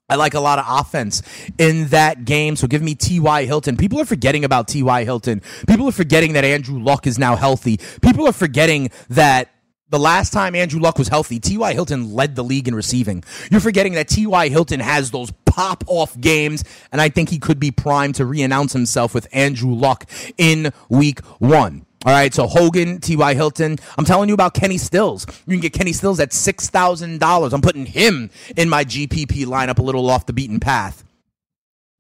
I 0.09 0.17
like 0.17 0.33
a 0.33 0.41
lot 0.41 0.59
of 0.59 0.65
offense 0.67 1.23
in 1.59 1.89
that 1.89 2.25
game. 2.25 2.57
So 2.57 2.67
give 2.67 2.81
me 2.81 2.95
T.Y. 2.95 3.45
Hilton. 3.45 3.77
People 3.77 4.01
are 4.01 4.07
forgetting 4.07 4.45
about 4.45 4.67
T.Y. 4.67 5.05
Hilton. 5.05 5.43
People 5.67 5.87
are 5.89 5.93
forgetting 5.93 6.33
that 6.33 6.45
Andrew 6.45 6.79
Luck 6.79 7.07
is 7.07 7.19
now 7.19 7.37
healthy. 7.37 7.79
People 8.01 8.27
are 8.27 8.33
forgetting 8.33 8.91
that 9.11 9.51
the 9.91 9.99
last 9.99 10.33
time 10.33 10.55
Andrew 10.55 10.81
Luck 10.81 10.99
was 10.99 11.09
healthy, 11.09 11.39
T.Y. 11.39 11.75
Hilton 11.75 12.15
led 12.15 12.37
the 12.37 12.45
league 12.45 12.69
in 12.69 12.75
receiving. 12.75 13.23
You're 13.51 13.61
forgetting 13.61 13.95
that 13.95 14.09
T.Y. 14.09 14.49
Hilton 14.49 14.81
has 14.81 15.11
those 15.11 15.31
pop 15.45 15.85
off 15.87 16.19
games, 16.19 16.65
and 16.93 17.01
I 17.01 17.09
think 17.09 17.29
he 17.29 17.39
could 17.39 17.59
be 17.59 17.71
primed 17.71 18.15
to 18.17 18.25
re 18.25 18.43
announce 18.43 18.73
himself 18.73 19.15
with 19.15 19.29
Andrew 19.33 19.75
Luck 19.75 20.09
in 20.37 20.73
week 20.89 21.21
one. 21.39 21.85
All 22.05 22.13
right, 22.13 22.33
so 22.33 22.47
Hogan, 22.47 23.01
T.Y. 23.01 23.35
Hilton. 23.35 23.77
I'm 23.97 24.05
telling 24.05 24.29
you 24.29 24.35
about 24.35 24.55
Kenny 24.55 24.79
Stills. 24.79 25.27
You 25.47 25.55
can 25.55 25.61
get 25.61 25.73
Kenny 25.73 25.93
Stills 25.93 26.21
at 26.21 26.31
$6,000. 26.31 27.53
I'm 27.53 27.61
putting 27.61 27.87
him 27.87 28.31
in 28.57 28.69
my 28.69 28.85
GPP 28.85 29.47
lineup 29.47 29.79
a 29.79 29.83
little 29.83 30.09
off 30.09 30.27
the 30.27 30.33
beaten 30.33 30.61
path. 30.61 31.05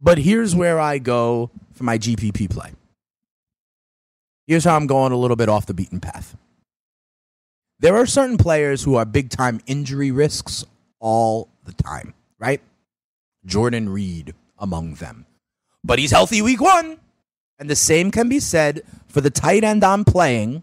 But 0.00 0.18
here's 0.18 0.54
where 0.54 0.78
I 0.78 0.98
go 0.98 1.50
for 1.74 1.82
my 1.82 1.98
GPP 1.98 2.48
play. 2.48 2.72
Here's 4.46 4.64
how 4.64 4.76
I'm 4.76 4.86
going 4.86 5.12
a 5.12 5.16
little 5.16 5.36
bit 5.36 5.48
off 5.48 5.66
the 5.66 5.74
beaten 5.74 6.00
path. 6.00 6.36
There 7.80 7.96
are 7.96 8.06
certain 8.06 8.38
players 8.38 8.84
who 8.84 8.94
are 8.94 9.04
big 9.04 9.30
time 9.30 9.60
injury 9.66 10.10
risks 10.10 10.64
all 11.00 11.48
the 11.64 11.72
time, 11.72 12.14
right? 12.38 12.60
Jordan 13.44 13.88
Reed 13.88 14.34
among 14.58 14.94
them. 14.94 15.26
But 15.84 15.98
he's 15.98 16.10
healthy 16.12 16.40
week 16.40 16.60
one. 16.60 16.98
And 17.58 17.68
the 17.68 17.76
same 17.76 18.10
can 18.10 18.28
be 18.28 18.40
said 18.40 18.82
for 19.08 19.20
the 19.20 19.30
tight 19.30 19.64
end 19.64 19.82
I'm 19.82 20.04
playing 20.04 20.62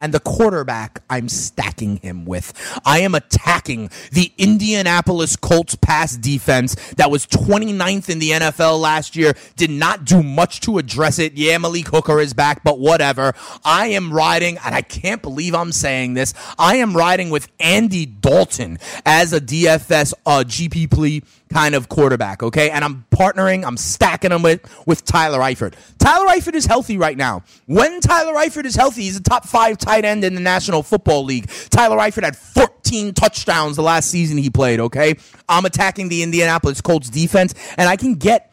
and 0.00 0.14
the 0.14 0.20
quarterback 0.20 1.02
I'm 1.10 1.28
stacking 1.28 1.96
him 1.96 2.24
with. 2.24 2.52
I 2.84 3.00
am 3.00 3.14
attacking 3.14 3.90
the 4.12 4.32
Indianapolis 4.38 5.36
Colts 5.36 5.74
pass 5.74 6.16
defense 6.16 6.74
that 6.92 7.10
was 7.10 7.26
29th 7.26 8.08
in 8.08 8.18
the 8.18 8.30
NFL 8.30 8.80
last 8.80 9.16
year, 9.16 9.34
did 9.56 9.70
not 9.70 10.04
do 10.04 10.22
much 10.22 10.60
to 10.60 10.78
address 10.78 11.18
it. 11.18 11.32
Yeah, 11.34 11.58
Malik 11.58 11.88
Hooker 11.88 12.20
is 12.20 12.32
back, 12.32 12.62
but 12.62 12.78
whatever. 12.78 13.34
I 13.64 13.88
am 13.88 14.12
riding, 14.12 14.58
and 14.64 14.74
I 14.74 14.82
can't 14.82 15.22
believe 15.22 15.54
I'm 15.54 15.72
saying 15.72 16.14
this, 16.14 16.32
I 16.58 16.76
am 16.76 16.96
riding 16.96 17.30
with 17.30 17.48
Andy 17.58 18.06
Dalton 18.06 18.78
as 19.04 19.32
a 19.32 19.40
DFS 19.40 20.14
uh, 20.24 20.44
GPP 20.46 21.24
kind 21.48 21.74
of 21.74 21.88
quarterback, 21.88 22.42
okay? 22.42 22.70
And 22.70 22.84
I'm 22.84 23.04
partnering, 23.10 23.64
I'm 23.64 23.76
stacking 23.76 24.32
him 24.32 24.42
with, 24.42 24.60
with 24.86 25.04
Tyler 25.04 25.38
Eifert. 25.38 25.74
Tyler 25.98 26.26
Eifert 26.26 26.54
is 26.54 26.66
healthy 26.66 26.98
right 26.98 27.16
now. 27.16 27.42
When 27.66 28.00
Tyler 28.00 28.34
Eifert 28.34 28.64
is 28.64 28.76
healthy, 28.76 29.02
he's 29.02 29.16
a 29.16 29.22
top 29.22 29.44
five 29.44 29.78
tight 29.78 30.04
end 30.04 30.24
in 30.24 30.34
the 30.34 30.40
National 30.40 30.82
Football 30.82 31.24
League. 31.24 31.50
Tyler 31.70 31.96
Eifert 31.96 32.24
had 32.24 32.36
14 32.36 33.14
touchdowns 33.14 33.76
the 33.76 33.82
last 33.82 34.10
season 34.10 34.38
he 34.38 34.50
played, 34.50 34.80
okay? 34.80 35.16
I'm 35.48 35.64
attacking 35.64 36.08
the 36.08 36.22
Indianapolis 36.22 36.80
Colts 36.80 37.10
defense, 37.10 37.54
and 37.76 37.88
I 37.88 37.96
can 37.96 38.14
get 38.14 38.47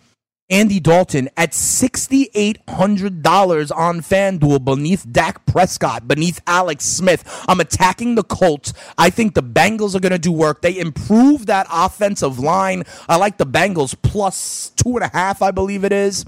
Andy 0.50 0.80
Dalton 0.80 1.30
at 1.36 1.52
$6,800 1.52 3.76
on 3.76 4.00
FanDuel 4.02 4.64
beneath 4.64 5.12
Dak 5.12 5.44
Prescott, 5.48 6.08
beneath 6.08 6.40
Alex 6.46 6.86
Smith. 6.86 7.44
I'm 7.48 7.60
attacking 7.60 8.14
the 8.14 8.22
Colts. 8.24 8.72
I 8.98 9.10
think 9.10 9.34
the 9.34 9.42
Bengals 9.42 9.96
are 9.96 10.00
going 10.00 10.12
to 10.12 10.20
do 10.20 10.32
work. 10.32 10.62
They 10.62 10.78
improve 10.78 11.48
that 11.48 11.66
offensive 11.72 12.38
line. 12.38 12.84
I 13.10 13.16
like 13.16 13.38
the 13.38 13.48
Bengals 13.48 13.96
plus 14.02 14.70
two 14.76 14.98
and 14.98 15.04
a 15.04 15.10
half, 15.10 15.42
I 15.42 15.50
believe 15.52 15.84
it 15.84 15.92
is 15.92 16.24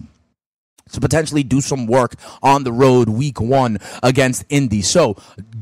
to 0.91 0.99
potentially 1.01 1.43
do 1.43 1.61
some 1.61 1.85
work 1.85 2.15
on 2.41 2.63
the 2.63 2.71
road 2.71 3.09
week 3.09 3.39
one 3.41 3.77
against 4.01 4.45
Indy. 4.49 4.81
So, 4.81 5.17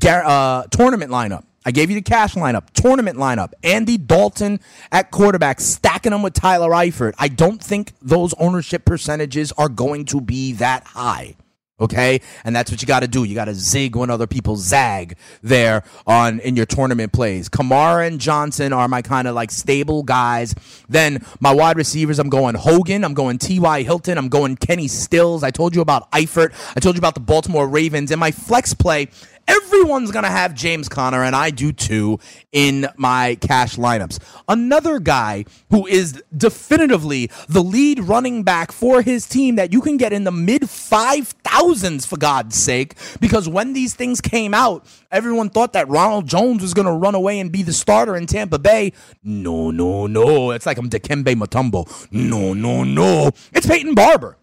uh, 0.05 0.63
tournament 0.69 1.11
lineup. 1.11 1.43
I 1.65 1.71
gave 1.71 1.89
you 1.89 1.95
the 1.95 2.01
cash 2.01 2.35
lineup, 2.35 2.69
tournament 2.71 3.17
lineup, 3.17 3.53
Andy 3.63 3.97
Dalton 3.97 4.59
at 4.91 5.11
quarterback, 5.11 5.59
stacking 5.59 6.11
them 6.11 6.21
with 6.21 6.33
Tyler 6.33 6.69
Eifert. 6.69 7.13
I 7.17 7.27
don't 7.27 7.61
think 7.61 7.93
those 8.01 8.33
ownership 8.35 8.85
percentages 8.85 9.51
are 9.53 9.69
going 9.69 10.05
to 10.05 10.21
be 10.21 10.53
that 10.53 10.83
high. 10.83 11.35
Okay, 11.77 12.21
and 12.45 12.55
that's 12.55 12.71
what 12.71 12.81
you 12.81 12.87
got 12.87 13.01
to 13.01 13.07
do. 13.07 13.25
You 13.25 13.35
got 13.35 13.45
to 13.45 13.53
zig 13.53 13.97
when 13.97 14.09
other 14.09 14.27
people 14.27 14.55
zag 14.55 15.17
there 15.41 15.83
on 16.07 16.39
in 16.39 16.55
your 16.55 16.65
tournament 16.65 17.11
plays. 17.11 17.49
Kamara 17.49 18.07
and 18.07 18.17
Johnson 18.17 18.71
are 18.71 18.87
my 18.87 19.01
kind 19.01 19.27
of 19.27 19.35
like 19.35 19.51
stable 19.51 20.01
guys. 20.01 20.55
Then 20.87 21.25
my 21.41 21.53
wide 21.53 21.75
receivers, 21.75 22.17
I'm 22.17 22.29
going 22.29 22.55
Hogan, 22.55 23.03
I'm 23.03 23.13
going 23.13 23.39
T.Y. 23.39 23.83
Hilton, 23.83 24.17
I'm 24.17 24.29
going 24.29 24.55
Kenny 24.55 24.87
Stills. 24.87 25.43
I 25.43 25.51
told 25.51 25.75
you 25.75 25.81
about 25.81 26.09
Eifert. 26.11 26.53
I 26.77 26.79
told 26.79 26.95
you 26.95 26.99
about 26.99 27.13
the 27.13 27.19
Baltimore 27.19 27.67
Ravens. 27.67 28.09
And 28.09 28.21
my 28.21 28.31
flex 28.31 28.73
play, 28.73 29.09
Everyone's 29.47 30.11
going 30.11 30.23
to 30.23 30.29
have 30.31 30.55
James 30.55 30.89
Conner, 30.89 31.23
and 31.23 31.35
I 31.35 31.51
do 31.51 31.71
too, 31.71 32.19
in 32.51 32.87
my 32.97 33.35
cash 33.41 33.75
lineups. 33.75 34.19
Another 34.47 34.99
guy 34.99 35.45
who 35.69 35.85
is 35.85 36.23
definitively 36.35 37.29
the 37.47 37.61
lead 37.61 37.99
running 37.99 38.43
back 38.43 38.71
for 38.71 39.01
his 39.01 39.27
team 39.27 39.55
that 39.57 39.71
you 39.71 39.81
can 39.81 39.97
get 39.97 40.13
in 40.13 40.23
the 40.23 40.31
mid 40.31 40.63
5,000s, 40.63 42.07
for 42.07 42.17
God's 42.17 42.55
sake, 42.55 42.95
because 43.19 43.47
when 43.47 43.73
these 43.73 43.93
things 43.93 44.21
came 44.21 44.53
out, 44.53 44.85
everyone 45.11 45.49
thought 45.49 45.73
that 45.73 45.87
Ronald 45.87 46.27
Jones 46.27 46.61
was 46.61 46.73
going 46.73 46.87
to 46.87 46.93
run 46.93 47.15
away 47.15 47.39
and 47.39 47.51
be 47.51 47.63
the 47.63 47.73
starter 47.73 48.15
in 48.15 48.25
Tampa 48.25 48.59
Bay. 48.59 48.93
No, 49.23 49.71
no, 49.71 50.07
no. 50.07 50.51
It's 50.51 50.65
like 50.65 50.77
I'm 50.77 50.89
Dikembe 50.89 51.35
Mutombo. 51.35 52.07
No, 52.11 52.53
no, 52.53 52.83
no. 52.83 53.31
It's 53.53 53.67
Peyton 53.67 53.93
Barber. 53.93 54.37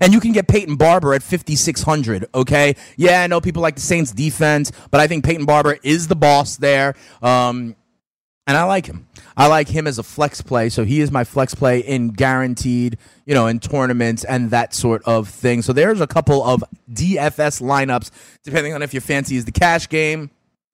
And 0.00 0.12
you 0.12 0.20
can 0.20 0.32
get 0.32 0.48
Peyton 0.48 0.76
Barber 0.76 1.14
at 1.14 1.22
5,600, 1.22 2.26
okay? 2.34 2.76
Yeah, 2.96 3.22
I 3.22 3.26
know 3.26 3.40
people 3.40 3.62
like 3.62 3.76
the 3.76 3.80
Saints 3.80 4.12
defense, 4.12 4.72
but 4.90 5.00
I 5.00 5.06
think 5.06 5.24
Peyton 5.24 5.46
Barber 5.46 5.78
is 5.82 6.08
the 6.08 6.16
boss 6.16 6.56
there. 6.56 6.94
Um, 7.22 7.76
and 8.48 8.56
I 8.56 8.64
like 8.64 8.86
him. 8.86 9.06
I 9.36 9.46
like 9.46 9.68
him 9.68 9.86
as 9.86 9.98
a 9.98 10.02
flex 10.02 10.40
play. 10.40 10.70
So 10.70 10.84
he 10.84 11.00
is 11.00 11.10
my 11.10 11.22
flex 11.22 11.54
play 11.54 11.80
in 11.80 12.08
guaranteed, 12.08 12.96
you 13.26 13.34
know, 13.34 13.46
in 13.46 13.60
tournaments 13.60 14.24
and 14.24 14.50
that 14.52 14.72
sort 14.72 15.02
of 15.04 15.28
thing. 15.28 15.60
So 15.60 15.74
there's 15.74 16.00
a 16.00 16.06
couple 16.06 16.42
of 16.42 16.64
DFS 16.90 17.60
lineups, 17.60 18.10
depending 18.42 18.72
on 18.72 18.82
if 18.82 18.94
your 18.94 19.02
fancy 19.02 19.36
is 19.36 19.44
the 19.44 19.52
cash 19.52 19.86
game 19.88 20.30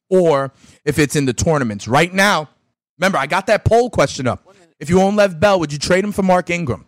or 0.08 0.52
if 0.84 1.00
it's 1.00 1.16
in 1.16 1.26
the 1.26 1.32
tournaments. 1.32 1.88
Right 1.88 2.14
now, 2.14 2.48
remember, 2.96 3.18
I 3.18 3.26
got 3.26 3.48
that 3.48 3.64
poll 3.64 3.90
question 3.90 4.28
up. 4.28 4.54
If 4.78 4.88
you 4.88 5.00
own 5.00 5.16
Lev 5.16 5.40
Bell, 5.40 5.58
would 5.58 5.72
you 5.72 5.78
trade 5.78 6.04
him 6.04 6.12
for 6.12 6.22
Mark 6.22 6.50
Ingram? 6.50 6.86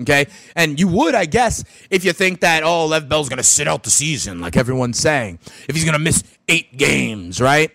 Okay. 0.00 0.26
And 0.54 0.78
you 0.78 0.88
would, 0.88 1.14
I 1.14 1.24
guess, 1.24 1.64
if 1.90 2.04
you 2.04 2.12
think 2.12 2.40
that, 2.40 2.62
oh, 2.62 2.86
Lev 2.86 3.08
Bell's 3.08 3.28
going 3.28 3.38
to 3.38 3.42
sit 3.42 3.66
out 3.66 3.82
the 3.82 3.90
season, 3.90 4.40
like 4.40 4.56
everyone's 4.56 4.98
saying, 4.98 5.38
if 5.68 5.74
he's 5.74 5.84
going 5.84 5.94
to 5.94 5.98
miss 5.98 6.22
eight 6.48 6.76
games, 6.76 7.40
right? 7.40 7.70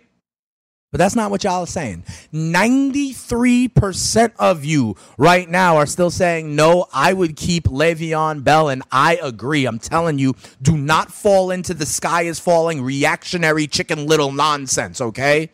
But 0.91 0.97
that's 0.97 1.15
not 1.15 1.31
what 1.31 1.45
y'all 1.45 1.63
are 1.63 1.67
saying. 1.67 2.03
93% 2.33 4.33
of 4.37 4.65
you 4.65 4.97
right 5.17 5.49
now 5.49 5.77
are 5.77 5.85
still 5.85 6.11
saying, 6.11 6.53
no, 6.53 6.85
I 6.93 7.13
would 7.13 7.37
keep 7.37 7.63
Le'Veon 7.63 8.43
Bell. 8.43 8.67
And 8.67 8.83
I 8.91 9.17
agree. 9.23 9.65
I'm 9.65 9.79
telling 9.79 10.19
you, 10.19 10.35
do 10.61 10.77
not 10.77 11.09
fall 11.09 11.49
into 11.49 11.73
the 11.73 11.85
sky 11.85 12.23
is 12.23 12.39
falling 12.39 12.81
reactionary 12.81 13.67
chicken 13.67 14.05
little 14.05 14.33
nonsense, 14.33 14.99
okay? 14.99 15.49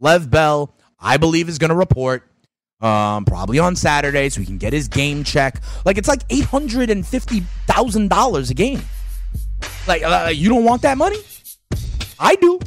Lev 0.00 0.28
Bell, 0.28 0.74
I 0.98 1.18
believe, 1.18 1.48
is 1.48 1.58
going 1.58 1.70
to 1.70 1.76
report 1.76 2.28
um, 2.84 3.24
probably 3.24 3.58
on 3.58 3.74
Saturday 3.74 4.28
so 4.28 4.40
he 4.40 4.46
can 4.46 4.58
get 4.58 4.72
his 4.72 4.86
game 4.88 5.24
check. 5.24 5.60
Like, 5.84 5.98
it's 5.98 6.08
like 6.08 6.28
$850,000 6.28 8.50
a 8.50 8.54
game. 8.54 8.82
Like, 9.88 10.02
uh, 10.02 10.30
you 10.32 10.48
don't 10.48 10.64
want 10.64 10.82
that 10.82 10.96
money? 10.98 11.18
I 12.18 12.34
do. 12.36 12.58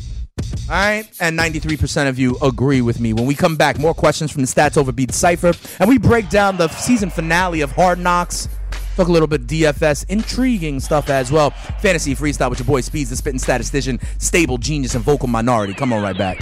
All 0.70 0.76
right, 0.76 1.10
and 1.22 1.40
93% 1.40 2.10
of 2.10 2.20
you 2.20 2.38
agree 2.42 2.82
with 2.82 3.00
me. 3.00 3.14
When 3.14 3.26
we 3.26 3.36
come 3.36 3.56
back, 3.56 3.80
more 3.80 3.94
questions 3.94 4.34
from 4.34 4.42
the 4.42 4.48
Stats 4.48 4.72
Over 4.72 4.90
Overbeat 4.90 5.14
Cypher, 5.14 5.54
and 5.80 5.88
we 5.88 5.98
break 5.98 6.30
down 6.30 6.58
the 6.58 6.68
season 6.68 7.10
finale 7.10 7.62
of 7.62 7.72
Hard 7.72 8.00
Knocks. 8.00 8.50
Talk 8.98 9.08
a 9.08 9.12
little 9.12 9.28
bit 9.28 9.48
DFS, 9.48 10.10
intriguing 10.10 10.82
stuff 10.82 11.10
as 11.10 11.32
well. 11.32 11.52
Fantasy 11.82 12.16
freestyle 12.16 12.50
with 12.50 12.60
your 12.60 12.66
boy 12.66 12.82
Speeds, 12.82 13.12
the 13.12 13.16
spitting 13.16 13.40
statistician, 13.40 13.98
stable 14.18 14.58
genius, 14.58 14.94
and 14.96 15.06
vocal 15.06 15.30
minority. 15.30 15.74
Come 15.74 15.94
on 15.94 16.02
right 16.02 16.18
back. 16.18 16.42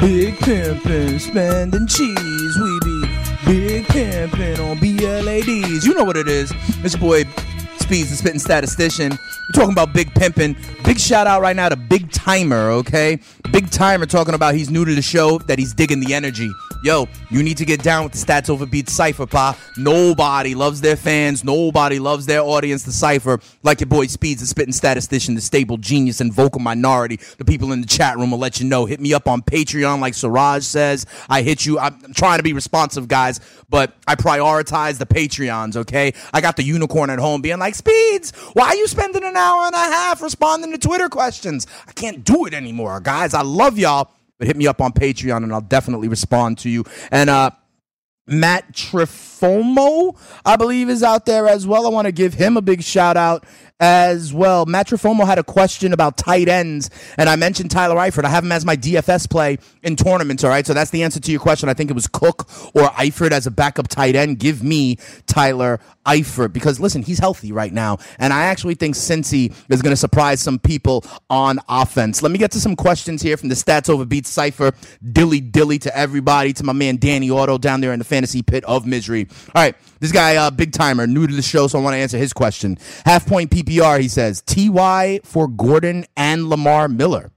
Big 0.00 0.34
pimpin', 0.36 1.20
spending 1.20 1.86
cheese. 1.86 2.58
We 2.58 2.80
be 2.80 3.00
big 3.46 3.84
pimpin' 3.86 4.58
on 4.58 4.78
BLADs. 4.78 5.84
You 5.84 5.94
know 5.94 6.04
what 6.04 6.16
it 6.16 6.28
is. 6.28 6.52
It's 6.82 6.94
your 6.94 7.00
boy 7.00 7.24
Speeds, 7.78 8.10
the 8.10 8.16
spitting 8.16 8.38
statistician. 8.38 9.10
We're 9.10 9.60
talking 9.60 9.72
about 9.72 9.92
big 9.92 10.10
pimpin'. 10.14 10.56
Big 10.84 10.98
shout 10.98 11.26
out 11.26 11.42
right 11.42 11.56
now 11.56 11.68
to 11.68 11.76
Big 11.76 12.10
Timer, 12.12 12.70
okay? 12.70 13.18
Big 13.50 13.70
Timer 13.70 14.06
talking 14.06 14.34
about 14.34 14.54
he's 14.54 14.70
new 14.70 14.84
to 14.84 14.94
the 14.94 15.02
show, 15.02 15.38
that 15.38 15.58
he's 15.58 15.74
digging 15.74 16.00
the 16.00 16.14
energy. 16.14 16.50
Yo, 16.82 17.06
you 17.30 17.42
need 17.42 17.58
to 17.58 17.64
get 17.64 17.82
down 17.82 18.04
with 18.04 18.12
the 18.12 18.18
Stats 18.18 18.48
Overbeat 18.48 18.88
Cypher, 18.88 19.26
pa. 19.26 19.56
Nobody 19.76 20.54
loves 20.54 20.80
their 20.80 20.96
fans. 20.96 21.44
Nobody 21.44 21.98
loves 21.98 22.26
their 22.26 22.40
audience, 22.40 22.82
the 22.84 22.92
Cypher, 22.92 23.38
like 23.62 23.80
your 23.80 23.86
boy 23.86 24.06
Speeds, 24.06 24.40
the 24.40 24.46
spitting 24.46 24.72
statistician, 24.72 25.34
the 25.34 25.40
stable 25.40 25.76
genius 25.76 26.20
and 26.20 26.32
vocal 26.32 26.60
minority. 26.60 27.20
The 27.36 27.44
people 27.44 27.72
in 27.72 27.82
the 27.82 27.86
chat 27.86 28.16
room 28.16 28.30
will 28.30 28.38
let 28.38 28.60
you 28.60 28.66
know. 28.66 28.86
Hit 28.86 28.98
me 28.98 29.12
up 29.12 29.28
on 29.28 29.42
Patreon, 29.42 30.00
like 30.00 30.14
Siraj 30.14 30.64
says. 30.64 31.06
I 31.28 31.42
hit 31.42 31.66
you. 31.66 31.78
I'm 31.78 32.00
I'm 32.10 32.14
trying 32.14 32.38
to 32.38 32.42
be 32.42 32.52
responsive, 32.52 33.06
guys, 33.06 33.38
but 33.68 33.94
I 34.08 34.16
prioritize 34.16 34.98
the 34.98 35.06
Patreons, 35.06 35.76
okay? 35.76 36.12
I 36.32 36.40
got 36.40 36.56
the 36.56 36.64
unicorn 36.64 37.08
at 37.10 37.20
home 37.20 37.40
being 37.40 37.58
like, 37.58 37.74
Speeds, 37.76 38.32
why 38.54 38.68
are 38.68 38.74
you 38.74 38.88
spending 38.88 39.22
an 39.22 39.36
hour 39.36 39.66
and 39.66 39.74
a 39.74 39.78
half 39.78 40.20
responding 40.22 40.72
to 40.72 40.78
Twitter 40.78 41.08
questions? 41.08 41.66
I 41.86 41.92
can't 41.92 42.24
do 42.24 42.46
it 42.46 42.54
anymore, 42.54 42.98
guys. 43.00 43.32
I 43.32 43.42
love 43.42 43.78
y'all. 43.78 44.10
But 44.40 44.48
hit 44.48 44.56
me 44.56 44.66
up 44.66 44.80
on 44.80 44.92
Patreon 44.92 45.44
and 45.44 45.52
I'll 45.52 45.60
definitely 45.60 46.08
respond 46.08 46.58
to 46.58 46.70
you. 46.70 46.84
And 47.12 47.30
uh 47.30 47.50
Matt 48.26 48.72
Trifomo, 48.72 50.16
I 50.44 50.56
believe, 50.56 50.88
is 50.88 51.02
out 51.02 51.26
there 51.26 51.48
as 51.48 51.66
well. 51.66 51.84
I 51.84 51.90
want 51.90 52.06
to 52.06 52.12
give 52.12 52.34
him 52.34 52.56
a 52.56 52.62
big 52.62 52.82
shout 52.82 53.16
out 53.16 53.44
as 53.80 54.32
well. 54.34 54.66
Matt 54.66 54.90
had 54.90 55.38
a 55.38 55.44
question 55.44 55.92
about 55.92 56.16
tight 56.16 56.48
ends, 56.48 56.90
and 57.16 57.28
I 57.28 57.36
mentioned 57.36 57.70
Tyler 57.70 57.96
Eifert. 57.96 58.24
I 58.24 58.28
have 58.28 58.44
him 58.44 58.52
as 58.52 58.64
my 58.64 58.76
DFS 58.76 59.28
play 59.30 59.58
in 59.82 59.96
tournaments, 59.96 60.44
all 60.44 60.50
right? 60.50 60.66
So 60.66 60.74
that's 60.74 60.90
the 60.90 61.02
answer 61.02 61.20
to 61.20 61.30
your 61.30 61.40
question. 61.40 61.68
I 61.68 61.74
think 61.74 61.90
it 61.90 61.94
was 61.94 62.06
Cook 62.06 62.48
or 62.74 62.88
Eifert 62.90 63.30
as 63.30 63.46
a 63.46 63.50
backup 63.50 63.88
tight 63.88 64.16
end. 64.16 64.38
Give 64.38 64.62
me 64.62 64.98
Tyler 65.26 65.80
Eifert 66.04 66.52
because, 66.52 66.80
listen, 66.80 67.02
he's 67.02 67.18
healthy 67.18 67.52
right 67.52 67.72
now, 67.72 67.98
and 68.18 68.32
I 68.32 68.44
actually 68.44 68.74
think 68.74 68.94
Cincy 68.94 69.54
is 69.70 69.82
going 69.82 69.92
to 69.92 69.96
surprise 69.96 70.40
some 70.40 70.58
people 70.58 71.04
on 71.30 71.58
offense. 71.68 72.22
Let 72.22 72.32
me 72.32 72.38
get 72.38 72.50
to 72.52 72.60
some 72.60 72.76
questions 72.76 73.22
here 73.22 73.36
from 73.36 73.48
the 73.48 73.54
Stats 73.54 73.88
Over 73.88 74.00
Overbeat 74.00 74.26
Cypher. 74.26 74.72
Dilly 75.12 75.40
dilly 75.40 75.78
to 75.80 75.96
everybody, 75.96 76.52
to 76.54 76.64
my 76.64 76.72
man 76.72 76.96
Danny 76.96 77.30
Otto 77.30 77.58
down 77.58 77.80
there 77.80 77.92
in 77.92 77.98
the 77.98 78.04
fantasy 78.04 78.42
pit 78.42 78.64
of 78.64 78.86
misery. 78.86 79.28
All 79.54 79.62
right, 79.62 79.76
this 80.00 80.12
guy, 80.12 80.36
uh, 80.36 80.50
big 80.50 80.72
timer, 80.72 81.06
new 81.06 81.26
to 81.26 81.34
the 81.34 81.42
show, 81.42 81.66
so 81.68 81.78
I 81.78 81.82
want 81.82 81.94
to 81.94 81.98
answer 81.98 82.18
his 82.18 82.32
question. 82.32 82.78
Half 83.04 83.26
point 83.26 83.50
PPR, 83.50 84.00
he 84.00 84.08
says, 84.08 84.42
TY 84.42 85.20
for 85.24 85.46
Gordon 85.46 86.06
and 86.16 86.48
Lamar 86.48 86.88
Miller. 86.88 87.30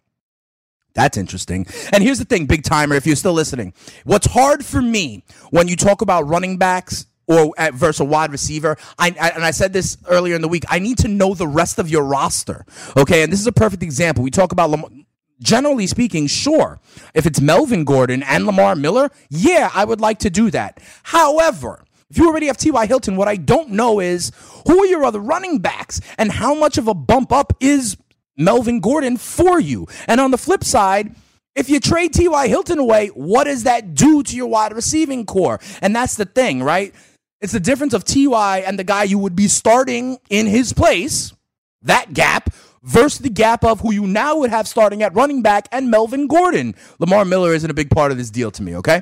That's 0.93 1.17
interesting. 1.17 1.65
And 1.91 2.03
here's 2.03 2.19
the 2.19 2.25
thing, 2.25 2.45
big 2.45 2.63
timer, 2.63 2.95
if 2.95 3.05
you're 3.05 3.15
still 3.15 3.33
listening. 3.33 3.73
What's 4.05 4.27
hard 4.27 4.63
for 4.63 4.81
me 4.81 5.23
when 5.49 5.67
you 5.67 5.75
talk 5.75 6.01
about 6.01 6.27
running 6.27 6.57
backs 6.57 7.07
or 7.27 7.53
at 7.57 7.73
versus 7.73 8.01
a 8.01 8.05
wide 8.05 8.31
receiver, 8.31 8.77
I, 8.99 9.15
I, 9.19 9.29
and 9.29 9.43
I 9.43 9.51
said 9.51 9.73
this 9.73 9.97
earlier 10.07 10.35
in 10.35 10.41
the 10.41 10.47
week, 10.47 10.63
I 10.69 10.79
need 10.79 10.99
to 10.99 11.07
know 11.07 11.33
the 11.33 11.47
rest 11.47 11.79
of 11.79 11.89
your 11.89 12.03
roster. 12.03 12.65
Okay, 12.95 13.23
and 13.23 13.31
this 13.31 13.39
is 13.39 13.47
a 13.47 13.51
perfect 13.51 13.81
example. 13.81 14.23
We 14.23 14.31
talk 14.31 14.51
about 14.51 14.69
Lamar. 14.69 14.89
Generally 15.39 15.87
speaking, 15.87 16.27
sure. 16.27 16.79
If 17.13 17.25
it's 17.25 17.41
Melvin 17.41 17.83
Gordon 17.83 18.23
and 18.23 18.45
Lamar 18.45 18.75
Miller, 18.75 19.09
yeah, 19.29 19.69
I 19.73 19.83
would 19.83 19.99
like 19.99 20.19
to 20.19 20.29
do 20.29 20.49
that. 20.51 20.79
However, 21.01 21.83
if 22.13 22.19
you 22.19 22.27
already 22.27 22.45
have 22.45 22.57
T.Y. 22.57 22.85
Hilton, 22.85 23.15
what 23.15 23.27
I 23.27 23.37
don't 23.37 23.71
know 23.71 23.99
is 23.99 24.31
who 24.67 24.83
are 24.83 24.85
your 24.85 25.03
other 25.03 25.19
running 25.19 25.57
backs 25.57 25.99
and 26.19 26.31
how 26.31 26.53
much 26.53 26.77
of 26.77 26.87
a 26.87 26.93
bump 26.93 27.31
up 27.31 27.53
is 27.59 27.97
Melvin 28.37 28.81
Gordon 28.81 29.17
for 29.17 29.59
you? 29.59 29.87
And 30.05 30.21
on 30.21 30.29
the 30.29 30.37
flip 30.37 30.63
side, 30.63 31.15
if 31.55 31.71
you 31.71 31.79
trade 31.79 32.13
T.Y. 32.13 32.47
Hilton 32.49 32.77
away, 32.77 33.07
what 33.07 33.45
does 33.45 33.63
that 33.63 33.95
do 33.95 34.21
to 34.21 34.35
your 34.35 34.45
wide 34.45 34.75
receiving 34.75 35.25
corps? 35.25 35.59
And 35.81 35.95
that's 35.95 36.13
the 36.13 36.25
thing, 36.25 36.61
right? 36.61 36.93
It's 37.41 37.53
the 37.53 37.59
difference 37.59 37.95
of 37.95 38.03
T.Y. 38.03 38.59
and 38.59 38.77
the 38.77 38.83
guy 38.83 39.05
you 39.05 39.17
would 39.17 39.35
be 39.35 39.47
starting 39.47 40.19
in 40.29 40.45
his 40.45 40.71
place, 40.71 41.33
that 41.81 42.13
gap, 42.13 42.53
versus 42.83 43.21
the 43.21 43.29
gap 43.31 43.63
of 43.63 43.79
who 43.79 43.91
you 43.91 44.05
now 44.05 44.37
would 44.37 44.51
have 44.51 44.67
starting 44.67 45.01
at 45.01 45.15
running 45.15 45.41
back 45.41 45.67
and 45.71 45.89
Melvin 45.89 46.27
Gordon. 46.27 46.75
Lamar 46.99 47.25
Miller 47.25 47.55
isn't 47.55 47.71
a 47.71 47.73
big 47.73 47.89
part 47.89 48.11
of 48.11 48.19
this 48.19 48.29
deal 48.29 48.51
to 48.51 48.61
me, 48.61 48.75
okay? 48.75 49.01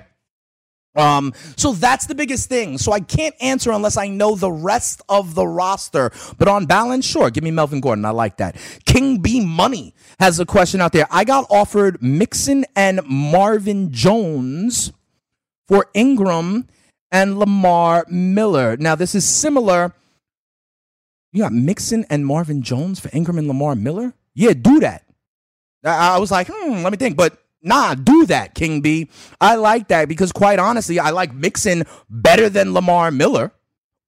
Um, 0.96 1.34
so 1.56 1.72
that's 1.72 2.08
the 2.08 2.16
biggest 2.16 2.50
thing. 2.50 2.78
So 2.78 2.92
I 2.92 3.00
can't 3.00 3.36
answer 3.42 3.72
unless 3.72 3.98
I 3.98 4.08
know 4.08 4.36
the 4.36 4.52
rest 4.52 5.02
of 5.08 5.36
the 5.36 5.48
roster. 5.48 6.12
But 6.38 6.48
on 6.48 6.66
balance, 6.66 7.06
sure, 7.06 7.30
give 7.30 7.44
me 7.44 7.52
Melvin 7.52 7.80
Gordon. 7.80 8.06
I 8.06 8.10
like 8.10 8.38
that. 8.38 8.58
King 8.86 9.20
B 9.20 9.40
Money 9.40 9.94
has 10.20 10.40
a 10.40 10.46
question 10.46 10.82
out 10.82 10.92
there. 10.92 11.08
I 11.10 11.24
got 11.24 11.46
offered 11.50 12.02
Mixon 12.02 12.66
and 12.76 13.02
Marvin 13.06 13.92
Jones 13.92 14.92
for 15.68 15.90
Ingram 15.94 16.68
and 17.12 17.40
Lamar 17.40 18.06
Miller. 18.10 18.76
Now, 18.78 18.96
this 18.96 19.16
is 19.16 19.28
similar. 19.28 19.94
You 21.32 21.44
got 21.44 21.54
Mixon 21.54 22.06
and 22.10 22.26
Marvin 22.26 22.62
Jones 22.62 23.00
for 23.00 23.10
Ingram 23.14 23.38
and 23.38 23.48
Lamar 23.48 23.76
Miller? 23.76 24.14
Yeah, 24.34 24.54
do 24.54 24.82
that. 24.82 25.06
I 25.84 26.16
I 26.16 26.20
was 26.20 26.32
like, 26.32 26.48
hmm, 26.52 26.84
let 26.84 26.92
me 26.92 26.98
think. 26.98 27.16
But 27.16 27.38
nah, 27.62 27.96
do 27.96 28.26
that, 28.28 28.56
King 28.56 28.82
B. 28.82 29.10
I 29.40 29.56
like 29.56 29.88
that 29.90 30.08
because, 30.08 30.32
quite 30.32 30.60
honestly, 30.60 31.00
I 31.00 31.12
like 31.12 31.34
Mixon 31.34 31.84
better 32.10 32.50
than 32.50 32.74
Lamar 32.74 33.12
Miller 33.12 33.52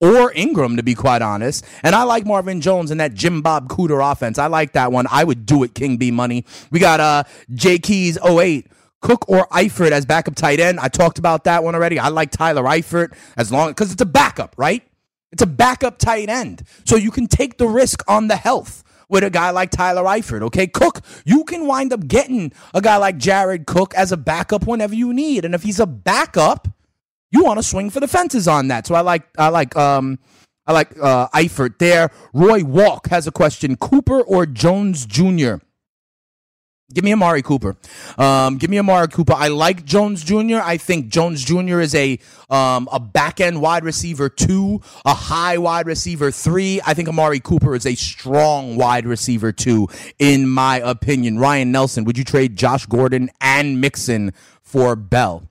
or 0.01 0.33
Ingram, 0.33 0.75
to 0.75 0.83
be 0.83 0.95
quite 0.95 1.21
honest. 1.21 1.65
And 1.81 1.95
I 1.95 2.03
like 2.03 2.25
Marvin 2.25 2.59
Jones 2.61 2.91
in 2.91 2.97
that 2.97 3.13
Jim 3.13 3.41
Bob 3.41 3.69
Cooter 3.69 4.11
offense. 4.11 4.37
I 4.37 4.47
like 4.47 4.73
that 4.73 4.91
one. 4.91 5.07
I 5.09 5.23
would 5.23 5.45
do 5.45 5.63
it, 5.63 5.73
King 5.73 5.97
B 5.97 6.11
money. 6.11 6.45
We 6.71 6.79
got 6.79 6.99
uh 6.99 7.23
J 7.53 7.79
Keys 7.79 8.17
08. 8.23 8.67
Cook 9.01 9.27
or 9.27 9.45
Eifert 9.47 9.91
as 9.91 10.05
backup 10.05 10.33
tight 10.33 10.61
end. 10.61 10.79
I 10.79 10.87
talked 10.87 11.19
about 11.19 11.43
that 11.43 11.61
one 11.61 11.75
already. 11.75 11.99
I 11.99 12.07
like 12.07 12.31
Tyler 12.31 12.63
Eifert 12.63 13.13
as 13.35 13.51
long 13.51 13.71
because 13.71 13.91
it's 13.91 14.01
a 14.01 14.05
backup, 14.05 14.55
right? 14.57 14.81
It's 15.33 15.41
a 15.41 15.47
backup 15.47 15.97
tight 15.97 16.29
end. 16.29 16.63
So 16.85 16.95
you 16.95 17.11
can 17.11 17.27
take 17.27 17.57
the 17.57 17.67
risk 17.67 18.01
on 18.07 18.29
the 18.29 18.37
health 18.37 18.81
with 19.13 19.23
a 19.23 19.29
guy 19.29 19.51
like 19.51 19.69
Tyler 19.69 20.03
Eifert, 20.03 20.41
okay? 20.41 20.65
Cook, 20.65 21.01
you 21.23 21.43
can 21.43 21.67
wind 21.67 21.93
up 21.93 22.07
getting 22.07 22.51
a 22.73 22.81
guy 22.81 22.97
like 22.97 23.17
Jared 23.17 23.67
Cook 23.67 23.93
as 23.93 24.11
a 24.11 24.17
backup 24.17 24.65
whenever 24.65 24.95
you 24.95 25.13
need. 25.13 25.45
And 25.45 25.53
if 25.53 25.61
he's 25.61 25.79
a 25.79 25.85
backup, 25.85 26.67
you 27.31 27.43
want 27.43 27.59
to 27.59 27.63
swing 27.63 27.91
for 27.91 27.99
the 27.99 28.07
fences 28.07 28.47
on 28.47 28.69
that. 28.69 28.87
So 28.87 28.95
I 28.95 29.01
like 29.01 29.23
I 29.37 29.49
like 29.49 29.77
um 29.77 30.17
I 30.65 30.73
like 30.73 30.97
uh 30.99 31.27
Eifert 31.29 31.77
there. 31.77 32.09
Roy 32.33 32.63
Walk 32.63 33.07
has 33.09 33.27
a 33.27 33.31
question: 33.31 33.75
Cooper 33.75 34.19
or 34.19 34.47
Jones 34.47 35.05
Jr. 35.05 35.55
Give 36.91 37.03
me 37.03 37.13
Amari 37.13 37.41
Cooper. 37.41 37.75
Um, 38.17 38.57
give 38.57 38.69
me 38.69 38.77
Amari 38.77 39.07
Cooper. 39.07 39.33
I 39.33 39.47
like 39.47 39.85
Jones 39.85 40.23
Jr. 40.23 40.57
I 40.63 40.77
think 40.77 41.07
Jones 41.07 41.43
Jr. 41.43 41.79
is 41.79 41.95
a 41.95 42.19
um, 42.49 42.87
a 42.91 42.99
back 42.99 43.39
end 43.39 43.61
wide 43.61 43.83
receiver 43.83 44.29
two, 44.29 44.81
a 45.05 45.13
high 45.13 45.57
wide 45.57 45.87
receiver 45.87 46.29
three. 46.29 46.81
I 46.85 46.93
think 46.93 47.07
Amari 47.07 47.39
Cooper 47.39 47.73
is 47.75 47.85
a 47.85 47.95
strong 47.95 48.75
wide 48.75 49.05
receiver 49.05 49.51
two, 49.51 49.87
in 50.19 50.47
my 50.47 50.77
opinion. 50.79 51.39
Ryan 51.39 51.71
Nelson, 51.71 52.03
would 52.03 52.17
you 52.17 52.23
trade 52.23 52.57
Josh 52.57 52.85
Gordon 52.85 53.31
and 53.41 53.79
Mixon 53.81 54.33
for 54.61 54.95
Bell? 54.95 55.49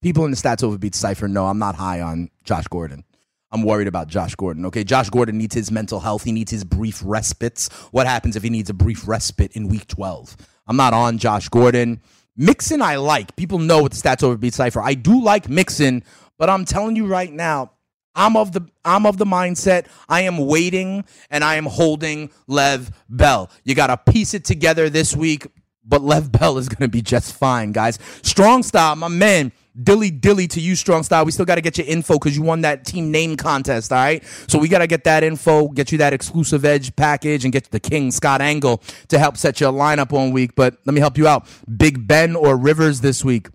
People 0.00 0.24
in 0.24 0.30
the 0.30 0.36
stats 0.36 0.62
overbeat 0.62 0.94
cipher 0.94 1.28
No, 1.28 1.46
I'm 1.46 1.58
not 1.58 1.74
high 1.74 2.00
on 2.00 2.30
Josh 2.44 2.66
Gordon. 2.68 3.04
I'm 3.50 3.62
worried 3.62 3.88
about 3.88 4.08
Josh 4.08 4.34
Gordon. 4.34 4.66
Okay, 4.66 4.84
Josh 4.84 5.08
Gordon 5.08 5.38
needs 5.38 5.54
his 5.54 5.70
mental 5.70 6.00
health. 6.00 6.24
He 6.24 6.32
needs 6.32 6.50
his 6.50 6.64
brief 6.64 7.00
respites. 7.04 7.68
What 7.90 8.06
happens 8.06 8.36
if 8.36 8.42
he 8.42 8.50
needs 8.50 8.68
a 8.68 8.74
brief 8.74 9.08
respite 9.08 9.52
in 9.52 9.68
week 9.68 9.86
12? 9.86 10.36
I'm 10.66 10.76
not 10.76 10.92
on 10.92 11.18
Josh 11.18 11.48
Gordon. 11.48 12.00
Mixon, 12.36 12.82
I 12.82 12.96
like. 12.96 13.34
People 13.36 13.58
know 13.58 13.82
what 13.82 13.92
the 13.92 13.96
stats 13.96 14.22
overbeat 14.22 14.54
cipher. 14.54 14.82
I 14.82 14.94
do 14.94 15.22
like 15.22 15.48
Mixon, 15.48 16.04
but 16.38 16.50
I'm 16.50 16.64
telling 16.64 16.94
you 16.94 17.06
right 17.06 17.32
now, 17.32 17.72
I'm 18.14 18.36
of 18.36 18.52
the 18.52 18.68
I'm 18.84 19.06
of 19.06 19.16
the 19.16 19.24
mindset 19.24 19.86
I 20.08 20.22
am 20.22 20.38
waiting 20.38 21.04
and 21.30 21.44
I 21.44 21.54
am 21.54 21.66
holding 21.66 22.30
Lev 22.48 22.90
Bell. 23.08 23.50
You 23.64 23.74
got 23.74 23.88
to 23.88 24.12
piece 24.12 24.34
it 24.34 24.44
together 24.44 24.90
this 24.90 25.16
week, 25.16 25.46
but 25.84 26.02
Lev 26.02 26.32
Bell 26.32 26.58
is 26.58 26.68
going 26.68 26.88
to 26.88 26.92
be 26.92 27.00
just 27.00 27.34
fine, 27.34 27.72
guys. 27.72 27.98
Strong 28.22 28.64
style, 28.64 28.96
my 28.96 29.08
man 29.08 29.52
dilly 29.82 30.10
dilly 30.10 30.46
to 30.48 30.60
you, 30.60 30.76
strong 30.76 31.02
style. 31.02 31.24
We 31.24 31.32
still 31.32 31.44
got 31.44 31.56
to 31.56 31.60
get 31.60 31.78
your 31.78 31.86
info 31.86 32.14
because 32.14 32.36
you 32.36 32.42
won 32.42 32.62
that 32.62 32.84
team 32.84 33.10
name 33.10 33.36
contest. 33.36 33.92
All 33.92 33.98
right. 33.98 34.24
So 34.46 34.58
we 34.58 34.68
got 34.68 34.78
to 34.78 34.86
get 34.86 35.04
that 35.04 35.22
info, 35.22 35.68
get 35.68 35.92
you 35.92 35.98
that 35.98 36.12
exclusive 36.12 36.64
edge 36.64 36.94
package, 36.96 37.44
and 37.44 37.52
get 37.52 37.70
the 37.70 37.80
King 37.80 38.10
Scott 38.10 38.40
Angle 38.40 38.82
to 39.08 39.18
help 39.18 39.36
set 39.36 39.60
your 39.60 39.72
lineup 39.72 40.12
one 40.12 40.32
week. 40.32 40.54
But 40.54 40.76
let 40.84 40.94
me 40.94 41.00
help 41.00 41.18
you 41.18 41.28
out. 41.28 41.46
Big 41.76 42.06
Ben 42.06 42.36
or 42.36 42.56
Rivers 42.56 43.00
this 43.00 43.24
week. 43.24 43.48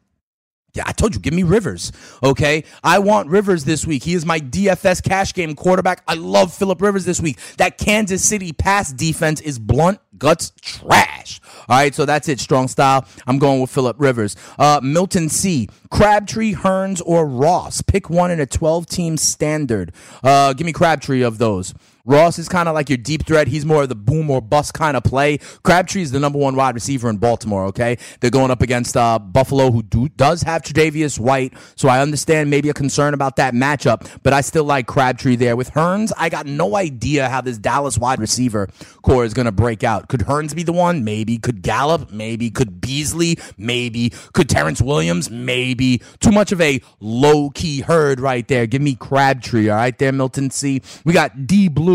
Yeah, 0.74 0.84
I 0.88 0.92
told 0.92 1.14
you, 1.14 1.22
give 1.22 1.36
me 1.36 1.44
Rivers. 1.44 1.92
Okay. 2.24 2.64
I 2.84 2.98
want 2.98 3.30
Rivers 3.30 3.64
this 3.64 3.86
week. 3.86 4.04
He 4.04 4.16
is 4.16 4.26
my 4.26 4.40
DFS 4.40 5.04
cash 5.04 5.32
game 5.34 5.56
quarterback. 5.56 6.02
I 6.08 6.16
love 6.16 6.52
Philip 6.52 6.82
Rivers 6.82 7.06
this 7.06 7.22
week. 7.22 7.38
That 7.58 7.78
Kansas 7.78 8.28
City 8.28 8.54
pass 8.54 8.92
defense 8.92 9.40
is 9.40 9.60
blunt 9.60 10.00
guts 10.18 10.52
trash. 10.62 11.40
All 11.70 11.78
right. 11.78 11.94
So 11.94 12.06
that's 12.06 12.28
it. 12.28 12.40
Strong 12.40 12.70
style. 12.70 13.06
I'm 13.28 13.38
going 13.38 13.62
with 13.62 13.70
Philip 13.70 13.98
Rivers. 14.00 14.36
Uh, 14.58 14.80
Milton 14.82 15.30
C. 15.30 15.70
Crabtree, 15.92 16.56
Hurns, 16.56 17.04
or 17.06 17.28
Ross. 17.28 17.82
Pick 17.84 18.10
one 18.10 18.32
in 18.32 18.40
a 18.40 18.48
12 18.48 18.88
team 18.88 19.16
standard. 19.18 19.94
Uh, 20.24 20.54
give 20.54 20.66
me 20.66 20.74
Crabtree 20.74 21.22
of 21.22 21.38
those. 21.38 21.76
Ross 22.06 22.38
is 22.38 22.50
kind 22.50 22.68
of 22.68 22.76
like 22.76 22.90
your 22.90 22.98
deep 22.98 23.26
threat. 23.26 23.48
He's 23.48 23.66
more 23.66 23.84
of 23.84 23.88
the 23.88 23.96
boom 23.96 24.30
or 24.30 24.42
bust 24.42 24.74
kind 24.74 24.98
of 24.98 25.06
play. 25.06 25.38
Crabtree 25.64 26.02
is 26.02 26.12
the 26.12 26.20
number 26.20 26.38
one 26.38 26.54
wide 26.54 26.76
receiver 26.76 27.10
in 27.10 27.16
Baltimore, 27.16 27.64
okay? 27.68 27.98
They're 28.20 28.30
going 28.30 28.52
up 28.52 28.62
against 28.62 28.98
uh, 28.98 29.20
Buffalo, 29.20 29.72
who 29.72 29.84
do, 29.84 30.10
does 30.10 30.42
have 30.42 30.64
Tre'Davious 30.64 31.18
White, 31.18 31.54
so 31.78 31.88
I 31.88 32.02
understand 32.02 32.50
maybe 32.50 32.68
a 32.68 32.74
concern 32.74 33.14
about 33.14 33.38
that 33.38 33.54
matchup, 33.54 34.20
but 34.22 34.34
I 34.34 34.42
still 34.42 34.66
like 34.66 34.86
Crabtree 34.86 35.38
there. 35.38 35.56
With 35.56 35.72
Hurns, 35.72 36.12
I 36.18 36.28
got 36.28 36.46
no 36.46 36.76
idea 36.76 37.30
how 37.30 37.40
this 37.40 37.58
Dallas 37.58 37.98
wide 37.98 38.20
receiver 38.20 38.68
corps 39.02 39.24
is 39.24 39.34
going 39.34 39.46
to 39.46 39.54
break 39.54 39.86
out. 39.86 40.10
Could 40.10 40.22
Hurns 40.22 40.54
be 40.54 40.64
the 40.64 40.74
one? 40.74 41.06
Maybe. 41.06 41.38
Could 41.38 41.62
Gallup? 41.62 42.12
Maybe. 42.12 42.50
Could 42.50 42.82
Beasley? 42.82 43.38
Maybe. 43.58 44.12
Could 44.34 44.50
Terrence 44.50 44.82
Williams? 44.82 45.32
Maybe. 45.32 46.02
Too 46.20 46.32
much 46.32 46.52
of 46.52 46.60
a 46.60 46.82
low 47.00 47.50
key 47.52 47.80
herd 47.80 48.20
right 48.20 48.46
there. 48.46 48.68
Give 48.68 48.82
me 48.82 48.96
Crabtree, 48.96 49.70
all 49.70 49.78
right, 49.78 49.98
there, 49.98 50.12
Milton 50.12 50.50
C. 50.50 50.82
We 51.06 51.14
got 51.14 51.48
D 51.48 51.70
Blue. 51.70 51.93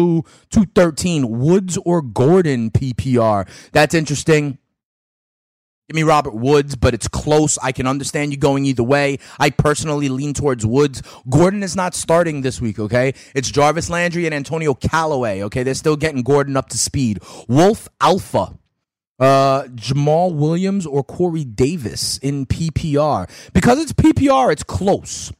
213 0.51 1.39
Woods 1.39 1.79
or 1.85 2.03
Gordon 2.03 2.71
PPR. 2.71 3.49
That's 3.73 3.95
interesting. 3.95 4.59
Give 5.89 5.97
me 5.97 6.03
Robert 6.03 6.35
Woods, 6.35 6.77
but 6.77 6.93
it's 6.93 7.09
close. 7.09 7.57
I 7.63 7.73
can 7.73 7.87
understand 7.87 8.33
you 8.33 8.37
going 8.37 8.67
either 8.67 8.83
way. 8.83 9.19
I 9.41 9.49
personally 9.49 10.11
lean 10.11 10.35
towards 10.35 10.67
Woods. 10.67 11.03
Gordon 11.31 11.63
is 11.63 11.75
not 11.75 11.95
starting 11.95 12.43
this 12.43 12.61
week, 12.61 12.79
okay? 12.79 13.15
It's 13.35 13.51
Jarvis 13.51 13.89
Landry 13.89 14.27
and 14.27 14.35
Antonio 14.35 14.75
Callaway, 14.75 15.43
okay? 15.45 15.63
They're 15.63 15.73
still 15.73 15.97
getting 15.97 16.23
Gordon 16.23 16.59
up 16.59 16.69
to 16.71 16.79
speed. 16.79 17.21
Wolf 17.49 17.89
Alpha. 18.03 18.59
Uh, 19.19 19.65
Jamaal 19.65 20.35
Williams 20.35 20.87
or 20.87 21.03
Corey 21.03 21.45
Davis 21.45 22.19
in 22.19 22.45
PPR. 22.45 23.27
Because 23.55 23.79
it's 23.81 23.93
PPR, 23.93 24.53
it's 24.53 24.63
close. 24.63 25.33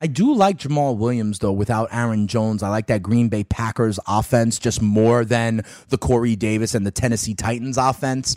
I 0.00 0.08
do 0.08 0.34
like 0.34 0.58
Jamaal 0.58 0.98
Williams 0.98 1.38
though 1.38 1.52
without 1.52 1.88
Aaron 1.90 2.26
Jones. 2.26 2.62
I 2.62 2.68
like 2.68 2.88
that 2.88 3.02
Green 3.02 3.28
Bay 3.28 3.44
Packers 3.44 3.98
offense 4.06 4.58
just 4.58 4.82
more 4.82 5.24
than 5.24 5.64
the 5.88 5.96
Corey 5.96 6.36
Davis 6.36 6.74
and 6.74 6.86
the 6.86 6.90
Tennessee 6.90 7.34
Titans 7.34 7.78
offense. 7.78 8.36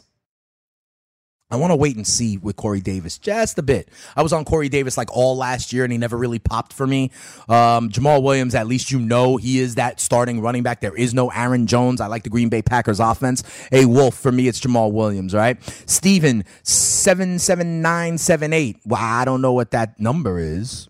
I 1.51 1.55
want 1.55 1.71
to 1.71 1.75
wait 1.75 1.95
and 1.95 2.05
see 2.05 2.37
with 2.37 2.57
Corey 2.57 2.79
Davis 2.79 3.17
just 3.17 3.57
a 3.57 3.63
bit. 3.63 3.89
I 4.15 4.21
was 4.21 4.31
on 4.33 4.45
Corey 4.45 4.69
Davis 4.69 4.97
like 4.97 5.09
all 5.11 5.35
last 5.35 5.73
year 5.73 5.83
and 5.83 5.91
he 5.91 5.97
never 5.97 6.15
really 6.15 6.37
popped 6.37 6.73
for 6.73 6.85
me. 6.85 7.09
Um, 7.49 7.89
Jamaal 7.89 8.21
Williams, 8.21 8.53
at 8.53 8.67
least 8.67 8.91
you 8.91 8.99
know 8.99 9.37
he 9.37 9.57
is 9.59 9.73
that 9.75 9.99
starting 9.99 10.41
running 10.41 10.61
back. 10.61 10.79
There 10.79 10.95
is 10.95 11.15
no 11.15 11.31
Aaron 11.31 11.65
Jones. 11.65 12.01
I 12.01 12.07
like 12.07 12.21
the 12.21 12.29
Green 12.29 12.49
Bay 12.49 12.61
Packers 12.61 12.99
offense. 12.99 13.41
A 13.71 13.85
Wolf, 13.85 14.15
for 14.15 14.31
me, 14.31 14.47
it's 14.47 14.59
Jamaal 14.59 14.91
Williams, 14.91 15.33
right? 15.33 15.57
Steven, 15.87 16.45
77978. 16.63 18.77
Well, 18.85 19.01
I 19.01 19.25
don't 19.25 19.41
know 19.41 19.53
what 19.53 19.71
that 19.71 19.99
number 19.99 20.37
is. 20.37 20.88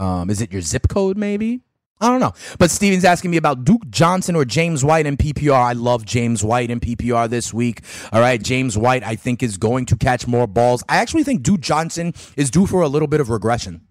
Um, 0.00 0.30
is 0.30 0.40
it 0.40 0.50
your 0.50 0.62
zip 0.62 0.88
code, 0.88 1.16
maybe? 1.16 1.60
I 2.00 2.08
don't 2.08 2.20
know. 2.20 2.32
But 2.58 2.70
Steven's 2.70 3.04
asking 3.04 3.30
me 3.30 3.36
about 3.36 3.64
Duke 3.64 3.88
Johnson 3.90 4.34
or 4.34 4.46
James 4.46 4.82
White 4.82 5.04
in 5.04 5.18
PPR. 5.18 5.52
I 5.52 5.74
love 5.74 6.06
James 6.06 6.42
White 6.42 6.70
in 6.70 6.80
PPR 6.80 7.28
this 7.28 7.52
week. 7.52 7.82
All 8.10 8.20
right. 8.20 8.42
James 8.42 8.78
White, 8.78 9.04
I 9.04 9.16
think, 9.16 9.42
is 9.42 9.58
going 9.58 9.84
to 9.86 9.96
catch 9.96 10.26
more 10.26 10.46
balls. 10.46 10.82
I 10.88 10.96
actually 10.96 11.24
think 11.24 11.42
Duke 11.42 11.60
Johnson 11.60 12.14
is 12.38 12.50
due 12.50 12.66
for 12.66 12.80
a 12.80 12.88
little 12.88 13.08
bit 13.08 13.20
of 13.20 13.28
regression. 13.28 13.82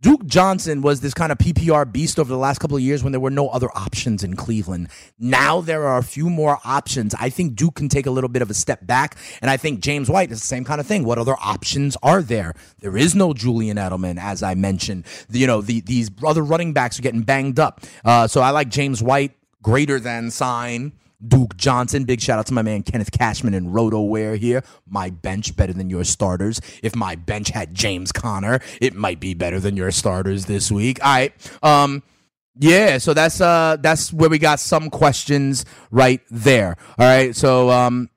Duke 0.00 0.26
Johnson 0.26 0.80
was 0.80 1.00
this 1.00 1.12
kind 1.12 1.32
of 1.32 1.38
PPR 1.38 1.90
beast 1.90 2.20
over 2.20 2.28
the 2.28 2.38
last 2.38 2.60
couple 2.60 2.76
of 2.76 2.82
years 2.84 3.02
when 3.02 3.10
there 3.10 3.18
were 3.18 3.32
no 3.32 3.48
other 3.48 3.68
options 3.76 4.22
in 4.22 4.36
Cleveland. 4.36 4.90
Now 5.18 5.60
there 5.60 5.88
are 5.88 5.98
a 5.98 6.04
few 6.04 6.30
more 6.30 6.60
options. 6.64 7.16
I 7.18 7.30
think 7.30 7.56
Duke 7.56 7.74
can 7.74 7.88
take 7.88 8.06
a 8.06 8.12
little 8.12 8.28
bit 8.28 8.40
of 8.40 8.48
a 8.48 8.54
step 8.54 8.86
back, 8.86 9.16
and 9.42 9.50
I 9.50 9.56
think 9.56 9.80
James 9.80 10.08
White 10.08 10.30
is 10.30 10.40
the 10.40 10.46
same 10.46 10.64
kind 10.64 10.80
of 10.80 10.86
thing. 10.86 11.02
What 11.02 11.18
other 11.18 11.34
options 11.42 11.96
are 12.00 12.22
there? 12.22 12.54
There 12.78 12.96
is 12.96 13.16
no 13.16 13.34
Julian 13.34 13.76
Edelman, 13.76 14.20
as 14.20 14.40
I 14.40 14.54
mentioned. 14.54 15.04
You 15.30 15.48
know, 15.48 15.62
the, 15.62 15.80
these 15.80 16.12
other 16.24 16.44
running 16.44 16.72
backs 16.72 17.00
are 17.00 17.02
getting 17.02 17.22
banged 17.22 17.58
up. 17.58 17.80
Uh, 18.04 18.28
so 18.28 18.40
I 18.40 18.50
like 18.50 18.68
James 18.68 19.02
White 19.02 19.32
greater 19.64 19.98
than 19.98 20.30
sign. 20.30 20.92
Duke 21.26 21.56
Johnson. 21.56 22.04
Big 22.04 22.20
shout 22.20 22.38
out 22.38 22.46
to 22.46 22.54
my 22.54 22.62
man 22.62 22.82
Kenneth 22.82 23.10
Cashman 23.10 23.54
and 23.54 23.68
RotoWire 23.68 24.38
here. 24.38 24.62
My 24.86 25.10
bench 25.10 25.56
better 25.56 25.72
than 25.72 25.90
your 25.90 26.04
starters. 26.04 26.60
If 26.82 26.94
my 26.94 27.16
bench 27.16 27.48
had 27.48 27.74
James 27.74 28.12
Conner, 28.12 28.60
it 28.80 28.94
might 28.94 29.20
be 29.20 29.34
better 29.34 29.60
than 29.60 29.76
your 29.76 29.90
starters 29.90 30.46
this 30.46 30.70
week. 30.70 31.02
All 31.04 31.10
right. 31.12 31.62
Um, 31.62 32.02
yeah, 32.60 32.98
so 32.98 33.14
that's 33.14 33.40
uh 33.40 33.76
that's 33.80 34.12
where 34.12 34.28
we 34.28 34.38
got 34.38 34.58
some 34.58 34.90
questions 34.90 35.64
right 35.92 36.20
there. 36.30 36.76
All 36.98 37.06
right. 37.06 37.34
So 37.34 37.70
um 37.70 38.10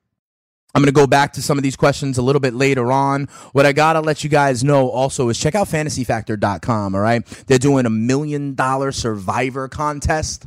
I'm 0.74 0.80
going 0.80 0.86
to 0.86 0.98
go 0.98 1.06
back 1.06 1.34
to 1.34 1.42
some 1.42 1.58
of 1.58 1.62
these 1.62 1.76
questions 1.76 2.16
a 2.16 2.22
little 2.22 2.40
bit 2.40 2.54
later 2.54 2.90
on. 2.90 3.26
What 3.52 3.66
I 3.66 3.72
got 3.72 3.92
to 3.92 4.00
let 4.00 4.24
you 4.24 4.30
guys 4.30 4.64
know 4.64 4.88
also 4.88 5.28
is 5.28 5.38
check 5.38 5.54
out 5.54 5.68
fantasyfactor.com, 5.68 6.94
all 6.94 7.00
right? 7.02 7.26
They're 7.46 7.58
doing 7.58 7.84
a 7.84 7.90
million 7.90 8.54
dollar 8.54 8.90
survivor 8.90 9.68
contest. 9.68 10.46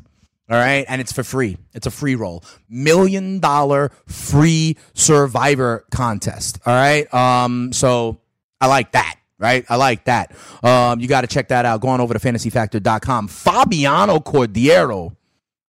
All 0.50 0.58
right. 0.58 0.86
And 0.88 1.02
it's 1.02 1.12
for 1.12 1.24
free. 1.24 1.58
It's 1.74 1.88
a 1.88 1.92
free 1.92 2.16
roll. 2.16 2.44
Million 2.70 3.40
dollar 3.40 3.92
free 4.06 4.78
survivor 4.94 5.86
contest. 5.92 6.60
All 6.66 6.74
right. 6.74 7.12
Um, 7.14 7.74
so 7.74 8.22
I 8.62 8.68
like 8.68 8.92
that. 8.92 9.16
Right. 9.38 9.66
I 9.68 9.76
like 9.76 10.06
that. 10.06 10.36
Um, 10.64 11.00
you 11.00 11.08
got 11.08 11.22
to 11.22 11.28
check 11.28 11.50
that 11.50 11.66
out. 11.66 11.82
Go 11.82 11.90
on 11.90 12.00
over 12.00 12.14
to 12.14 12.20
fantasyfactor.com. 12.20 13.28
Fabiano 13.28 14.20
Cordiero. 14.20 15.16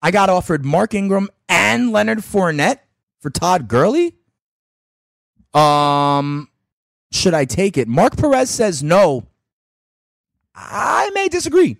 I 0.02 0.12
got 0.12 0.30
offered 0.30 0.66
Mark 0.66 0.94
Ingram 0.94 1.30
and 1.48 1.92
Leonard 1.92 2.20
Fournette 2.20 2.80
for 3.22 3.30
Todd 3.30 3.70
Gurley. 3.70 4.16
Um, 5.54 6.50
should 7.12 7.34
I 7.34 7.46
take 7.46 7.78
it? 7.78 7.88
Mark 7.88 8.18
Perez 8.18 8.50
says 8.50 8.84
no. 8.84 9.28
I 10.56 11.10
may 11.14 11.30
disagree. 11.30 11.78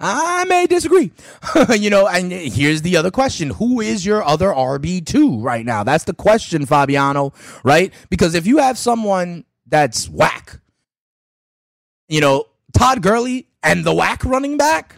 I 0.00 0.44
may 0.44 0.66
disagree. 0.66 1.12
you 1.76 1.90
know, 1.90 2.06
and 2.06 2.30
here's 2.30 2.82
the 2.82 2.96
other 2.96 3.10
question 3.10 3.50
Who 3.50 3.80
is 3.80 4.04
your 4.04 4.22
other 4.22 4.48
RB2 4.48 5.42
right 5.42 5.64
now? 5.64 5.84
That's 5.84 6.04
the 6.04 6.14
question, 6.14 6.66
Fabiano, 6.66 7.32
right? 7.64 7.92
Because 8.10 8.34
if 8.34 8.46
you 8.46 8.58
have 8.58 8.78
someone 8.78 9.44
that's 9.66 10.08
whack, 10.08 10.60
you 12.08 12.20
know, 12.20 12.44
Todd 12.72 13.02
Gurley 13.02 13.48
and 13.62 13.84
the 13.84 13.94
whack 13.94 14.24
running 14.24 14.56
back 14.56 14.96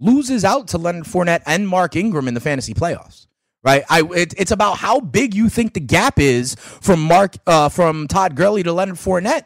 loses 0.00 0.44
out 0.44 0.68
to 0.68 0.78
Leonard 0.78 1.04
Fournette 1.04 1.42
and 1.46 1.68
Mark 1.68 1.94
Ingram 1.96 2.28
in 2.28 2.34
the 2.34 2.40
fantasy 2.40 2.74
playoffs. 2.74 3.26
Right, 3.64 3.84
I 3.88 4.02
it, 4.16 4.34
it's 4.36 4.50
about 4.50 4.78
how 4.78 4.98
big 4.98 5.36
you 5.36 5.48
think 5.48 5.74
the 5.74 5.80
gap 5.80 6.18
is 6.18 6.56
from 6.56 7.00
Mark 7.00 7.36
uh, 7.46 7.68
from 7.68 8.08
Todd 8.08 8.34
Gurley 8.34 8.64
to 8.64 8.72
Leonard 8.72 8.96
Fournette. 8.96 9.44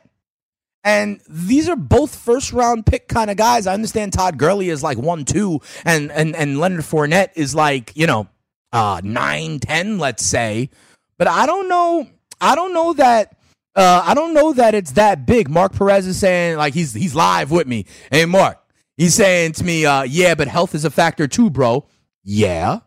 And 0.86 1.20
these 1.28 1.68
are 1.68 1.74
both 1.74 2.14
first 2.14 2.52
round 2.52 2.86
pick 2.86 3.08
kind 3.08 3.28
of 3.28 3.36
guys. 3.36 3.66
I 3.66 3.74
understand 3.74 4.12
Todd 4.12 4.38
Gurley 4.38 4.68
is 4.68 4.84
like 4.84 4.96
one, 4.96 5.24
two, 5.24 5.60
and 5.84 6.12
and 6.12 6.36
and 6.36 6.60
Leonard 6.60 6.82
Fournette 6.82 7.30
is 7.34 7.56
like, 7.56 7.90
you 7.96 8.06
know, 8.06 8.28
uh 8.72 9.00
nine, 9.02 9.58
ten, 9.58 9.98
let's 9.98 10.24
say. 10.24 10.70
But 11.18 11.26
I 11.26 11.44
don't 11.44 11.68
know. 11.68 12.06
I 12.40 12.54
don't 12.54 12.72
know 12.72 12.92
that 12.92 13.36
uh 13.74 14.02
I 14.04 14.14
don't 14.14 14.32
know 14.32 14.52
that 14.52 14.76
it's 14.76 14.92
that 14.92 15.26
big. 15.26 15.50
Mark 15.50 15.72
Perez 15.72 16.06
is 16.06 16.20
saying 16.20 16.56
like 16.56 16.72
he's 16.72 16.94
he's 16.94 17.16
live 17.16 17.50
with 17.50 17.66
me. 17.66 17.86
Hey 18.12 18.24
Mark, 18.24 18.56
he's 18.96 19.14
saying 19.14 19.54
to 19.54 19.64
me, 19.64 19.84
uh, 19.84 20.04
yeah, 20.04 20.36
but 20.36 20.46
health 20.46 20.72
is 20.72 20.84
a 20.84 20.90
factor 20.90 21.26
too, 21.26 21.50
bro. 21.50 21.84
Yeah, 22.22 22.78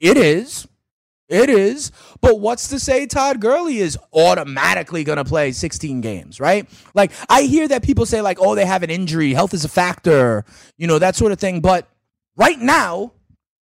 it 0.00 0.16
is. 0.16 0.66
It 1.28 1.50
is. 1.50 1.92
But 2.20 2.40
what's 2.40 2.68
to 2.68 2.80
say 2.80 3.06
Todd 3.06 3.40
Gurley 3.40 3.78
is 3.78 3.98
automatically 4.14 5.04
going 5.04 5.18
to 5.18 5.24
play 5.24 5.52
16 5.52 6.00
games, 6.00 6.40
right? 6.40 6.66
Like, 6.94 7.12
I 7.28 7.42
hear 7.42 7.68
that 7.68 7.82
people 7.82 8.06
say, 8.06 8.22
like, 8.22 8.38
oh, 8.40 8.54
they 8.54 8.64
have 8.64 8.82
an 8.82 8.90
injury, 8.90 9.34
health 9.34 9.52
is 9.52 9.64
a 9.64 9.68
factor, 9.68 10.44
you 10.78 10.86
know, 10.86 10.98
that 10.98 11.16
sort 11.16 11.32
of 11.32 11.38
thing. 11.38 11.60
But 11.60 11.86
right 12.36 12.58
now, 12.58 13.12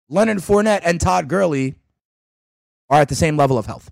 Leonard 0.09 0.39
Fournette 0.39 0.83
and 0.85 1.01
Todd 1.01 1.29
Gurley 1.29 1.75
are 2.89 3.01
at 3.01 3.09
the 3.09 3.17
same 3.17 3.37
level 3.37 3.59
of 3.59 3.67
health. 3.67 3.91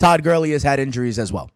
Todd 0.00 0.24
Gurley 0.24 0.50
has 0.50 0.64
had 0.64 0.80
injuries 0.80 1.18
as 1.18 1.32
well 1.32 1.48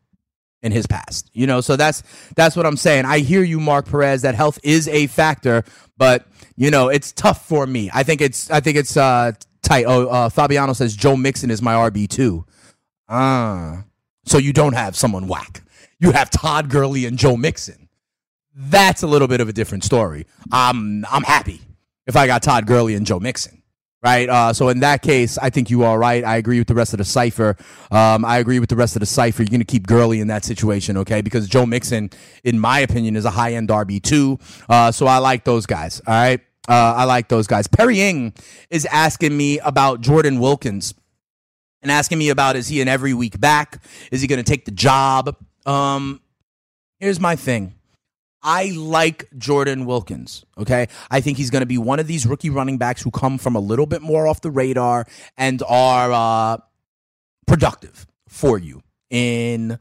in 0.63 0.71
his 0.71 0.87
past. 0.87 1.29
You 1.33 1.49
know, 1.49 1.61
so 1.61 1.75
that's 1.75 2.05
that's 2.37 2.55
what 2.55 2.65
I'm 2.65 2.77
saying. 2.77 3.05
I 3.05 3.19
hear 3.19 3.43
you, 3.43 3.59
Mark 3.59 3.87
Perez, 3.87 4.23
that 4.23 4.37
health 4.37 4.61
is 4.63 4.87
a 4.87 5.09
factor, 5.09 5.65
but 5.97 6.27
you 6.55 6.71
know, 6.71 6.89
it's 6.89 7.11
tough 7.11 7.47
for 7.47 7.67
me. 7.67 7.91
I 7.93 8.05
think 8.05 8.21
it's 8.21 8.49
I 8.51 8.61
think 8.61 8.77
it's 8.77 8.97
uh 8.97 9.33
tight. 9.67 9.85
Oh, 9.87 10.07
uh, 10.09 10.29
Fabiano 10.29 10.73
says 10.73 10.97
Joe 10.97 11.17
Mixon 11.17 11.51
is 11.51 11.61
my 11.61 11.75
RB 11.75 12.09
two. 12.09 12.47
Ah, 13.09 13.85
so 14.25 14.39
you 14.39 14.53
don't 14.53 14.73
have 14.75 14.97
someone 14.97 15.29
whack. 15.29 15.63
You 15.99 16.13
have 16.13 16.31
Todd 16.31 16.69
Gurley 16.69 17.07
and 17.07 17.19
Joe 17.19 17.37
Mixon. 17.37 17.89
That's 18.55 19.03
a 19.03 19.07
little 19.07 19.29
bit 19.29 19.41
of 19.41 19.49
a 19.49 19.53
different 19.53 19.85
story. 19.85 20.27
I'm 20.51 21.05
I'm 21.11 21.23
happy 21.23 21.61
if 22.07 22.17
I 22.17 22.27
got 22.27 22.43
Todd 22.43 22.67
Gurley 22.67 22.95
and 22.95 23.07
Joe 23.07 23.21
Mixon. 23.21 23.63
Right. 24.03 24.29
Uh, 24.29 24.53
so 24.53 24.69
in 24.69 24.81
that 24.81 25.03
case, 25.03 25.37
I 25.37 25.51
think 25.51 25.69
you 25.69 25.83
are 25.83 25.99
right. 25.99 26.23
I 26.23 26.37
agree 26.37 26.59
with 26.61 26.69
the 26.69 26.75
rest 26.75 26.93
of 26.93 26.99
the 26.99 27.05
cipher. 27.05 27.57
Um, 27.91 28.25
I 28.25 28.39
agree 28.39 28.61
with 28.61 28.69
the 28.69 28.77
rest 28.77 28.95
of 28.95 29.01
the 29.01 29.07
cipher. 29.07 29.43
You're 29.43 29.49
going 29.49 29.59
to 29.61 29.65
keep 29.65 29.87
Gurley 29.87 30.21
in 30.21 30.29
that 30.29 30.45
situation, 30.45 30.97
okay? 30.99 31.23
Because 31.23 31.49
Joe 31.49 31.67
Mixon, 31.67 32.11
in 32.45 32.61
my 32.61 32.81
opinion, 32.81 33.17
is 33.17 33.25
a 33.25 33.31
high 33.31 33.55
end 33.55 33.69
RB 33.71 34.01
two. 34.01 34.39
Uh, 34.69 34.93
so 34.93 35.07
I 35.07 35.19
like 35.19 35.43
those 35.43 35.67
guys. 35.67 36.01
All 36.07 36.15
right. 36.15 36.41
Uh, 36.69 36.95
I 36.97 37.05
like 37.05 37.29
those 37.29 37.47
guys. 37.47 37.67
Perry 37.67 38.01
Ing 38.01 38.35
is 38.71 38.87
asking 38.87 39.37
me 39.37 39.59
about 39.61 40.01
Jordan 40.01 40.41
Wilkins 40.41 40.95
and 41.83 41.91
asking 41.91 42.19
me 42.19 42.31
about 42.31 42.57
is 42.57 42.69
he 42.69 42.81
an 42.81 42.89
every 42.89 43.15
week 43.15 43.39
back? 43.39 43.83
Is 44.11 44.21
he 44.21 44.27
going 44.27 44.43
to 44.43 44.51
take 44.51 44.65
the 44.65 44.73
job? 44.73 45.37
Um, 45.65 46.21
here's 46.99 47.21
my 47.21 47.37
thing. 47.37 47.75
I 48.43 48.71
like 48.77 49.29
Jordan 49.37 49.87
Wilkins. 49.87 50.45
Okay. 50.57 50.89
I 51.11 51.21
think 51.21 51.37
he's 51.37 51.51
going 51.51 51.63
to 51.63 51.67
be 51.67 51.79
one 51.79 51.99
of 51.99 52.07
these 52.07 52.27
rookie 52.27 52.51
running 52.51 52.79
backs 52.79 53.03
who 53.03 53.11
come 53.11 53.39
from 53.39 53.57
a 53.57 53.61
little 53.61 53.87
bit 53.87 54.03
more 54.03 54.27
off 54.27 54.41
the 54.41 54.51
radar 54.51 55.07
and 55.37 55.63
are 55.69 56.13
uh, 56.13 56.59
productive 57.47 58.07
for 58.29 58.59
you 58.59 58.83
in 59.11 59.79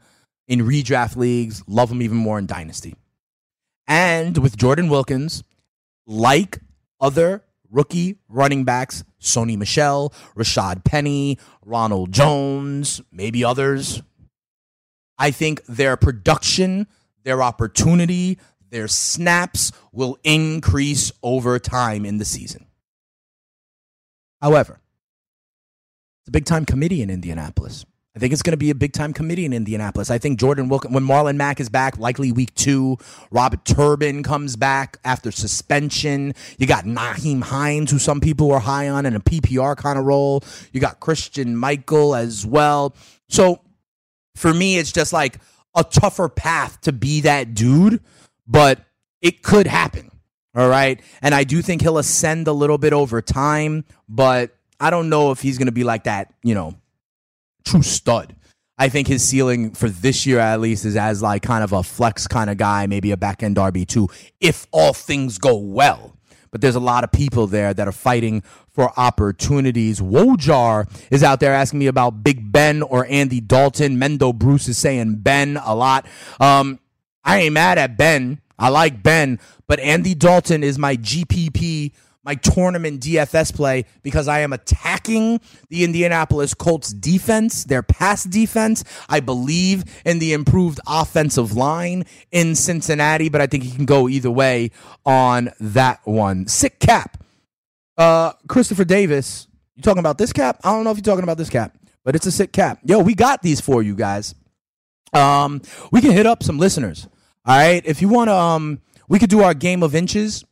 in 0.48 0.60
redraft 0.60 1.16
leagues. 1.16 1.62
Love 1.66 1.90
him 1.90 2.02
even 2.02 2.16
more 2.16 2.38
in 2.38 2.46
dynasty. 2.46 2.94
And 3.86 4.38
with 4.38 4.56
Jordan 4.56 4.88
Wilkins, 4.88 5.44
like 6.06 6.58
other 7.00 7.44
rookie 7.70 8.18
running 8.28 8.64
backs, 8.64 9.04
Sony 9.20 9.56
Michel, 9.56 10.12
Rashad 10.36 10.84
Penny, 10.84 11.38
Ronald 11.64 12.12
Jones, 12.12 13.00
maybe 13.10 13.44
others. 13.44 14.02
I 15.18 15.30
think 15.30 15.64
their 15.66 15.96
production, 15.96 16.86
their 17.24 17.42
opportunity, 17.42 18.38
their 18.70 18.88
snaps 18.88 19.72
will 19.92 20.18
increase 20.24 21.12
over 21.22 21.58
time 21.58 22.04
in 22.04 22.18
the 22.18 22.24
season. 22.24 22.66
However, 24.42 24.80
it's 26.20 26.28
a 26.28 26.32
big 26.32 26.44
time 26.44 26.64
committee 26.64 27.02
in 27.02 27.10
Indianapolis. 27.10 27.86
I 28.16 28.18
think 28.18 28.32
it's 28.32 28.40
going 28.40 28.52
to 28.52 28.56
be 28.56 28.70
a 28.70 28.74
big 28.74 28.94
time 28.94 29.12
committee 29.12 29.44
in 29.44 29.52
Indianapolis. 29.52 30.10
I 30.10 30.16
think 30.16 30.40
Jordan 30.40 30.70
Wilkins, 30.70 30.94
when 30.94 31.04
Marlon 31.04 31.36
Mack 31.36 31.60
is 31.60 31.68
back, 31.68 31.98
likely 31.98 32.32
week 32.32 32.54
two. 32.54 32.96
Robert 33.30 33.66
Turbin 33.66 34.22
comes 34.22 34.56
back 34.56 34.96
after 35.04 35.30
suspension. 35.30 36.32
You 36.56 36.66
got 36.66 36.84
Nyheim 36.84 37.42
Hines, 37.42 37.90
who 37.90 37.98
some 37.98 38.20
people 38.20 38.50
are 38.52 38.60
high 38.60 38.88
on 38.88 39.04
in 39.04 39.14
a 39.14 39.20
PPR 39.20 39.76
kind 39.76 39.98
of 39.98 40.06
role. 40.06 40.42
You 40.72 40.80
got 40.80 40.98
Christine 40.98 41.54
Michael 41.56 42.14
as 42.14 42.46
well. 42.46 42.96
So 43.28 43.60
for 44.34 44.54
me, 44.54 44.78
it's 44.78 44.92
just 44.92 45.12
like 45.12 45.38
a 45.74 45.84
tougher 45.84 46.30
path 46.30 46.80
to 46.82 46.92
be 46.92 47.20
that 47.20 47.52
dude, 47.52 48.00
but 48.46 48.80
it 49.20 49.42
could 49.42 49.66
happen. 49.66 50.10
All 50.54 50.70
right. 50.70 51.02
And 51.20 51.34
I 51.34 51.44
do 51.44 51.60
think 51.60 51.82
he'll 51.82 51.98
ascend 51.98 52.48
a 52.48 52.52
little 52.52 52.78
bit 52.78 52.94
over 52.94 53.20
time, 53.20 53.84
but 54.08 54.56
I 54.80 54.88
don't 54.88 55.10
know 55.10 55.32
if 55.32 55.42
he's 55.42 55.58
going 55.58 55.66
to 55.66 55.72
be 55.72 55.84
like 55.84 56.04
that, 56.04 56.32
you 56.42 56.54
know, 56.54 56.76
true 57.66 57.82
stud. 57.82 58.34
I 58.78 58.88
think 58.88 59.08
his 59.08 59.26
ceiling 59.26 59.72
for 59.72 59.88
this 59.88 60.26
year 60.26 60.38
at 60.38 60.60
least 60.60 60.84
is 60.84 60.96
as 60.96 61.22
like 61.22 61.42
kind 61.42 61.64
of 61.64 61.72
a 61.72 61.82
flex 61.82 62.26
kind 62.26 62.50
of 62.50 62.56
guy, 62.58 62.86
maybe 62.86 63.10
a 63.10 63.16
back 63.16 63.42
end 63.42 63.56
RB 63.56 63.86
two, 63.86 64.08
if 64.40 64.66
all 64.70 64.92
things 64.92 65.38
go 65.38 65.56
well. 65.56 66.16
But 66.50 66.60
there's 66.60 66.74
a 66.74 66.80
lot 66.80 67.04
of 67.04 67.12
people 67.12 67.46
there 67.46 67.74
that 67.74 67.88
are 67.88 67.92
fighting 67.92 68.42
for 68.70 68.92
opportunities. 68.98 70.00
Wojar 70.00 70.88
is 71.10 71.22
out 71.22 71.40
there 71.40 71.54
asking 71.54 71.80
me 71.80 71.86
about 71.86 72.22
Big 72.22 72.52
Ben 72.52 72.82
or 72.82 73.06
Andy 73.10 73.40
Dalton. 73.40 73.98
Mendo 73.98 74.34
Bruce 74.34 74.68
is 74.68 74.78
saying 74.78 75.16
Ben 75.16 75.58
a 75.62 75.74
lot. 75.74 76.06
Um, 76.38 76.78
I 77.24 77.40
ain't 77.40 77.54
mad 77.54 77.78
at 77.78 77.98
Ben. 77.98 78.40
I 78.58 78.68
like 78.68 79.02
Ben, 79.02 79.38
but 79.66 79.80
Andy 79.80 80.14
Dalton 80.14 80.62
is 80.62 80.78
my 80.78 80.96
GPP 80.96 81.92
my 82.26 82.34
tournament 82.34 83.00
DFS 83.00 83.54
play 83.54 83.84
because 84.02 84.26
I 84.26 84.40
am 84.40 84.52
attacking 84.52 85.40
the 85.70 85.84
Indianapolis 85.84 86.52
Colts 86.54 86.92
defense, 86.92 87.64
their 87.64 87.84
pass 87.84 88.24
defense. 88.24 88.82
I 89.08 89.20
believe 89.20 89.84
in 90.04 90.18
the 90.18 90.32
improved 90.32 90.80
offensive 90.88 91.56
line 91.56 92.04
in 92.32 92.56
Cincinnati, 92.56 93.28
but 93.28 93.40
I 93.40 93.46
think 93.46 93.62
he 93.62 93.70
can 93.70 93.86
go 93.86 94.08
either 94.08 94.30
way 94.30 94.72
on 95.06 95.50
that 95.60 96.00
one. 96.04 96.48
Sick 96.48 96.80
cap. 96.80 97.22
Uh, 97.96 98.32
Christopher 98.48 98.84
Davis, 98.84 99.46
you 99.76 99.82
talking 99.82 100.00
about 100.00 100.18
this 100.18 100.32
cap? 100.32 100.58
I 100.64 100.72
don't 100.72 100.82
know 100.82 100.90
if 100.90 100.96
you're 100.96 101.04
talking 101.04 101.22
about 101.22 101.38
this 101.38 101.48
cap, 101.48 101.78
but 102.04 102.16
it's 102.16 102.26
a 102.26 102.32
sick 102.32 102.52
cap. 102.52 102.80
Yo, 102.84 102.98
we 102.98 103.14
got 103.14 103.40
these 103.40 103.60
for 103.60 103.82
you 103.84 103.94
guys. 103.94 104.34
Um, 105.12 105.62
we 105.92 106.00
can 106.00 106.10
hit 106.10 106.26
up 106.26 106.42
some 106.42 106.58
listeners. 106.58 107.06
All 107.46 107.56
right. 107.56 107.82
If 107.86 108.02
you 108.02 108.08
want 108.08 108.28
to, 108.28 108.34
um, 108.34 108.80
we 109.08 109.20
could 109.20 109.30
do 109.30 109.42
our 109.42 109.54
game 109.54 109.84
of 109.84 109.94
inches 109.94 110.44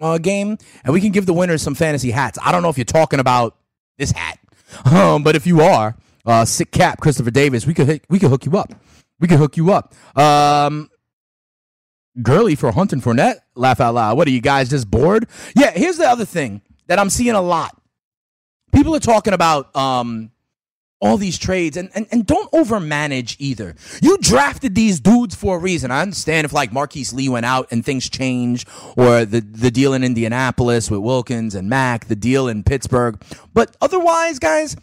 uh, 0.00 0.18
game, 0.18 0.58
and 0.84 0.92
we 0.92 1.00
can 1.00 1.12
give 1.12 1.26
the 1.26 1.32
winners 1.32 1.62
some 1.62 1.74
fantasy 1.74 2.10
hats. 2.10 2.38
I 2.42 2.52
don't 2.52 2.62
know 2.62 2.68
if 2.68 2.78
you're 2.78 2.84
talking 2.84 3.20
about 3.20 3.56
this 3.98 4.10
hat, 4.10 4.38
um, 4.84 5.22
but 5.22 5.36
if 5.36 5.46
you 5.46 5.60
are, 5.60 5.96
uh, 6.24 6.44
sick 6.44 6.70
cap 6.70 7.00
Christopher 7.00 7.30
Davis, 7.30 7.66
we 7.66 7.74
could 7.74 8.00
we 8.08 8.18
could 8.18 8.30
hook 8.30 8.44
you 8.44 8.56
up. 8.56 8.72
We 9.18 9.28
could 9.28 9.38
hook 9.38 9.56
you 9.56 9.72
up. 9.72 9.94
Um, 10.18 10.90
Gurley 12.22 12.54
for 12.54 12.70
hunting 12.72 13.00
Fournette. 13.00 13.38
Laugh 13.54 13.80
out 13.80 13.94
loud. 13.94 14.16
What 14.16 14.28
are 14.28 14.30
you 14.32 14.40
guys 14.40 14.68
just 14.68 14.90
bored? 14.90 15.28
Yeah. 15.54 15.70
Here's 15.70 15.96
the 15.96 16.08
other 16.08 16.24
thing 16.24 16.62
that 16.86 16.98
I'm 16.98 17.10
seeing 17.10 17.34
a 17.34 17.40
lot. 17.40 17.80
People 18.72 18.94
are 18.94 19.00
talking 19.00 19.32
about 19.32 19.74
um, 19.74 20.30
all 21.00 21.16
these 21.18 21.38
trades 21.38 21.76
and, 21.76 21.90
and, 21.94 22.06
and 22.10 22.26
don't 22.26 22.50
overmanage 22.52 23.36
either. 23.38 23.74
You 24.00 24.16
drafted 24.18 24.74
these 24.74 24.98
dudes 24.98 25.34
for 25.34 25.56
a 25.56 25.58
reason. 25.58 25.90
I 25.90 26.00
understand 26.00 26.46
if 26.46 26.52
like 26.52 26.72
Marquise 26.72 27.12
Lee 27.12 27.28
went 27.28 27.44
out 27.44 27.68
and 27.70 27.84
things 27.84 28.08
change 28.08 28.66
or 28.96 29.24
the, 29.24 29.40
the 29.40 29.70
deal 29.70 29.92
in 29.92 30.02
Indianapolis 30.02 30.90
with 30.90 31.00
Wilkins 31.00 31.54
and 31.54 31.68
Mack, 31.68 32.06
the 32.06 32.16
deal 32.16 32.48
in 32.48 32.62
Pittsburgh. 32.62 33.22
But 33.52 33.76
otherwise, 33.80 34.38
guys, 34.38 34.76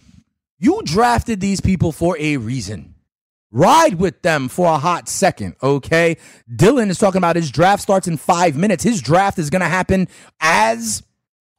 you 0.60 0.82
drafted 0.84 1.40
these 1.40 1.62
people 1.62 1.92
for 1.92 2.16
a 2.20 2.38
reason. 2.38 2.94
Ride 3.52 3.96
with 3.96 4.22
them 4.24 4.50
for 4.50 4.68
a 4.68 4.80
hot 4.80 5.08
second, 5.08 5.56
okay? 5.62 6.18
Dylan 6.52 6.90
is 6.90 6.98
talking 6.98 7.20
about 7.20 7.36
his 7.36 7.52
draft 7.52 7.84
starts 7.84 8.08
in 8.08 8.18
five 8.18 8.56
minutes. 8.56 8.84
His 8.84 9.00
draft 9.00 9.38
is 9.38 9.52
going 9.52 9.62
to 9.62 9.68
happen 9.68 10.08
as, 10.40 11.04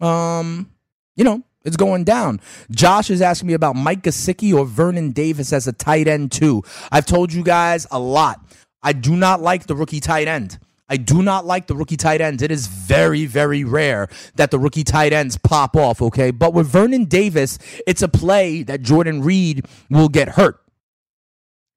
um, 0.01 0.73
you 1.15 1.23
know, 1.23 1.45
it's 1.65 1.77
going 1.77 2.05
down. 2.05 2.41
Josh 2.71 3.11
is 3.11 3.23
asking 3.23 3.49
me 3.49 3.55
about 3.55 3.77
Mike 3.77 4.03
Gesicki 4.03 4.55
or 4.55 4.65
Vernon 4.65 5.13
Davis 5.13 5.53
as 5.53 5.67
a 5.67 5.73
tight 5.73 6.09
end 6.09 6.33
too. 6.33 6.63
I've 6.93 7.07
told 7.07 7.33
you 7.33 7.43
guys 7.43 7.87
a 7.91 7.99
lot. 7.99 8.41
I 8.83 8.93
do 8.93 9.17
not 9.17 9.41
like 9.41 9.67
the 9.67 9.75
rookie 9.75 10.01
tight 10.01 10.29
end. 10.29 10.59
I 10.89 10.99
do 10.99 11.23
not 11.23 11.47
like 11.47 11.67
the 11.67 11.75
rookie 11.75 11.97
tight 11.97 12.21
ends. 12.21 12.43
It 12.43 12.51
is 12.51 12.67
very, 12.67 13.25
very 13.25 13.65
rare 13.65 14.09
that 14.35 14.51
the 14.51 14.59
rookie 14.59 14.85
tight 14.85 15.15
ends 15.15 15.39
pop 15.39 15.77
off, 15.77 16.03
okay? 16.03 16.31
But 16.31 16.53
with 16.53 16.67
Vernon 16.67 17.07
Davis, 17.07 17.59
it's 17.87 18.03
a 18.03 18.09
play 18.09 18.63
that 18.65 18.83
Jordan 18.83 19.23
Reed 19.23 19.65
will 19.89 20.11
get 20.11 20.29
hurt. 20.29 20.61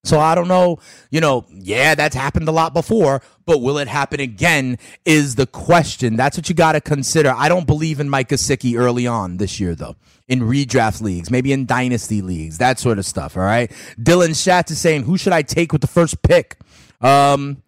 So 0.03 0.19
I 0.19 0.35
don't 0.35 0.47
know, 0.47 0.79
you 1.11 1.19
know, 1.19 1.45
yeah, 1.49 1.93
that's 1.93 2.15
happened 2.15 2.47
a 2.47 2.51
lot 2.51 2.73
before, 2.73 3.21
but 3.45 3.61
will 3.61 3.77
it 3.77 3.89
happen 3.89 4.19
again 4.19 4.77
is 5.03 5.35
the 5.35 5.45
question. 5.45 6.15
That's 6.15 6.37
what 6.37 6.47
you 6.47 6.55
got 6.55 6.73
to 6.73 6.81
consider. 6.81 7.33
I 7.35 7.49
don't 7.49 7.67
believe 7.67 7.99
in 7.99 8.09
Mike 8.09 8.29
Gesicki 8.29 8.79
early 8.79 9.05
on 9.05 9.35
this 9.37 9.59
year, 9.59 9.75
though, 9.75 9.97
in 10.29 10.41
redraft 10.41 11.01
leagues, 11.01 11.29
maybe 11.29 11.51
in 11.51 11.65
dynasty 11.65 12.21
leagues, 12.21 12.57
that 12.59 12.79
sort 12.79 12.99
of 12.99 13.05
stuff, 13.05 13.35
all 13.35 13.43
right? 13.43 13.69
Dylan 13.99 14.41
Schatz 14.41 14.71
is 14.71 14.79
saying, 14.79 15.03
who 15.03 15.17
should 15.17 15.33
I 15.33 15.41
take 15.41 15.73
with 15.73 15.81
the 15.81 15.87
first 15.87 16.21
pick? 16.21 16.57
Um, 17.01 17.63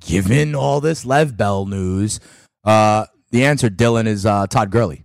given 0.00 0.56
all 0.56 0.80
this 0.80 1.04
Lev 1.04 1.36
Bell 1.36 1.64
news, 1.66 2.18
uh, 2.64 3.06
the 3.30 3.44
answer, 3.44 3.68
Dylan, 3.68 4.06
is 4.06 4.26
uh, 4.26 4.46
Todd 4.48 4.70
Gurley. 4.70 5.03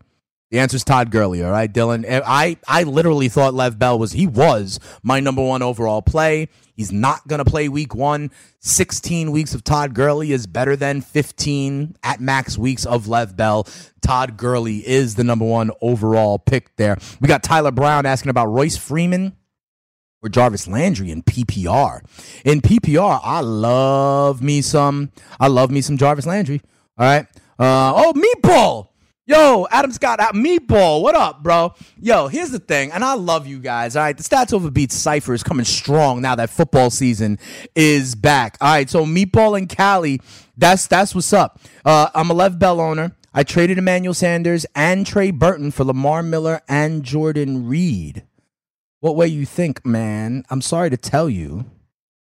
The 0.51 0.59
answer 0.59 0.77
is 0.77 0.83
Todd 0.83 1.11
Gurley. 1.11 1.43
All 1.43 1.51
right, 1.51 1.71
Dylan. 1.71 2.05
I 2.25 2.57
I 2.67 2.83
literally 2.83 3.29
thought 3.29 3.53
Lev 3.53 3.77
Bell 3.77 3.99
was 3.99 4.13
he 4.13 4.25
was 4.25 4.79
my 5.03 5.19
number 5.19 5.43
one 5.43 5.61
overall 5.61 6.01
play. 6.01 6.49
He's 6.75 6.91
not 6.91 7.27
going 7.27 7.43
to 7.43 7.49
play 7.49 7.69
week 7.69 7.93
one. 7.93 8.31
16 8.61 9.31
weeks 9.31 9.53
of 9.53 9.63
Todd 9.63 9.93
Gurley 9.93 10.31
is 10.31 10.47
better 10.47 10.75
than 10.75 11.01
15 11.01 11.95
at 12.03 12.19
max 12.19 12.57
weeks 12.57 12.85
of 12.85 13.07
Lev 13.07 13.35
Bell. 13.35 13.67
Todd 14.01 14.37
Gurley 14.37 14.77
is 14.87 15.15
the 15.15 15.23
number 15.23 15.45
one 15.45 15.71
overall 15.81 16.39
pick 16.39 16.75
there. 16.77 16.97
We 17.21 17.27
got 17.27 17.43
Tyler 17.43 17.71
Brown 17.71 18.05
asking 18.05 18.29
about 18.29 18.47
Royce 18.47 18.77
Freeman 18.77 19.35
or 20.23 20.29
Jarvis 20.29 20.67
Landry 20.67 21.11
in 21.11 21.21
PPR. 21.21 22.01
In 22.43 22.61
PPR, 22.61 23.19
I 23.23 23.41
love 23.41 24.41
me 24.41 24.61
some. 24.61 25.11
I 25.39 25.47
love 25.47 25.71
me 25.71 25.81
some 25.81 25.97
Jarvis 25.97 26.25
Landry. 26.25 26.61
All 26.97 27.05
right. 27.05 27.27
Uh, 27.59 27.93
oh, 27.95 28.13
meatball. 28.13 28.88
Yo, 29.29 29.67
Adam 29.69 29.91
Scott, 29.91 30.17
Meatball, 30.33 31.03
what 31.03 31.13
up, 31.13 31.43
bro? 31.43 31.75
Yo, 32.01 32.27
here's 32.29 32.49
the 32.49 32.57
thing, 32.57 32.91
and 32.91 33.03
I 33.05 33.13
love 33.13 33.45
you 33.45 33.59
guys. 33.59 33.95
All 33.95 34.01
right, 34.01 34.17
the 34.17 34.23
Stats 34.23 34.53
Over 34.53 34.71
Beats 34.71 34.95
Cipher 34.95 35.35
is 35.35 35.43
coming 35.43 35.65
strong 35.65 36.19
now 36.19 36.33
that 36.33 36.49
football 36.49 36.89
season 36.89 37.37
is 37.75 38.15
back. 38.15 38.57
All 38.59 38.71
right, 38.71 38.89
so 38.89 39.05
Meatball 39.05 39.55
and 39.55 39.69
Cali, 39.69 40.19
that's 40.57 40.87
that's 40.87 41.13
what's 41.13 41.31
up. 41.31 41.59
Uh, 41.85 42.09
I'm 42.15 42.31
a 42.31 42.33
Lev 42.33 42.57
Bell 42.57 42.81
owner. 42.81 43.15
I 43.31 43.43
traded 43.43 43.77
Emmanuel 43.77 44.15
Sanders 44.15 44.65
and 44.73 45.05
Trey 45.05 45.29
Burton 45.29 45.69
for 45.69 45.83
Lamar 45.83 46.23
Miller 46.23 46.61
and 46.67 47.03
Jordan 47.03 47.67
Reed. 47.67 48.23
What 48.99 49.15
way 49.15 49.27
you 49.27 49.45
think, 49.45 49.85
man? 49.85 50.43
I'm 50.49 50.61
sorry 50.61 50.89
to 50.89 50.97
tell 50.97 51.29
you. 51.29 51.65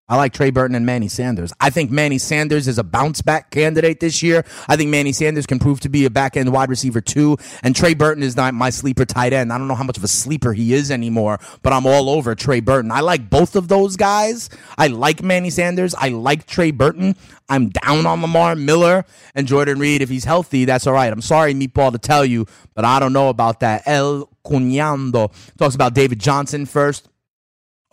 I 0.08 0.16
like 0.16 0.32
Trey 0.32 0.50
Burton 0.50 0.76
and 0.76 0.86
Manny 0.86 1.08
Sanders. 1.08 1.52
I 1.60 1.70
think 1.70 1.90
Manny 1.90 2.18
Sanders 2.18 2.68
is 2.68 2.78
a 2.78 2.84
bounce 2.84 3.22
back 3.22 3.50
candidate 3.50 3.98
this 3.98 4.22
year. 4.22 4.44
I 4.68 4.76
think 4.76 4.88
Manny 4.88 5.12
Sanders 5.12 5.46
can 5.46 5.58
prove 5.58 5.80
to 5.80 5.88
be 5.88 6.04
a 6.04 6.10
back 6.10 6.36
end 6.36 6.52
wide 6.52 6.68
receiver 6.68 7.00
too. 7.00 7.38
And 7.64 7.74
Trey 7.74 7.94
Burton 7.94 8.22
is 8.22 8.36
not 8.36 8.54
my 8.54 8.70
sleeper 8.70 9.04
tight 9.04 9.32
end. 9.32 9.52
I 9.52 9.58
don't 9.58 9.66
know 9.66 9.74
how 9.74 9.82
much 9.82 9.96
of 9.96 10.04
a 10.04 10.08
sleeper 10.08 10.52
he 10.52 10.74
is 10.74 10.92
anymore, 10.92 11.40
but 11.62 11.72
I'm 11.72 11.86
all 11.86 12.08
over 12.08 12.36
Trey 12.36 12.60
Burton. 12.60 12.92
I 12.92 13.00
like 13.00 13.28
both 13.28 13.56
of 13.56 13.66
those 13.66 13.96
guys. 13.96 14.48
I 14.78 14.86
like 14.86 15.24
Manny 15.24 15.50
Sanders. 15.50 15.92
I 15.96 16.10
like 16.10 16.46
Trey 16.46 16.70
Burton. 16.70 17.16
I'm 17.48 17.70
down 17.70 18.06
on 18.06 18.22
Lamar 18.22 18.54
Miller 18.54 19.04
and 19.34 19.48
Jordan 19.48 19.80
Reed. 19.80 20.02
If 20.02 20.08
he's 20.08 20.24
healthy, 20.24 20.66
that's 20.66 20.86
all 20.86 20.94
right. 20.94 21.12
I'm 21.12 21.20
sorry, 21.20 21.52
Meatball, 21.52 21.90
to 21.90 21.98
tell 21.98 22.24
you, 22.24 22.46
but 22.74 22.84
I 22.84 23.00
don't 23.00 23.12
know 23.12 23.28
about 23.28 23.58
that. 23.60 23.82
El 23.86 24.30
Cuñando 24.44 25.32
talks 25.58 25.74
about 25.74 25.94
David 25.94 26.20
Johnson 26.20 26.64
first. 26.64 27.08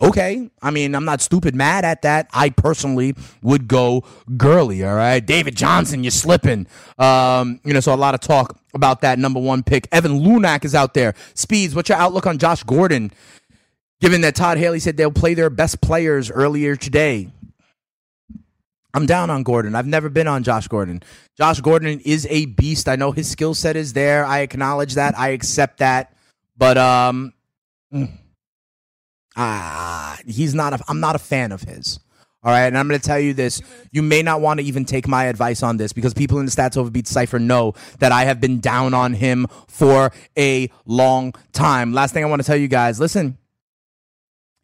Okay. 0.00 0.50
I 0.60 0.70
mean, 0.70 0.94
I'm 0.94 1.04
not 1.04 1.20
stupid 1.20 1.54
mad 1.54 1.84
at 1.84 2.02
that. 2.02 2.28
I 2.32 2.50
personally 2.50 3.14
would 3.42 3.68
go 3.68 4.04
Gurley, 4.36 4.84
all 4.84 4.94
right? 4.94 5.24
David 5.24 5.56
Johnson, 5.56 6.02
you're 6.04 6.10
slipping. 6.10 6.66
Um, 6.98 7.60
you 7.64 7.72
know, 7.72 7.80
so 7.80 7.94
a 7.94 7.96
lot 7.96 8.14
of 8.14 8.20
talk 8.20 8.58
about 8.74 9.02
that 9.02 9.18
number 9.18 9.40
one 9.40 9.62
pick. 9.62 9.88
Evan 9.92 10.20
Lunak 10.20 10.64
is 10.64 10.74
out 10.74 10.94
there. 10.94 11.14
Speeds, 11.34 11.74
what's 11.74 11.88
your 11.88 11.98
outlook 11.98 12.26
on 12.26 12.38
Josh 12.38 12.62
Gordon? 12.64 13.12
Given 14.00 14.20
that 14.22 14.34
Todd 14.34 14.58
Haley 14.58 14.80
said 14.80 14.96
they'll 14.96 15.12
play 15.12 15.34
their 15.34 15.48
best 15.48 15.80
players 15.80 16.30
earlier 16.30 16.76
today. 16.76 17.30
I'm 18.92 19.06
down 19.06 19.30
on 19.30 19.42
Gordon. 19.42 19.74
I've 19.74 19.86
never 19.86 20.08
been 20.08 20.28
on 20.28 20.44
Josh 20.44 20.68
Gordon. 20.68 21.02
Josh 21.36 21.60
Gordon 21.60 22.00
is 22.00 22.26
a 22.30 22.46
beast. 22.46 22.88
I 22.88 22.96
know 22.96 23.10
his 23.10 23.28
skill 23.28 23.54
set 23.54 23.74
is 23.76 23.92
there. 23.92 24.24
I 24.24 24.40
acknowledge 24.40 24.94
that. 24.94 25.18
I 25.18 25.30
accept 25.30 25.78
that. 25.78 26.14
But 26.56 26.78
um 26.78 27.32
mm, 27.92 28.10
ah, 29.36 30.18
he's 30.26 30.54
not. 30.54 30.74
A, 30.74 30.84
I'm 30.88 31.00
not 31.00 31.16
a 31.16 31.18
fan 31.18 31.52
of 31.52 31.62
his. 31.62 31.98
All 32.42 32.52
right, 32.52 32.66
and 32.66 32.76
I'm 32.76 32.86
going 32.86 33.00
to 33.00 33.06
tell 33.06 33.18
you 33.18 33.32
this: 33.32 33.62
you 33.90 34.02
may 34.02 34.22
not 34.22 34.40
want 34.40 34.60
to 34.60 34.66
even 34.66 34.84
take 34.84 35.08
my 35.08 35.24
advice 35.24 35.62
on 35.62 35.78
this 35.78 35.92
because 35.92 36.12
people 36.12 36.38
in 36.38 36.46
the 36.46 36.52
Stats 36.52 36.76
Overbeat 36.76 37.08
cipher 37.08 37.38
know 37.38 37.72
that 38.00 38.12
I 38.12 38.24
have 38.24 38.40
been 38.40 38.60
down 38.60 38.92
on 38.92 39.14
him 39.14 39.46
for 39.66 40.12
a 40.36 40.70
long 40.84 41.34
time. 41.52 41.92
Last 41.92 42.12
thing 42.12 42.22
I 42.22 42.28
want 42.28 42.42
to 42.42 42.46
tell 42.46 42.56
you 42.56 42.68
guys: 42.68 43.00
listen, 43.00 43.38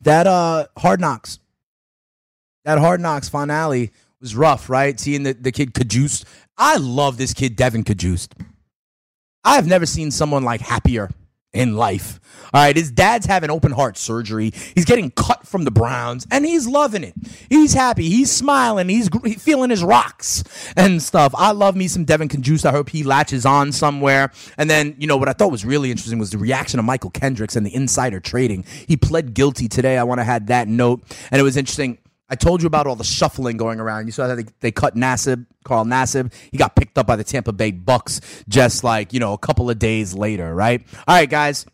that 0.02 0.26
uh, 0.26 0.66
Hard 0.76 1.00
Knocks, 1.00 1.38
that 2.64 2.78
Hard 2.78 3.00
Knocks 3.00 3.30
finale 3.30 3.92
was 4.20 4.36
rough, 4.36 4.68
right? 4.68 5.00
Seeing 5.00 5.22
the 5.22 5.32
the 5.32 5.52
kid 5.52 5.72
Cajuste. 5.72 6.24
I 6.58 6.76
love 6.76 7.16
this 7.16 7.32
kid, 7.32 7.56
Devin 7.56 7.84
Cajuste. 7.84 8.32
I 9.42 9.54
have 9.54 9.66
never 9.66 9.86
seen 9.86 10.10
someone 10.10 10.42
like 10.42 10.60
happier 10.60 11.08
in 11.52 11.76
life. 11.76 12.20
All 12.52 12.62
right, 12.62 12.76
his 12.76 12.90
dad's 12.90 13.26
having 13.26 13.50
open 13.50 13.72
heart 13.72 13.96
surgery. 13.96 14.52
He's 14.74 14.84
getting 14.84 15.10
cut 15.10 15.46
from 15.46 15.64
the 15.64 15.70
Browns, 15.70 16.26
and 16.30 16.44
he's 16.44 16.66
loving 16.66 17.04
it. 17.04 17.14
He's 17.48 17.72
happy. 17.72 18.08
He's 18.08 18.30
smiling. 18.30 18.88
He's 18.88 19.08
feeling 19.38 19.70
his 19.70 19.84
rocks 19.84 20.42
and 20.76 21.00
stuff. 21.02 21.32
I 21.36 21.52
love 21.52 21.76
me 21.76 21.86
some 21.88 22.04
Devin 22.04 22.28
Cajuste. 22.28 22.66
I 22.66 22.72
hope 22.72 22.88
he 22.90 23.02
latches 23.04 23.46
on 23.46 23.72
somewhere. 23.72 24.32
And 24.58 24.68
then, 24.68 24.96
you 24.98 25.06
know, 25.06 25.16
what 25.16 25.28
I 25.28 25.32
thought 25.32 25.52
was 25.52 25.64
really 25.64 25.90
interesting 25.90 26.18
was 26.18 26.30
the 26.30 26.38
reaction 26.38 26.80
of 26.80 26.86
Mychal 26.86 27.12
Kendricks 27.12 27.54
and 27.54 27.64
the 27.64 27.74
insider 27.74 28.20
trading. 28.20 28.64
He 28.86 28.96
pled 28.96 29.34
guilty 29.34 29.68
today. 29.68 29.96
I 29.96 30.02
want 30.02 30.20
to 30.20 30.26
add 30.26 30.48
that 30.48 30.66
note. 30.66 31.02
And 31.30 31.40
it 31.40 31.44
was 31.44 31.56
interesting. 31.56 31.98
I 32.30 32.36
told 32.36 32.62
you 32.62 32.68
about 32.68 32.86
all 32.86 32.96
the 32.96 33.04
shuffling 33.04 33.56
going 33.56 33.80
around. 33.80 34.06
You 34.06 34.12
saw 34.12 34.28
that 34.28 34.36
they, 34.36 34.44
they 34.60 34.70
cut 34.70 34.94
Nassib, 34.94 35.46
Carl 35.64 35.84
Nassib. 35.84 36.32
He 36.52 36.58
got 36.58 36.76
picked 36.76 36.96
up 36.96 37.06
by 37.06 37.16
the 37.16 37.24
Tampa 37.24 37.52
Bay 37.52 37.72
Bucks 37.72 38.20
just 38.48 38.84
like, 38.84 39.12
you 39.12 39.18
know, 39.18 39.32
a 39.32 39.38
couple 39.38 39.68
of 39.68 39.78
days 39.80 40.14
later, 40.14 40.54
right? 40.54 40.86
All 41.08 41.16
right, 41.16 41.28
guys. 41.28 41.66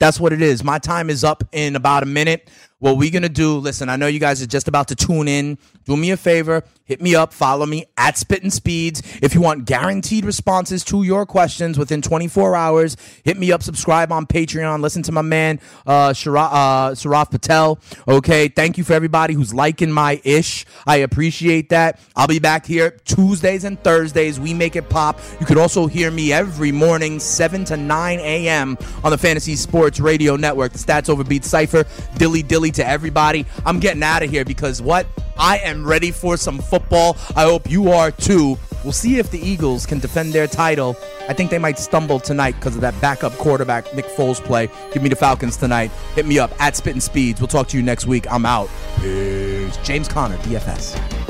That's 0.00 0.18
what 0.18 0.32
it 0.32 0.42
is. 0.42 0.64
My 0.64 0.80
time 0.80 1.10
is 1.10 1.22
up 1.22 1.44
in 1.52 1.76
about 1.76 2.02
a 2.02 2.06
minute. 2.06 2.50
What 2.80 2.96
we 2.96 3.08
gonna 3.08 3.28
do? 3.28 3.58
Listen, 3.58 3.88
I 3.88 3.94
know 3.94 4.08
you 4.08 4.18
guys 4.18 4.42
are 4.42 4.46
just 4.46 4.66
about 4.66 4.88
to 4.88 4.96
tune 4.96 5.28
in. 5.28 5.58
Do 5.84 5.96
me 5.96 6.10
a 6.10 6.16
favor, 6.16 6.64
hit 6.84 7.00
me 7.00 7.14
up, 7.14 7.32
follow 7.32 7.66
me 7.66 7.86
at 7.96 8.18
Spittin' 8.18 8.50
Speeds. 8.50 9.02
If 9.22 9.34
you 9.34 9.40
want 9.40 9.64
guaranteed 9.64 10.24
responses 10.24 10.84
to 10.84 11.02
your 11.02 11.26
questions 11.26 11.78
within 11.78 12.02
24 12.02 12.54
hours, 12.54 12.96
hit 13.24 13.38
me 13.38 13.52
up, 13.52 13.62
subscribe 13.62 14.12
on 14.12 14.26
Patreon, 14.26 14.80
listen 14.80 15.02
to 15.04 15.12
my 15.12 15.22
man 15.22 15.60
uh, 15.86 16.14
uh 16.26 17.24
Patel. 17.24 17.78
Okay, 18.06 18.48
thank 18.48 18.78
you 18.78 18.84
for 18.84 18.92
everybody 18.92 19.34
who's 19.34 19.54
liking 19.54 19.90
my 19.90 20.20
ish. 20.24 20.66
I 20.86 20.96
appreciate 20.98 21.70
that. 21.70 22.00
I'll 22.16 22.26
be 22.26 22.38
back 22.38 22.66
here 22.66 22.98
Tuesdays 23.04 23.64
and 23.64 23.82
Thursdays. 23.82 24.38
We 24.38 24.54
make 24.54 24.76
it 24.76 24.88
pop. 24.88 25.18
You 25.40 25.46
could 25.46 25.58
also 25.58 25.86
hear 25.86 26.10
me 26.10 26.32
every 26.32 26.72
morning, 26.72 27.20
7 27.20 27.64
to 27.66 27.76
9 27.76 28.18
a.m. 28.20 28.76
on 29.04 29.10
the 29.10 29.18
Fantasy 29.18 29.56
Sports 29.56 30.00
Radio 30.00 30.36
Network. 30.36 30.72
The 30.72 30.78
Stats 30.78 31.08
Overbeat 31.08 31.44
Cipher, 31.44 31.84
Dilly 32.18 32.42
Dilly 32.42 32.70
to 32.72 32.86
everybody. 32.86 33.46
I'm 33.64 33.80
getting 33.80 34.02
out 34.02 34.22
of 34.22 34.30
here 34.30 34.44
because 34.44 34.82
what? 34.82 35.06
I 35.38 35.58
am 35.58 35.86
ready 35.86 36.10
for 36.10 36.36
some 36.36 36.58
football. 36.58 36.81
I 36.90 37.42
hope 37.44 37.70
you 37.70 37.90
are 37.90 38.10
too. 38.10 38.58
We'll 38.84 38.92
see 38.92 39.18
if 39.18 39.30
the 39.30 39.38
Eagles 39.38 39.86
can 39.86 40.00
defend 40.00 40.32
their 40.32 40.46
title. 40.46 40.96
I 41.28 41.34
think 41.34 41.50
they 41.50 41.58
might 41.58 41.78
stumble 41.78 42.18
tonight 42.18 42.52
because 42.56 42.74
of 42.74 42.80
that 42.80 43.00
backup 43.00 43.32
quarterback 43.34 43.94
Nick 43.94 44.06
Foles 44.06 44.42
play. 44.42 44.68
Give 44.92 45.02
me 45.02 45.08
the 45.08 45.16
Falcons 45.16 45.56
tonight. 45.56 45.90
Hit 46.14 46.26
me 46.26 46.38
up 46.38 46.50
at 46.60 46.76
Spittin' 46.76 47.00
Speeds. 47.00 47.40
We'll 47.40 47.48
talk 47.48 47.68
to 47.68 47.76
you 47.76 47.82
next 47.82 48.06
week. 48.06 48.30
I'm 48.30 48.44
out. 48.44 48.68
Peace. 49.00 49.76
James 49.78 50.08
Conner, 50.08 50.36
DFS. 50.38 51.21